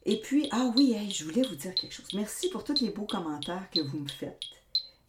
Et 0.05 0.20
puis, 0.20 0.46
ah 0.53 0.70
oui, 0.76 1.11
je 1.11 1.24
voulais 1.24 1.42
vous 1.42 1.57
dire 1.57 1.74
quelque 1.74 1.92
chose. 1.92 2.12
Merci 2.14 2.50
pour 2.50 2.62
tous 2.62 2.80
les 2.80 2.90
beaux 2.90 3.07
commentaires 3.07 3.68
que 3.72 3.80
vous 3.80 3.98
me 3.98 4.09
faites. 4.09 4.38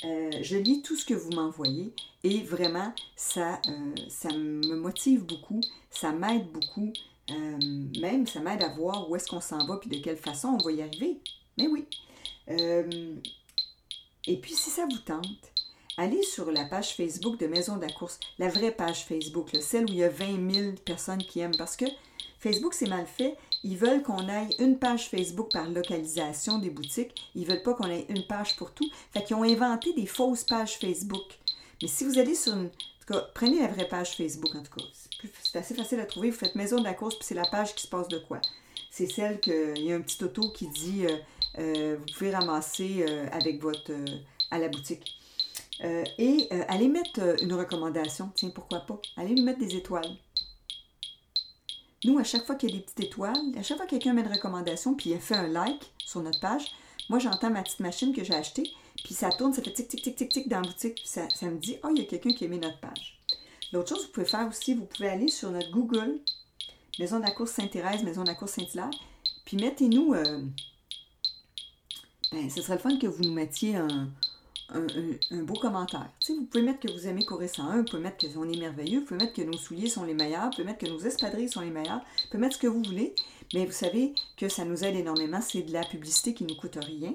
Euh, 0.05 0.31
je 0.41 0.57
lis 0.57 0.81
tout 0.81 0.95
ce 0.95 1.05
que 1.05 1.13
vous 1.13 1.31
m'envoyez 1.31 1.91
et 2.23 2.41
vraiment, 2.41 2.93
ça, 3.15 3.59
euh, 3.67 3.95
ça 4.09 4.29
me 4.29 4.75
motive 4.75 5.23
beaucoup, 5.23 5.61
ça 5.91 6.11
m'aide 6.11 6.47
beaucoup, 6.51 6.91
euh, 7.31 7.59
même 8.01 8.27
ça 8.27 8.39
m'aide 8.41 8.63
à 8.63 8.69
voir 8.69 9.09
où 9.09 9.15
est-ce 9.15 9.27
qu'on 9.27 9.41
s'en 9.41 9.65
va 9.65 9.77
puis 9.77 9.89
de 9.89 10.03
quelle 10.03 10.17
façon 10.17 10.57
on 10.59 10.63
va 10.65 10.71
y 10.71 10.81
arriver. 10.81 11.17
Mais 11.57 11.67
oui. 11.67 11.85
et 12.49 14.37
puis, 14.37 14.53
si 14.53 14.69
ça 14.71 14.85
vous 14.85 14.97
tente, 15.05 15.25
allez 15.97 16.23
sur 16.23 16.51
la 16.51 16.65
page 16.65 16.95
Facebook 16.95 17.39
de 17.39 17.47
Maison 17.47 17.77
de 17.77 17.81
la 17.83 17.91
course, 17.91 18.19
la 18.39 18.49
vraie 18.49 18.71
page 18.75 19.05
Facebook, 19.05 19.49
celle 19.61 19.85
où 19.85 19.93
il 19.93 19.97
y 19.97 20.03
a 20.03 20.09
20 20.09 20.51
000 20.53 20.73
personnes 20.83 21.21
qui 21.23 21.39
aiment 21.39 21.55
parce 21.57 21.77
que 21.77 21.85
Facebook, 22.39 22.73
c'est 22.73 22.89
mal 22.89 23.05
fait. 23.05 23.35
Ils 23.65 23.77
veulent 23.77 24.03
qu'on 24.03 24.27
aille 24.27 24.53
une 24.59 24.77
page 24.77 25.07
Facebook 25.07 25.49
par 25.53 25.69
localisation 25.69 26.57
des 26.59 26.69
boutiques. 26.69 27.31
Ils 27.33 27.43
ne 27.43 27.47
veulent 27.47 27.63
pas 27.63 27.73
qu'on 27.73 27.87
ait 27.89 28.05
une 28.09 28.23
page 28.27 28.57
pour 28.57 28.71
tout. 28.73 28.85
Fait 29.13 29.23
qu'ils 29.23 29.37
ont 29.37 29.43
inventé 29.43 29.93
des 29.93 30.05
fausses 30.05 30.43
pages 30.43 30.77
Facebook. 30.77 31.39
Mais 31.81 31.87
si 31.87 32.03
vous 32.05 32.19
allez 32.19 32.35
sur 32.35 32.53
une. 32.53 32.65
En 32.67 33.05
tout 33.13 33.13
cas, 33.15 33.27
prenez 33.33 33.59
la 33.59 33.67
vraie 33.67 33.87
page 33.87 34.15
Facebook, 34.15 34.53
en 34.55 34.63
tout 34.63 34.75
cas. 34.77 34.83
C'est 35.43 35.59
assez 35.59 35.75
facile 35.75 35.99
à 36.01 36.05
trouver. 36.05 36.29
Vous 36.31 36.37
faites 36.37 36.55
Maison 36.55 36.77
de 36.79 36.83
la 36.83 36.93
course, 36.93 37.15
puis 37.15 37.25
c'est 37.25 37.35
la 37.35 37.47
page 37.49 37.73
qui 37.75 37.83
se 37.83 37.87
passe 37.87 38.07
de 38.09 38.17
quoi. 38.17 38.39
C'est 38.91 39.07
celle 39.11 39.39
qu'il 39.41 39.77
y 39.83 39.91
a 39.91 39.95
un 39.95 40.01
petit 40.01 40.23
auto 40.23 40.51
qui 40.51 40.67
dit 40.67 41.05
euh, 41.05 41.17
euh, 41.59 41.97
vous 41.99 42.05
pouvez 42.17 42.31
ramasser 42.31 43.05
euh, 43.07 43.25
avec 43.31 43.61
votre 43.61 43.91
à 44.51 44.57
la 44.59 44.67
boutique. 44.67 45.17
et 45.81 46.47
allez 46.67 46.87
mettre 46.87 47.19
une 47.41 47.53
recommandation, 47.53 48.29
tiens, 48.35 48.51
pourquoi 48.53 48.79
pas. 48.81 49.01
Allez 49.17 49.33
lui 49.35 49.41
mettre 49.41 49.59
des 49.59 49.75
étoiles. 49.75 50.15
Nous, 52.05 52.17
à 52.19 52.23
chaque 52.25 52.45
fois 52.45 52.55
qu'il 52.55 52.69
y 52.71 52.73
a 52.73 52.75
des 52.75 52.81
petites 52.81 52.99
étoiles, 52.99 53.53
à 53.57 53.63
chaque 53.63 53.77
fois 53.77 53.85
que 53.85 53.91
quelqu'un 53.91 54.11
met 54.13 54.21
une 54.23 54.31
recommandation, 54.33 54.93
puis 54.93 55.11
il 55.11 55.19
fait 55.19 55.35
un 55.35 55.47
like 55.47 55.93
sur 56.03 56.21
notre 56.21 56.39
page, 56.41 56.65
moi, 57.09 57.17
j'entends 57.19 57.49
ma 57.49 57.63
petite 57.63 57.79
machine 57.79 58.13
que 58.13 58.23
j'ai 58.25 58.33
achetée, 58.33 58.69
puis 59.05 59.13
ça 59.13 59.29
tourne, 59.29 59.53
ça 59.53 59.61
fait 59.63 59.71
tic, 59.71 59.87
tic, 59.87 60.01
tic, 60.01 60.15
tic, 60.17 60.29
tic 60.29 60.49
dans 60.49 60.59
la 60.59 60.67
boutique, 60.67 60.95
puis 60.95 61.07
ça, 61.07 61.25
me 61.45 61.57
dit, 61.57 61.77
oh, 61.83 61.87
il 61.95 61.99
y 61.99 62.01
a 62.01 62.05
quelqu'un 62.05 62.33
qui 62.33 62.43
a 62.45 62.47
notre 62.49 62.79
page. 62.81 63.17
L'autre 63.71 63.89
chose 63.89 63.99
que 64.01 64.07
vous 64.07 64.11
pouvez 64.13 64.25
faire 64.25 64.47
aussi, 64.49 64.73
vous 64.73 64.85
pouvez 64.85 65.07
aller 65.09 65.29
sur 65.29 65.49
notre 65.51 65.71
Google, 65.71 66.19
Maison 66.99 67.19
de 67.19 67.23
la 67.23 67.31
course 67.31 67.51
Sainte-Thérèse, 67.51 68.03
Maison 68.03 68.23
de 68.23 68.27
la 68.27 68.35
course 68.35 68.53
Saint-Hilaire, 68.53 68.91
puis 69.45 69.55
mettez-nous, 69.55 70.13
euh, 70.13 70.41
ben, 72.33 72.49
ce 72.49 72.61
serait 72.61 72.73
le 72.75 72.79
fun 72.79 72.97
que 72.97 73.07
vous 73.07 73.23
nous 73.23 73.31
mettiez 73.33 73.77
un, 73.77 74.09
un, 75.31 75.43
beau 75.43 75.53
commentaire. 75.53 76.09
Si 76.19 76.35
vous 76.35 76.43
pouvez 76.45 76.63
mettre 76.63 76.79
que 76.81 76.91
vous 76.91 77.07
aimez 77.07 77.25
courir 77.25 77.49
101, 77.49 77.77
vous 77.77 77.85
pouvez 77.85 78.01
mettre 78.01 78.17
que 78.17 78.27
vous 78.27 78.43
est 78.45 78.57
merveilleux, 78.57 78.99
vous 79.01 79.05
pouvez 79.05 79.19
mettre 79.19 79.33
que 79.33 79.41
nos 79.41 79.57
souliers 79.57 79.87
sont 79.89 80.03
les 80.03 80.13
meilleurs, 80.13 80.45
vous 80.45 80.51
pouvez 80.51 80.63
mettre 80.63 80.79
que 80.79 80.87
nos 80.87 80.99
espadrilles 80.99 81.49
sont 81.49 81.61
les 81.61 81.69
meilleurs, 81.69 81.99
vous 81.99 82.27
pouvez 82.31 82.39
mettre 82.41 82.55
ce 82.55 82.61
que 82.61 82.67
vous 82.67 82.81
voulez, 82.83 83.13
mais 83.53 83.65
vous 83.65 83.71
savez 83.71 84.13
que 84.37 84.49
ça 84.49 84.65
nous 84.65 84.83
aide 84.83 84.95
énormément. 84.95 85.39
C'est 85.41 85.61
de 85.61 85.71
la 85.73 85.83
publicité 85.83 86.33
qui 86.33 86.43
ne 86.43 86.49
nous 86.49 86.55
coûte 86.55 86.77
rien. 86.83 87.11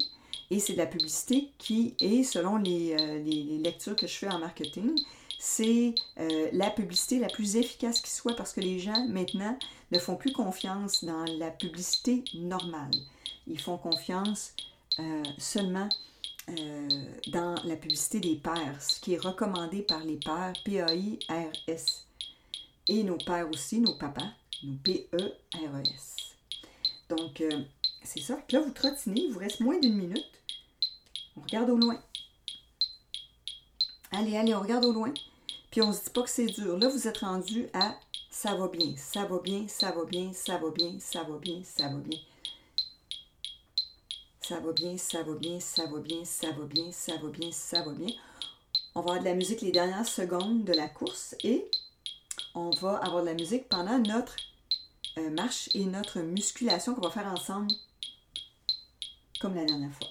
Et 0.51 0.61
c'est 0.61 0.73
de 0.73 0.79
la 0.79 0.87
publicité 0.87 1.51
qui 1.59 1.95
est, 2.01 2.23
selon 2.23 2.57
les, 2.57 2.97
euh, 2.99 3.61
lectures 3.63 3.97
que 3.97 4.07
je 4.07 4.15
fais 4.15 4.29
en 4.31 4.39
marketing, 4.39 4.99
c'est 5.39 5.95
euh, 6.19 6.49
la 6.53 6.71
publicité 6.71 7.19
la 7.19 7.29
plus 7.29 7.57
efficace 7.57 8.01
qui 8.01 8.11
soit 8.11 8.35
parce 8.35 8.55
que 8.55 8.61
les 8.61 8.79
gens 8.79 9.07
maintenant 9.09 9.59
ne 9.93 9.99
font 9.99 10.17
plus 10.17 10.33
confiance 10.33 11.05
dans 11.05 11.25
la 11.39 11.51
publicité 11.51 12.25
normale. 12.35 12.91
Ils 13.47 13.61
font 13.61 13.77
confiance 13.77 14.53
euh, 14.99 15.23
seulement 15.37 15.89
euh, 16.57 16.89
dans 17.27 17.55
la 17.65 17.77
publicité 17.77 18.21
des 18.21 18.37
pères, 18.37 18.81
ce 18.81 18.99
qui 19.01 19.13
est 19.15 19.19
recommandé 19.19 19.83
par 19.83 20.01
les 20.03 20.17
pères, 20.17 20.55
P-A-I-R-S. 20.65 22.07
Et 22.89 23.03
nos 23.03 23.19
pères 23.19 23.51
aussi, 23.51 23.81
nos 23.81 23.95
papas, 23.99 24.33
nos 24.65 24.77
p 24.77 25.07
e 25.13 25.17
r 25.55 25.77
e 25.77 25.83
s 25.95 26.17
Donc, 27.11 27.43
euh, 27.43 27.63
c'est 28.03 28.21
ça. 28.23 28.39
là, 28.51 28.61
vous 28.61 28.71
trottinez, 28.71 29.29
vous 29.29 29.39
reste 29.39 29.61
moins 29.61 29.79
d'une 29.79 29.95
minute. 29.95 30.25
On 31.37 31.43
regarde 31.43 31.69
au 31.69 31.77
loin. 31.77 32.01
Allez, 34.11 34.37
allez, 34.39 34.55
on 34.55 34.61
regarde 34.61 34.87
au 34.87 34.93
loin. 34.93 35.13
Puis 35.71 35.83
on 35.83 35.93
se 35.93 36.05
dit 36.05 36.11
pas 36.11 36.23
que 36.23 36.31
c'est 36.31 36.47
dur. 36.47 36.79
Là, 36.79 36.89
vous 36.89 37.07
êtes 37.07 37.19
rendu 37.19 37.69
à 37.75 37.95
ça 38.31 38.55
va 38.55 38.69
bien, 38.69 38.95
ça 38.97 39.25
va 39.27 39.39
bien, 39.41 39.67
ça 39.69 39.91
va 39.91 40.05
bien, 40.05 40.33
ça 40.33 40.57
va 40.59 40.71
bien, 40.71 40.95
ça 41.01 41.23
va 41.25 41.37
bien, 41.39 41.61
ça 41.63 41.89
va 41.89 41.99
bien. 41.99 42.19
Ça 44.49 44.61
va 44.61 44.73
bien, 44.73 44.97
ça 44.97 45.23
va 45.23 45.35
bien, 45.35 45.61
ça 45.61 45.85
va 45.87 45.99
bien, 45.99 46.25
ça 46.25 46.51
va 46.53 46.65
bien, 46.65 46.91
ça 46.91 47.17
va 47.19 47.29
bien, 47.29 47.53
ça 47.53 47.83
va 47.83 47.93
bien. 47.93 48.15
On 48.95 49.01
va 49.01 49.09
avoir 49.09 49.19
de 49.21 49.25
la 49.25 49.35
musique 49.35 49.61
les 49.61 49.73
dernières 49.73 50.07
secondes 50.09 50.65
de 50.65 50.73
la 50.73 50.89
course 50.89 51.37
et 51.45 51.71
on 52.55 52.71
va 52.81 52.97
avoir 52.97 53.21
de 53.21 53.27
la 53.27 53.35
musique 53.35 53.69
pendant 53.69 53.99
notre 53.99 54.35
euh, 55.19 55.29
marche 55.29 55.69
et 55.75 55.85
notre 55.85 56.21
musculation 56.21 56.95
qu'on 56.95 57.03
va 57.03 57.11
faire 57.11 57.27
ensemble 57.27 57.67
comme 59.39 59.55
la 59.55 59.67
dernière 59.67 59.93
fois. 59.93 60.09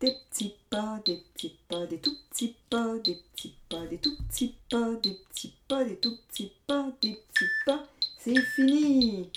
Des 0.00 0.14
petits 0.28 0.52
pas, 0.68 1.00
des 1.06 1.24
petits 1.32 1.54
pas, 1.70 1.86
des 1.86 1.98
tout 2.02 2.18
petits 2.28 2.54
pas, 2.68 2.98
des 2.98 3.14
petits 3.32 3.54
pas, 3.70 3.86
des 3.86 3.96
tout 3.96 4.14
petits 4.28 4.54
pas, 4.70 4.90
des 5.02 5.14
petits 5.30 5.54
pas, 5.66 5.84
des 5.86 5.96
tout 5.96 6.18
petits 6.28 6.52
pas, 6.66 6.92
des 7.00 7.14
petits 7.14 7.48
pas. 7.64 7.82
C'est 8.18 8.38
fini! 8.56 9.30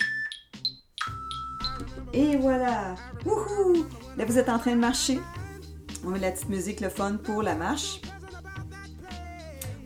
Et 2.14 2.36
voilà! 2.36 2.94
Wouhou! 3.24 3.86
Là, 4.18 4.26
vous 4.26 4.36
êtes 4.36 4.50
en 4.50 4.58
train 4.58 4.72
de 4.74 4.80
marcher. 4.80 5.18
On 6.04 6.10
met 6.10 6.18
la 6.18 6.30
petite 6.30 6.50
musique, 6.50 6.80
le 6.80 6.90
fun 6.90 7.16
pour 7.16 7.42
la 7.42 7.54
marche. 7.54 8.02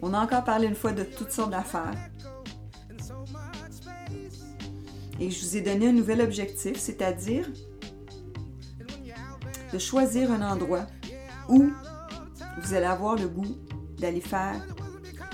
On 0.03 0.13
a 0.13 0.19
encore 0.21 0.43
parlé 0.43 0.67
une 0.67 0.75
fois 0.75 0.91
de 0.93 1.05
toutes 1.05 1.31
sortes 1.31 1.53
d'affaires. 1.53 1.95
Et 5.21 5.31
je 5.31 5.41
vous 5.41 5.57
ai 5.57 5.61
donné 5.61 5.87
un 5.89 5.93
nouvel 5.93 6.21
objectif, 6.21 6.77
c'est-à-dire 6.79 7.49
de 9.73 9.79
choisir 9.79 10.33
un 10.33 10.51
endroit 10.51 10.87
où 11.49 11.71
vous 12.61 12.75
allez 12.75 12.87
avoir 12.87 13.15
le 13.15 13.29
goût 13.29 13.57
d'aller 13.99 14.21
faire 14.21 14.61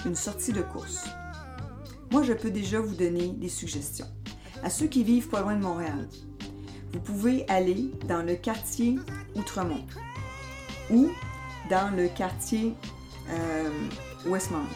une 0.05 0.15
sortie 0.15 0.53
de 0.53 0.61
course. 0.61 1.07
Moi, 2.11 2.23
je 2.23 2.35
peux 2.35 2.51
déjà 2.51 2.81
vous 2.81 2.95
donner 2.95 3.29
des 3.29 3.49
suggestions. 3.49 4.09
À 4.63 4.69
ceux 4.69 4.87
qui 4.89 5.03
vivent 5.05 5.29
pas 5.29 5.41
loin 5.41 5.57
de 5.57 5.63
Montréal, 5.63 6.09
vous 6.93 7.01
pouvez 7.01 7.45
aller 7.49 7.91
dans 8.07 8.23
le 8.25 8.35
quartier 8.37 8.99
Outremont 9.35 9.85
ou 10.93 11.11
dans 11.71 11.95
le 11.97 12.09
quartier 12.09 12.75
euh, 13.31 13.71
Westmount. 14.27 14.67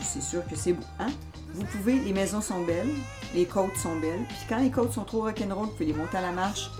C'est 0.00 0.22
sûr 0.22 0.44
que 0.46 0.56
c'est 0.56 0.72
beau, 0.72 0.84
hein? 0.98 1.08
Vous 1.54 1.64
pouvez, 1.64 1.98
les 1.98 2.12
maisons 2.12 2.40
sont 2.40 2.62
belles, 2.64 2.92
les 3.34 3.44
côtes 3.46 3.76
sont 3.76 3.96
belles, 3.98 4.22
puis 4.28 4.36
quand 4.48 4.58
les 4.58 4.70
côtes 4.70 4.92
sont 4.92 5.04
trop 5.04 5.22
rock'n'roll, 5.22 5.66
vous 5.66 5.72
pouvez 5.72 5.86
les 5.86 5.92
monter 5.94 6.16
à 6.18 6.20
la 6.20 6.30
marche. 6.32 6.70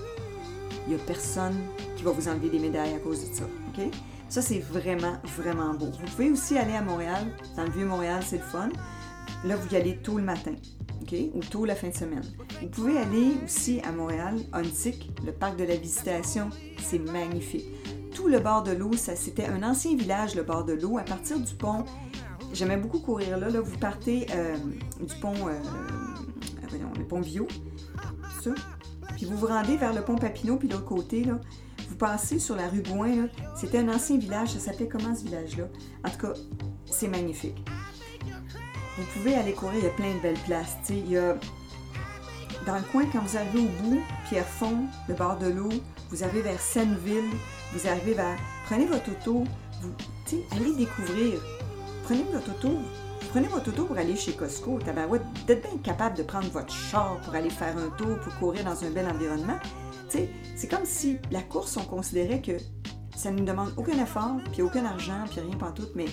Il 0.86 0.94
n'y 0.94 1.00
a 1.00 1.04
personne 1.04 1.56
qui 1.96 2.02
va 2.04 2.12
vous 2.12 2.28
enlever 2.28 2.48
des 2.50 2.58
médailles 2.58 2.94
à 2.94 2.98
cause 2.98 3.28
de 3.28 3.34
ça, 3.34 3.44
OK? 3.44 3.84
Ça, 4.28 4.40
c'est 4.42 4.58
vraiment, 4.58 5.16
vraiment 5.36 5.72
beau. 5.74 5.86
Vous 5.86 6.06
pouvez 6.06 6.30
aussi 6.30 6.56
aller 6.58 6.74
à 6.74 6.82
Montréal, 6.82 7.26
dans 7.56 7.64
le 7.64 7.70
vieux 7.70 7.86
Montréal, 7.86 8.22
c'est 8.26 8.36
le 8.38 8.44
fun. 8.44 8.68
Là, 9.44 9.54
vous 9.56 9.68
y 9.72 9.76
allez 9.76 9.96
tôt 9.98 10.18
le 10.18 10.24
matin, 10.24 10.54
OK? 11.00 11.14
Ou 11.34 11.40
tôt 11.40 11.64
la 11.64 11.76
fin 11.76 11.88
de 11.88 11.94
semaine. 11.94 12.24
Vous 12.60 12.66
pouvez 12.68 12.98
aller 12.98 13.36
aussi 13.44 13.80
à 13.80 13.92
Montréal, 13.92 14.36
Ontic, 14.52 15.10
le 15.24 15.32
parc 15.32 15.56
de 15.56 15.62
la 15.62 15.76
visitation. 15.76 16.50
C'est 16.82 16.98
magnifique. 16.98 17.64
Tout 18.14 18.26
le 18.26 18.40
bord 18.40 18.64
de 18.64 18.72
l'eau, 18.72 18.94
ça 18.94 19.14
c'était 19.14 19.44
un 19.46 19.62
ancien 19.62 19.94
village, 19.96 20.34
le 20.34 20.42
bord 20.42 20.64
de 20.64 20.72
l'eau, 20.72 20.98
à 20.98 21.02
partir 21.02 21.38
du 21.38 21.54
pont. 21.54 21.84
J'aimais 22.52 22.78
beaucoup 22.78 22.98
courir 22.98 23.38
là. 23.38 23.48
là 23.48 23.60
vous 23.60 23.78
partez 23.78 24.26
euh, 24.34 24.56
du 25.00 25.14
pont, 25.20 25.34
euh, 25.46 25.54
voyons, 26.68 26.90
le 26.98 27.04
pont 27.06 27.20
Viau, 27.20 27.46
ça. 28.42 28.50
Puis 29.14 29.24
vous 29.26 29.36
vous 29.36 29.46
rendez 29.46 29.76
vers 29.76 29.92
le 29.92 30.02
pont 30.02 30.16
Papineau, 30.16 30.56
puis 30.56 30.68
l'autre 30.68 30.86
côté, 30.86 31.22
là 31.22 31.38
vous 31.88 31.96
passez 31.96 32.38
sur 32.40 32.56
la 32.56 32.68
rue 32.68 32.82
Gouin, 32.82 33.28
c'était 33.56 33.78
un 33.78 33.88
ancien 33.88 34.16
village, 34.18 34.48
ça 34.50 34.58
s'appelait 34.58 34.88
comment 34.88 35.14
ce 35.14 35.24
village-là? 35.24 35.64
En 36.04 36.10
tout 36.10 36.18
cas, 36.18 36.32
c'est 36.84 37.08
magnifique. 37.08 37.64
Vous 38.98 39.04
pouvez 39.16 39.36
aller 39.36 39.52
courir, 39.52 39.78
il 39.78 39.84
y 39.84 39.86
a 39.86 39.90
plein 39.90 40.12
de 40.14 40.18
belles 40.18 40.42
places. 40.44 40.76
dans 42.66 42.74
le 42.74 42.82
coin, 42.90 43.04
quand 43.12 43.20
vous 43.20 43.36
arrivez 43.36 43.60
au 43.60 43.82
bout, 43.84 44.00
fond, 44.44 44.86
le 45.08 45.14
bord 45.14 45.36
de 45.38 45.46
l'eau, 45.46 45.68
vous 46.10 46.24
arrivez 46.24 46.42
vers 46.42 46.60
Seineville, 46.60 47.30
vous 47.72 47.86
arrivez 47.88 48.14
vers. 48.14 48.36
Prenez 48.66 48.86
votre 48.86 49.08
auto, 49.12 49.44
vous, 49.82 49.94
allez 50.50 50.74
découvrir. 50.74 51.38
Prenez 52.02 52.24
votre 52.32 52.50
auto, 52.50 52.70
prenez 53.30 53.46
votre 53.46 53.68
auto 53.68 53.84
pour 53.84 53.96
aller 53.96 54.16
chez 54.16 54.32
Costco. 54.32 54.80
Tabarouette, 54.80 55.22
vous 55.46 55.52
êtes 55.52 55.62
bien 55.62 55.78
capable 55.84 56.16
de 56.16 56.24
prendre 56.24 56.48
votre 56.50 56.74
char 56.74 57.18
pour 57.20 57.36
aller 57.36 57.50
faire 57.50 57.76
un 57.78 57.90
tour, 57.90 58.18
pour 58.18 58.34
courir 58.34 58.64
dans 58.64 58.82
un 58.84 58.90
bel 58.90 59.06
environnement. 59.06 59.60
C'est 60.08 60.68
comme 60.68 60.84
si 60.84 61.18
la 61.30 61.42
course, 61.42 61.76
on 61.76 61.84
considérait 61.84 62.42
que 62.42 62.56
ça 63.16 63.30
ne 63.30 63.38
nous 63.38 63.44
demande 63.44 63.72
aucun 63.76 63.96
effort, 64.02 64.38
puis 64.50 64.62
aucun 64.62 64.84
argent, 64.84 65.24
puis 65.30 65.38
rien 65.40 65.56
tout, 65.72 65.86
mais 65.94 66.06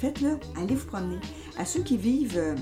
Faites-le, 0.00 0.38
allez 0.58 0.74
vous 0.76 0.86
promener. 0.86 1.18
À 1.58 1.66
ceux 1.66 1.82
qui 1.82 1.98
vivent, 1.98 2.38
euh, 2.38 2.54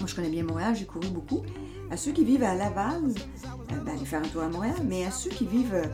moi 0.00 0.08
je 0.08 0.14
connais 0.16 0.28
bien 0.28 0.42
Montréal, 0.42 0.74
j'ai 0.76 0.86
couru 0.86 1.06
beaucoup. 1.06 1.42
À 1.88 1.96
ceux 1.96 2.10
qui 2.10 2.24
vivent 2.24 2.42
à 2.42 2.56
Laval, 2.56 3.00
euh, 3.14 3.76
ben, 3.76 3.92
allez 3.94 4.04
faire 4.04 4.18
un 4.18 4.26
tour 4.26 4.42
à 4.42 4.48
Montréal, 4.48 4.74
mais 4.84 5.04
à 5.06 5.12
ceux 5.12 5.30
qui 5.30 5.46
vivent 5.46 5.76
euh, 5.76 5.86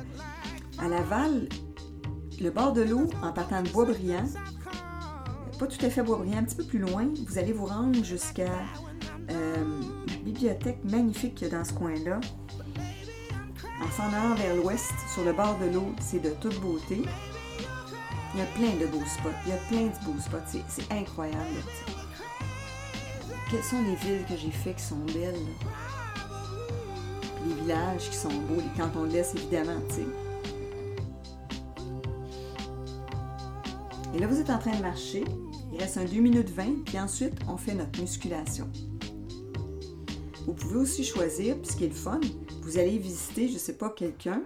à 0.78 0.88
Laval, 0.88 1.50
le 2.40 2.48
bord 2.50 2.72
de 2.72 2.80
l'eau, 2.80 3.10
en 3.22 3.30
partant 3.32 3.62
de 3.62 3.68
Boisbriand, 3.68 4.24
pas 5.58 5.66
tout 5.66 5.84
à 5.84 5.90
fait 5.90 6.02
Boisbriand, 6.02 6.38
un 6.38 6.44
petit 6.44 6.56
peu 6.56 6.64
plus 6.64 6.78
loin, 6.78 7.08
vous 7.28 7.38
allez 7.38 7.52
vous 7.52 7.66
rendre 7.66 8.02
jusqu'à 8.02 8.48
la 9.28 10.14
bibliothèque 10.24 10.82
magnifique 10.90 11.34
qu'il 11.34 11.48
y 11.48 11.50
dans 11.50 11.62
ce 11.64 11.74
coin-là. 11.74 12.20
En 13.82 13.90
s'en 13.90 14.10
allant 14.14 14.34
vers 14.36 14.56
l'ouest, 14.56 14.92
sur 15.12 15.24
le 15.24 15.34
bord 15.34 15.58
de 15.58 15.74
l'eau, 15.74 15.88
c'est 16.00 16.20
de 16.22 16.30
toute 16.30 16.58
beauté. 16.62 17.02
Il 18.35 18.41
y 18.41 18.43
a 18.43 18.47
plein 18.47 18.74
de 18.80 18.87
beaux 18.87 19.05
spots. 19.07 19.28
Il 19.47 19.51
y 19.51 19.53
a 19.53 19.57
plein 19.68 19.82
de 19.85 20.05
beaux 20.05 20.18
spots. 20.20 20.59
C'est 20.66 20.91
incroyable. 20.91 21.39
Quelles 23.49 23.62
sont 23.62 23.80
les 23.80 23.95
villes 23.95 24.24
que 24.28 24.37
j'ai 24.37 24.51
faites 24.51 24.76
qui 24.76 24.82
sont 24.82 24.97
belles? 24.97 25.37
les 27.47 27.55
villages 27.61 28.09
qui 28.09 28.16
sont 28.16 28.30
beaux, 28.32 28.57
les 28.57 28.82
cantons 28.82 29.05
de 29.05 29.12
l'Est, 29.12 29.35
évidemment, 29.37 29.78
tu 29.91 30.07
Et 34.14 34.18
là, 34.18 34.26
vous 34.26 34.41
êtes 34.41 34.49
en 34.51 34.59
train 34.59 34.74
de 34.74 34.80
marcher. 34.82 35.24
Il 35.72 35.78
reste 35.78 35.99
un 35.99 36.05
2 36.07 36.20
minutes 36.20 36.49
20, 36.51 36.85
puis 36.87 36.99
ensuite, 36.99 37.35
on 37.47 37.57
fait 37.59 37.74
notre 37.74 38.01
musculation. 38.01 38.66
Vous 40.47 40.55
pouvez 40.55 40.76
aussi 40.76 41.05
choisir, 41.05 41.57
puis 41.59 41.70
ce 41.70 41.76
qui 41.76 41.85
est 41.85 41.89
le 41.89 41.95
fun, 41.95 42.20
vous 42.62 42.78
allez 42.78 42.97
visiter, 42.99 43.47
je 43.49 43.55
ne 43.55 43.59
sais 43.59 43.74
pas, 43.76 43.91
quelqu'un. 43.91 44.41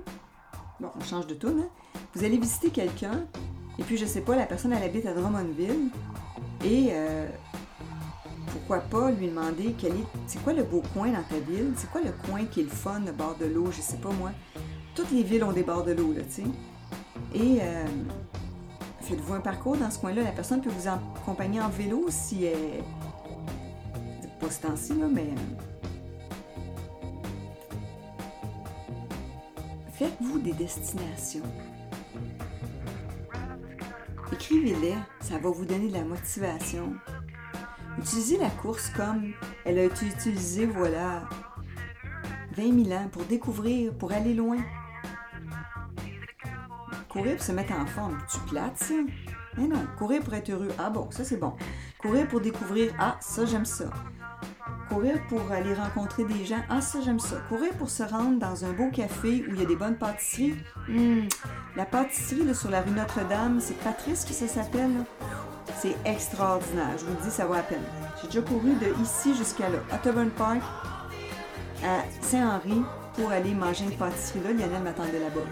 Bon, 0.81 0.91
on 1.01 1.05
change 1.05 1.27
de 1.29 1.35
tourne, 1.35 1.61
hein. 1.61 2.01
Vous 2.15 2.25
allez 2.25 2.39
visiter 2.39 2.71
quelqu'un 2.71 3.27
et 3.79 3.85
puis, 3.85 3.97
je 3.97 4.07
sais 4.07 4.21
pas, 4.23 4.35
la 4.35 4.47
personne, 4.47 4.73
elle 4.73 4.83
habite 4.83 5.07
à 5.07 5.15
Drummondville. 5.15 5.91
Et 6.65 6.89
euh, 6.93 7.29
pourquoi 8.49 8.79
pas 8.81 9.11
lui 9.13 9.29
demander 9.29 9.75
quel 9.79 9.93
est, 9.93 10.05
c'est 10.27 10.43
quoi 10.43 10.53
le 10.53 10.65
beau 10.65 10.83
coin 10.95 11.09
dans 11.09 11.23
ta 11.23 11.39
ville? 11.39 11.73
C'est 11.77 11.89
quoi 11.91 12.01
le 12.01 12.11
coin 12.29 12.45
qui 12.47 12.61
est 12.61 12.65
le 12.65 12.69
fun, 12.71 13.01
le 13.07 13.13
bord 13.13 13.37
de 13.41 13.47
l'eau? 13.47 13.71
Je 13.71 13.81
sais 13.81 13.97
pas, 13.99 14.11
moi. 14.11 14.31
Toutes 14.97 15.13
les 15.13 15.23
villes 15.23 15.45
ont 15.45 15.53
des 15.53 15.63
bords 15.63 15.85
de 15.85 15.93
l'eau, 15.93 16.13
là, 16.13 16.23
tu 16.23 16.43
sais. 16.43 16.43
Et 17.35 17.59
euh, 17.63 17.85
faites-vous 19.03 19.35
un 19.35 19.41
parcours 19.41 19.77
dans 19.77 19.91
ce 19.91 19.99
coin-là. 20.01 20.23
La 20.23 20.33
personne 20.33 20.61
peut 20.61 20.71
vous 20.71 20.89
accompagner 20.89 21.61
en 21.61 21.69
vélo 21.69 22.07
si 22.09 22.45
elle. 22.47 22.83
Pas 24.41 24.51
ce 24.51 24.61
temps-ci, 24.63 24.95
là, 24.95 25.07
mais. 25.09 25.23
Euh, 25.23 26.61
faites-vous 29.93 30.41
des 30.41 30.53
destinations. 30.53 31.43
Écrivez-les, 34.51 34.95
ça 35.21 35.37
va 35.37 35.51
vous 35.51 35.67
donner 35.67 35.89
de 35.91 35.93
la 35.93 36.05
motivation. 36.05 36.95
Utilisez 37.99 38.39
la 38.39 38.49
course 38.49 38.89
comme 38.97 39.35
elle 39.67 39.79
a 39.79 39.83
été 39.85 40.07
utilisée, 40.07 40.65
voilà, 40.65 41.29
20 42.57 42.85
000 42.87 42.99
ans 42.99 43.09
pour 43.13 43.25
découvrir, 43.25 43.93
pour 43.93 44.11
aller 44.11 44.33
loin. 44.33 44.57
Courir 47.11 47.37
pour 47.37 47.45
se 47.45 47.53
mettre 47.53 47.75
en 47.75 47.85
forme, 47.85 48.17
tu 48.33 48.39
plates, 48.51 48.79
ça? 48.79 48.95
Mais 49.59 49.67
non, 49.67 49.85
courir 49.99 50.23
pour 50.23 50.33
être 50.33 50.49
heureux, 50.49 50.71
ah 50.79 50.89
bon, 50.89 51.11
ça 51.11 51.25
c'est 51.25 51.37
bon. 51.37 51.53
Courir 51.99 52.27
pour 52.27 52.41
découvrir, 52.41 52.95
ah 52.99 53.19
ça 53.21 53.45
j'aime 53.45 53.67
ça 53.67 53.91
courir 54.89 55.19
pour 55.29 55.41
aller 55.53 55.75
rencontrer 55.75 56.25
des 56.25 56.45
gens, 56.45 56.63
ah 56.69 56.81
ça 56.81 57.01
j'aime 57.05 57.21
ça. 57.21 57.37
Courir 57.49 57.73
pour 57.75 57.91
se 57.91 58.03
rendre 58.03 58.39
dans 58.39 58.65
un 58.65 58.73
beau 58.73 58.91
café 58.91 59.45
où 59.49 59.55
il 59.55 59.61
y 59.61 59.63
a 59.63 59.67
des 59.67 59.77
bonnes 59.77 59.97
pâtisseries. 59.97 60.57
Hmm. 60.89 61.29
La 61.77 61.85
pâtisserie 61.85 62.55
sur 62.55 62.71
la 62.71 62.81
rue 62.81 62.91
Notre-Dame, 62.91 63.61
c'est 63.61 63.79
Patrice 63.81 64.25
qui 64.25 64.33
ça 64.35 64.49
s'appelle. 64.49 64.91
C'est 65.81 65.95
extraordinaire, 66.05 66.89
je 66.99 67.05
vous 67.05 67.13
le 67.15 67.23
dis, 67.23 67.31
ça 67.31 67.47
vaut 67.47 67.55
la 67.55 67.63
peine. 67.63 67.83
J'ai 68.21 68.29
déjà 68.29 68.41
couru 68.41 68.73
de 68.75 68.93
ici 69.03 69.37
jusqu'à 69.37 69.69
là, 69.69 69.79
Autobahn 69.95 70.31
Park, 70.31 70.61
à 71.85 72.01
Saint-Henri, 72.23 72.83
pour 73.15 73.31
aller 73.31 73.55
manger 73.55 73.85
une 73.85 73.97
pâtisserie 73.97 74.41
là. 74.41 74.51
Lionel 74.53 74.83
m'attendait 74.83 75.21
là-bas. 75.21 75.43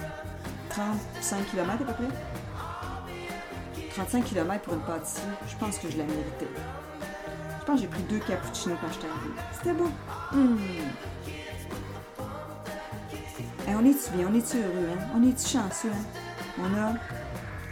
35 0.70 1.46
km 1.46 1.72
à 1.82 1.86
peu 1.86 2.04
près. 2.04 2.14
35 3.94 4.24
km 4.24 4.62
pour 4.62 4.74
une 4.74 4.80
pâtisserie, 4.80 5.22
je 5.48 5.56
pense 5.56 5.78
que 5.78 5.88
je 5.90 5.96
la 5.98 6.04
méritais 6.04 6.48
j'ai 7.74 7.88
pris 7.88 8.02
deux 8.04 8.20
cappuccinos 8.20 8.76
quand 8.80 8.92
je 8.92 9.00
t'ai 9.00 9.08
arrivée. 9.08 9.40
C'était 9.50 9.72
beau. 9.72 9.90
Hmm. 10.32 10.56
Eh, 13.68 13.74
on 13.74 13.84
est-tu 13.84 14.16
bien? 14.16 14.28
On 14.30 14.34
est-tu 14.34 14.58
heureux? 14.58 14.88
Hein? 14.94 15.06
On 15.16 15.22
est-tu 15.28 15.48
chanceux? 15.48 15.88
Hein? 15.90 16.60
On 16.60 16.74
a 16.76 16.94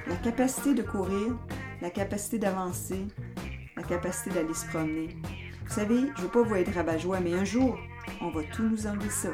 la 0.08 0.16
capacité 0.16 0.74
de 0.74 0.82
courir, 0.82 1.34
la 1.80 1.90
capacité 1.90 2.38
d'avancer, 2.38 3.06
la 3.76 3.82
capacité 3.84 4.30
d'aller 4.30 4.52
se 4.54 4.66
promener. 4.66 5.16
Vous 5.66 5.72
savez, 5.74 6.00
je 6.16 6.20
ne 6.20 6.22
veux 6.22 6.28
pas 6.28 6.42
vous 6.42 6.54
être 6.56 6.74
rabat-joie, 6.74 7.20
mais 7.20 7.34
un 7.34 7.44
jour, 7.44 7.78
on 8.20 8.30
va 8.30 8.42
tout 8.52 8.64
nous 8.64 8.86
enlever 8.86 9.10
ça. 9.10 9.28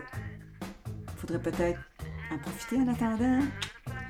Il 0.86 1.14
Faudrait 1.20 1.40
peut-être 1.40 1.80
en 2.32 2.38
profiter 2.38 2.76
en 2.76 2.88
attendant. 2.88 3.40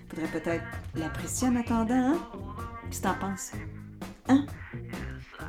Faudrait 0.09 0.29
peut-être 0.33 0.65
l'apprécier 0.97 1.49
en 1.49 1.57
attendant. 1.57 1.95
Hein? 1.95 2.19
Qu'est-ce 2.91 3.01
que 3.03 3.07
tu 3.07 3.09
en 3.09 3.15
penses? 3.19 3.53
Hein? 4.29 4.45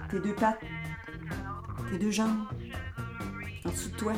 Tes 0.09 0.19
deux 0.19 0.35
pattes 0.35 0.59
tes 1.89 1.97
deux 1.97 2.11
jambes, 2.11 2.39
en 3.65 3.69
dessous 3.69 3.89
de 3.89 3.95
toi, 3.97 4.13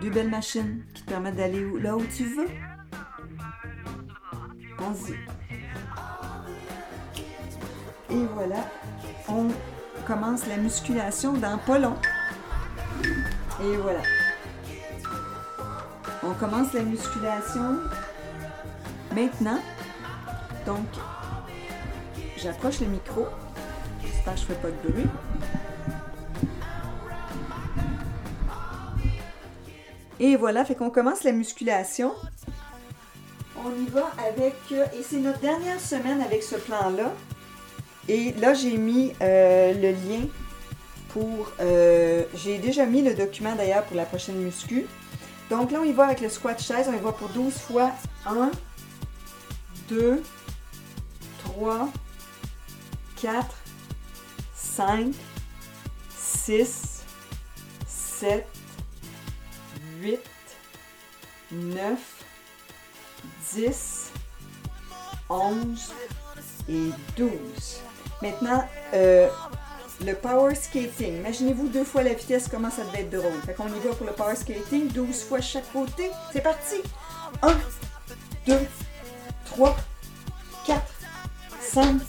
deux 0.00 0.10
belles 0.10 0.30
machines 0.30 0.84
qui 0.94 1.02
te 1.02 1.10
permettent 1.10 1.36
d'aller 1.36 1.64
là 1.80 1.96
où 1.96 2.04
tu 2.14 2.24
veux. 2.24 2.48
On 4.78 4.92
y 4.94 5.14
Et 8.22 8.26
voilà, 8.34 8.56
on 9.28 9.48
commence 10.06 10.46
la 10.46 10.56
musculation 10.56 11.32
dans 11.32 11.58
pas 11.58 11.78
long. 11.78 11.96
Et 13.04 13.76
voilà. 13.82 14.00
On 16.22 16.32
commence 16.34 16.72
la 16.72 16.82
musculation 16.82 17.78
maintenant. 19.14 19.60
Donc, 20.66 20.86
j'approche 22.36 22.80
le 22.80 22.86
micro. 22.86 23.26
J'espère 24.02 24.34
que 24.34 24.38
je 24.40 24.44
ne 24.44 24.48
fais 24.48 24.62
pas 24.62 24.70
de 24.70 24.92
bruit. 24.92 25.06
Et 30.28 30.34
voilà, 30.34 30.64
fait 30.64 30.74
qu'on 30.74 30.90
commence 30.90 31.22
la 31.22 31.30
musculation. 31.30 32.10
On 33.64 33.70
y 33.80 33.86
va 33.88 34.10
avec, 34.28 34.56
euh, 34.72 34.84
et 34.98 35.04
c'est 35.08 35.18
notre 35.18 35.38
dernière 35.38 35.78
semaine 35.80 36.20
avec 36.20 36.42
ce 36.42 36.56
plan-là. 36.56 37.12
Et 38.08 38.32
là, 38.40 38.52
j'ai 38.52 38.76
mis 38.76 39.12
euh, 39.22 39.72
le 39.74 39.92
lien 39.92 40.26
pour, 41.10 41.52
euh, 41.60 42.24
j'ai 42.34 42.58
déjà 42.58 42.86
mis 42.86 43.02
le 43.02 43.14
document 43.14 43.54
d'ailleurs 43.54 43.84
pour 43.84 43.96
la 43.96 44.04
prochaine 44.04 44.34
muscu. 44.34 44.86
Donc 45.48 45.70
là, 45.70 45.78
on 45.80 45.84
y 45.84 45.92
va 45.92 46.06
avec 46.06 46.20
le 46.20 46.28
squat 46.28 46.60
chaise, 46.60 46.88
on 46.90 46.94
y 46.94 46.98
va 47.00 47.12
pour 47.12 47.28
12 47.28 47.52
fois 47.54 47.92
1, 48.26 48.50
2, 49.90 50.20
3, 51.44 51.88
4, 53.22 53.46
5, 54.56 55.06
6, 56.18 57.02
7, 57.86 58.44
8, 60.06 60.20
9, 61.50 61.98
10, 63.52 64.12
11 65.28 65.92
et 66.68 66.90
12. 67.16 67.30
Maintenant, 68.22 68.68
euh, 68.94 69.28
le 70.04 70.14
power 70.14 70.54
skating. 70.54 71.18
Imaginez-vous 71.18 71.66
deux 71.68 71.82
fois 71.84 72.02
la 72.04 72.14
vitesse, 72.14 72.46
comment 72.48 72.70
ça 72.70 72.84
devait 72.84 73.00
être 73.02 73.10
drôle. 73.18 73.40
Fait 73.44 73.54
qu'on 73.54 73.66
y 73.66 73.78
va 73.80 73.94
pour 73.94 74.06
le 74.06 74.12
power 74.12 74.36
skating, 74.36 74.86
12 74.88 75.22
fois 75.24 75.40
chaque 75.40 75.70
côté. 75.72 76.10
C'est 76.32 76.40
parti! 76.42 76.76
1, 77.42 77.48
2, 78.46 78.60
3, 79.46 79.76
4, 80.68 80.82
5, 81.72 82.00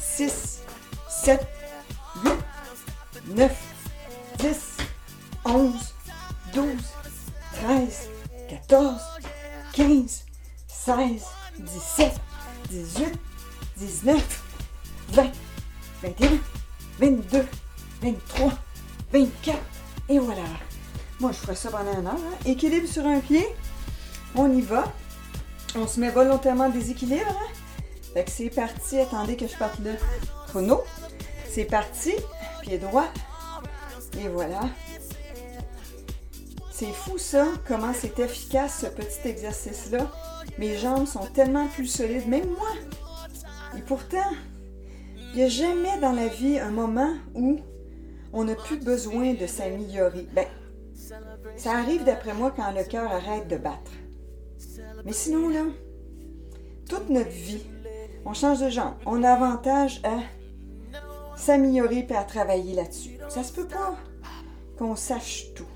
6, 0.00 0.58
7, 1.08 1.46
8, 2.24 2.30
9, 3.36 3.56
10, 4.40 4.48
11, 5.46 5.72
12, 6.54 6.66
13, 7.62 8.08
14, 8.48 8.94
15, 9.74 10.24
16, 10.66 11.26
17, 12.70 13.14
18, 13.76 13.78
19, 13.78 14.42
20, 15.10 15.32
21, 16.02 16.28
22, 16.98 17.46
23, 18.02 18.52
24, 19.12 19.58
et 20.08 20.18
voilà. 20.18 20.40
Moi, 21.20 21.32
je 21.32 21.36
ferai 21.36 21.54
ça 21.54 21.70
pendant 21.70 21.84
un 21.92 22.06
heure. 22.06 22.14
Hein. 22.14 22.16
Équilibre 22.46 22.88
sur 22.88 23.04
un 23.06 23.20
pied. 23.20 23.46
On 24.34 24.50
y 24.50 24.62
va. 24.62 24.84
On 25.76 25.86
se 25.86 26.00
met 26.00 26.10
volontairement 26.10 26.66
en 26.66 26.70
déséquilibre. 26.70 27.28
Hein. 27.28 27.82
Fait 28.14 28.24
que 28.24 28.30
c'est 28.30 28.48
parti. 28.48 28.98
Attendez 28.98 29.36
que 29.36 29.46
je 29.46 29.56
parte 29.56 29.78
le 29.80 29.92
chrono. 30.48 30.82
C'est 31.50 31.64
parti. 31.66 32.14
Pied 32.62 32.78
droit. 32.78 33.06
Et 34.18 34.28
voilà. 34.28 34.60
C'est 36.80 36.92
fou 36.92 37.18
ça, 37.18 37.46
comment 37.68 37.92
c'est 37.92 38.18
efficace 38.20 38.86
ce 38.86 38.86
petit 38.86 39.28
exercice-là. 39.28 40.10
Mes 40.56 40.78
jambes 40.78 41.04
sont 41.06 41.26
tellement 41.34 41.66
plus 41.66 41.84
solides, 41.86 42.26
même 42.26 42.48
moi. 42.56 42.70
Et 43.76 43.82
pourtant, 43.82 44.30
il 45.18 45.36
n'y 45.36 45.42
a 45.42 45.48
jamais 45.48 45.98
dans 46.00 46.12
la 46.12 46.28
vie 46.28 46.58
un 46.58 46.70
moment 46.70 47.14
où 47.34 47.58
on 48.32 48.44
n'a 48.44 48.54
plus 48.54 48.78
besoin 48.78 49.34
de 49.34 49.46
s'améliorer. 49.46 50.26
Ben, 50.34 50.46
ça 51.58 51.72
arrive 51.72 52.02
d'après 52.04 52.32
moi 52.32 52.50
quand 52.56 52.72
le 52.72 52.84
cœur 52.84 53.12
arrête 53.12 53.46
de 53.46 53.58
battre. 53.58 53.92
Mais 55.04 55.12
sinon, 55.12 55.50
là, 55.50 55.64
toute 56.88 57.10
notre 57.10 57.28
vie, 57.28 57.66
on 58.24 58.32
change 58.32 58.60
de 58.60 58.70
jambe, 58.70 58.94
on 59.04 59.22
a 59.22 59.32
avantage 59.32 60.00
à 60.04 60.18
s'améliorer 61.36 62.06
et 62.08 62.14
à 62.16 62.24
travailler 62.24 62.74
là-dessus. 62.74 63.18
Ça 63.28 63.42
se 63.44 63.52
peut 63.52 63.68
pas 63.68 63.96
qu'on 64.78 64.96
sache 64.96 65.48
tout. 65.54 65.66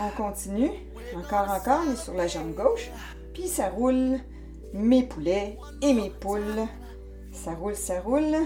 On 0.00 0.10
continue. 0.10 0.70
Encore, 1.16 1.50
encore, 1.50 1.80
on 1.88 1.92
est 1.92 1.96
sur 1.96 2.14
la 2.14 2.28
jambe 2.28 2.52
gauche. 2.54 2.88
Puis 3.34 3.48
ça 3.48 3.68
roule. 3.68 4.18
Mes 4.74 5.02
poulets 5.02 5.56
et 5.82 5.92
mes 5.94 6.10
poules. 6.10 6.66
Ça 7.32 7.52
roule, 7.52 7.74
ça 7.74 8.00
roule. 8.02 8.36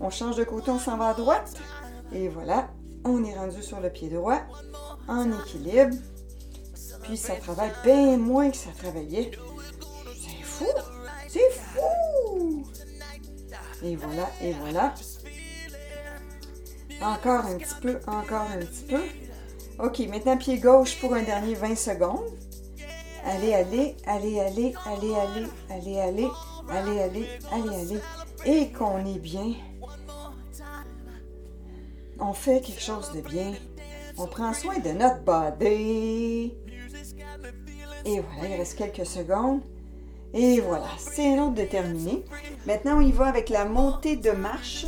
On 0.00 0.08
change 0.10 0.36
de 0.36 0.42
côté, 0.44 0.70
on 0.72 0.78
s'en 0.80 0.96
va 0.96 1.10
à 1.10 1.14
droite. 1.14 1.54
Et 2.12 2.28
voilà, 2.28 2.68
on 3.04 3.22
est 3.22 3.34
rendu 3.34 3.62
sur 3.62 3.80
le 3.80 3.90
pied 3.90 4.08
droit, 4.08 4.40
en 5.06 5.30
équilibre. 5.38 5.94
Puis 7.02 7.16
ça 7.18 7.34
travaille 7.36 7.72
bien 7.84 8.16
moins 8.16 8.50
que 8.50 8.56
ça 8.56 8.70
travaillait. 8.78 9.30
C'est 10.18 10.44
fou! 10.44 10.64
C'est 11.28 11.50
fou! 11.50 12.64
Et 13.84 13.94
voilà, 13.96 14.28
et 14.42 14.52
voilà. 14.54 14.94
Encore 17.02 17.44
un 17.44 17.58
petit 17.58 17.74
peu, 17.82 17.96
encore 18.06 18.46
un 18.54 18.58
petit 18.60 18.84
peu. 18.88 18.98
OK, 19.78 19.98
maintenant 20.08 20.38
pied 20.38 20.58
gauche 20.60 20.98
pour 21.00 21.12
un 21.14 21.22
dernier 21.22 21.54
20 21.54 21.76
secondes. 21.76 22.24
Allez, 23.26 23.52
allez, 23.52 23.94
allez, 24.06 24.40
allez, 24.40 24.74
allez, 24.86 25.14
allez, 25.20 25.46
allez, 25.98 25.98
allez, 25.98 25.98
allez, 26.00 26.28
allez, 27.10 27.26
allez, 27.52 27.74
allez. 27.74 28.00
Et 28.50 28.68
qu'on 28.72 29.04
est 29.04 29.18
bien. 29.18 29.52
On 32.18 32.32
fait 32.32 32.62
quelque 32.62 32.80
chose 32.80 33.12
de 33.14 33.20
bien. 33.20 33.52
On 34.16 34.26
prend 34.26 34.54
soin 34.54 34.78
de 34.78 34.92
notre 34.92 35.20
body. 35.24 36.54
Et 38.06 38.20
voilà, 38.30 38.48
il 38.48 38.56
reste 38.58 38.78
quelques 38.78 39.06
secondes. 39.06 39.60
Et 40.32 40.60
voilà, 40.60 40.88
c'est 40.96 41.36
l'autre 41.36 41.54
de 41.54 41.64
terminer. 41.64 42.24
Maintenant, 42.66 42.96
on 42.98 43.00
y 43.02 43.12
va 43.12 43.26
avec 43.26 43.50
la 43.50 43.66
montée 43.66 44.16
de 44.16 44.30
marche. 44.30 44.86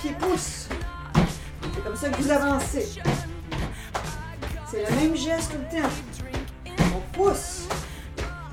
pied 0.00 0.14
pousse. 0.18 0.68
C'est 1.74 1.84
comme 1.84 1.96
ça 1.96 2.08
que 2.08 2.22
vous 2.22 2.30
avancez. 2.30 2.86
C'est 4.70 4.86
le 4.88 4.96
même 4.96 5.14
geste 5.16 5.50
tout 5.52 5.58
le 5.76 5.80
temps. 5.80 6.80
On 6.94 7.16
pousse. 7.18 7.64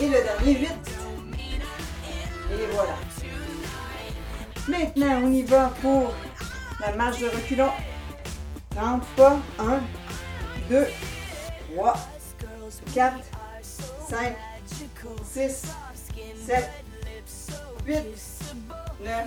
Et 0.00 0.06
le 0.06 0.22
dernier, 0.22 0.54
8. 0.54 0.68
Et 2.52 2.66
voilà. 2.74 2.92
Maintenant, 4.68 5.20
on 5.24 5.32
y 5.32 5.42
va 5.42 5.70
pour 5.82 6.12
la 6.80 6.94
marche 6.94 7.18
de 7.18 7.24
reculons. 7.26 7.70
30 8.76 9.04
fois, 9.16 9.38
1, 9.58 9.64
2, 10.70 10.86
3, 11.74 11.94
4, 12.94 13.16
5, 14.10 14.36
6, 15.32 15.62
7, 16.46 16.70
8, 17.84 17.94
9, 19.04 19.26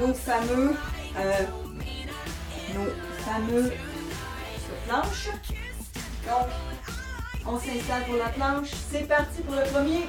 nos 0.00 0.14
fameux, 0.18 0.74
euh, 1.16 1.32
nos 2.74 2.88
fameux 3.24 3.72
planches. 4.86 5.28
Donc, 6.26 6.48
on 7.46 7.58
s'installe 7.58 8.04
pour 8.04 8.16
la 8.16 8.28
planche. 8.30 8.70
C'est 8.90 9.06
parti 9.06 9.42
pour 9.42 9.54
le 9.54 9.62
premier. 9.72 10.02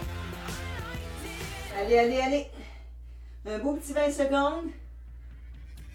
Allez, 1.80 1.98
allez, 2.00 2.18
allez. 2.20 2.48
Un 3.48 3.60
beau 3.60 3.76
petit 3.76 3.94
20 3.94 4.12
secondes. 4.12 4.66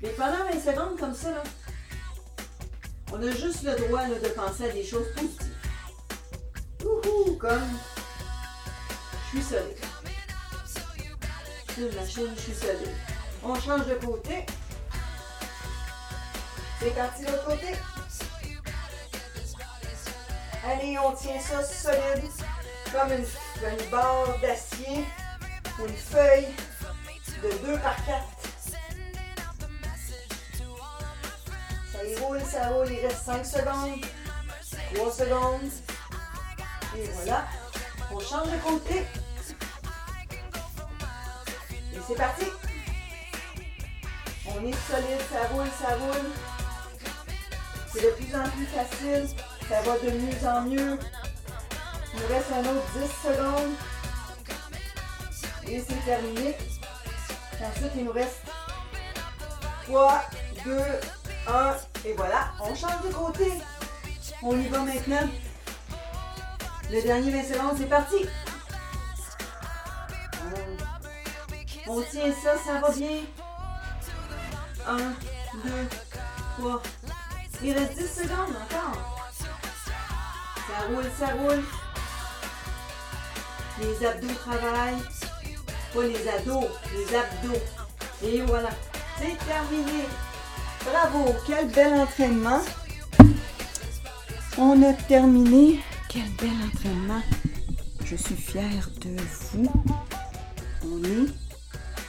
Mais 0.03 0.11
pendant 0.11 0.45
20 0.53 0.61
secondes, 0.61 0.99
comme 0.99 1.14
ça, 1.14 1.30
là, 1.30 1.43
on 3.12 3.22
a 3.26 3.30
juste 3.30 3.62
le 3.62 3.74
droit 3.89 4.05
de 4.07 4.28
penser 4.28 4.64
à 4.66 4.72
des 4.72 4.84
choses 4.84 5.07
positives. 5.14 5.47
Ouhou, 6.84 7.36
comme 7.36 7.62
je 9.34 9.39
suis 9.41 9.49
solide. 9.51 9.76
je 11.76 12.41
suis 12.41 12.53
solide. 12.55 12.95
On 13.43 13.55
change 13.61 13.86
de 13.86 13.95
côté. 14.05 14.45
C'est 16.80 16.95
parti 16.95 17.24
de 17.24 17.28
l'autre 17.28 17.45
côté. 17.47 17.68
Allez, 20.68 20.99
on 20.99 21.12
tient 21.12 21.39
ça 21.41 21.62
solide, 21.64 22.30
comme 22.93 23.12
une, 23.12 23.91
barre 23.91 24.39
d'acier 24.43 25.05
ou 25.78 25.86
une 25.86 25.95
feuille 25.97 26.49
de 27.43 27.51
2 27.66 27.78
par 27.78 27.95
4. 28.05 28.22
Ça 31.93 32.05
y 32.07 32.16
roule, 32.16 32.41
ça 32.43 32.68
roule, 32.68 32.91
il 32.91 33.07
reste 33.07 33.22
5 33.24 33.47
secondes, 33.47 34.01
3 34.95 35.12
secondes. 35.12 35.70
Et 36.97 37.05
voilà, 37.14 37.47
on 38.11 38.18
change 38.20 38.51
de 38.51 38.57
côté. 38.59 38.97
Et 41.70 41.99
c'est 42.07 42.16
parti. 42.16 42.45
On 44.61 44.66
est 44.66 44.72
solide, 44.72 45.22
ça 45.30 45.46
roule, 45.52 45.66
ça 45.80 45.94
roule. 45.94 46.30
C'est 47.92 48.02
de 48.02 48.11
plus 48.11 48.34
en 48.34 48.42
plus 48.48 48.66
facile. 48.66 49.28
Ça 49.68 49.82
va 49.82 49.96
de 49.98 50.11
mieux 50.11 50.48
en 50.48 50.62
mieux. 50.62 50.98
Il 52.14 52.20
nous 52.20 52.26
reste 52.28 52.46
un 52.52 52.61
autre 52.61 52.86
10 52.96 53.36
secondes. 53.36 53.72
Et 55.68 55.80
c'est 55.80 56.04
terminé. 56.04 56.56
Ensuite, 57.62 57.92
il 57.96 58.04
nous 58.04 58.12
reste 58.12 58.40
3, 59.86 60.24
2, 60.64 60.76
1. 61.46 61.76
Et 62.06 62.12
voilà, 62.14 62.48
on 62.61 62.74
change 62.74 63.00
de 63.06 63.12
côté. 63.12 63.52
On 64.42 64.59
y 64.59 64.66
va 64.68 64.80
maintenant. 64.80 65.28
Le 66.90 67.02
dernier 67.02 67.30
20 67.42 67.54
secondes, 67.54 67.76
c'est 67.78 67.86
parti. 67.86 68.16
On 71.86 72.00
tient 72.02 72.32
ça, 72.42 72.54
ça 72.64 72.80
va 72.80 72.90
bien. 72.90 73.20
1, 74.89 74.97
2, 75.64 75.70
3. 76.59 76.82
Il 77.62 77.72
reste 77.76 77.99
10 77.99 78.07
secondes 78.09 78.57
encore. 78.72 79.28
Ça 79.34 80.86
roule, 80.89 81.05
ça 81.18 81.26
roule. 81.34 81.62
Les 83.82 84.07
abdos 84.07 84.32
travaillent. 84.32 85.03
Pas 85.93 85.99
oh, 85.99 86.03
les 86.03 86.26
ados, 86.28 86.64
les 86.95 87.14
abdos. 87.14 87.61
Et 88.24 88.41
voilà, 88.43 88.70
c'est 89.18 89.36
terminé. 89.47 90.07
Bravo, 90.84 91.34
quel 91.47 91.68
bel 91.70 91.93
entraînement. 91.95 92.61
On 94.57 94.82
a 94.82 94.95
terminé. 94.95 95.80
Quel 96.09 96.28
bel 96.41 96.51
entraînement. 96.74 97.22
Je 98.05 98.16
suis 98.16 98.36
fière 98.36 98.89
de 99.03 99.16
vous. 99.53 99.70
On 100.84 101.05
est 101.05 101.32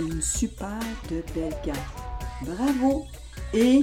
une 0.02 0.22
super 0.22 0.80
de 1.10 1.22
belle 1.36 1.56
garde. 1.66 1.78
Bravo 2.42 3.06
et 3.54 3.82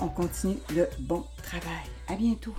on 0.00 0.08
continue 0.08 0.58
le 0.74 0.86
bon 1.00 1.24
travail. 1.42 1.64
À 2.08 2.14
bientôt. 2.14 2.54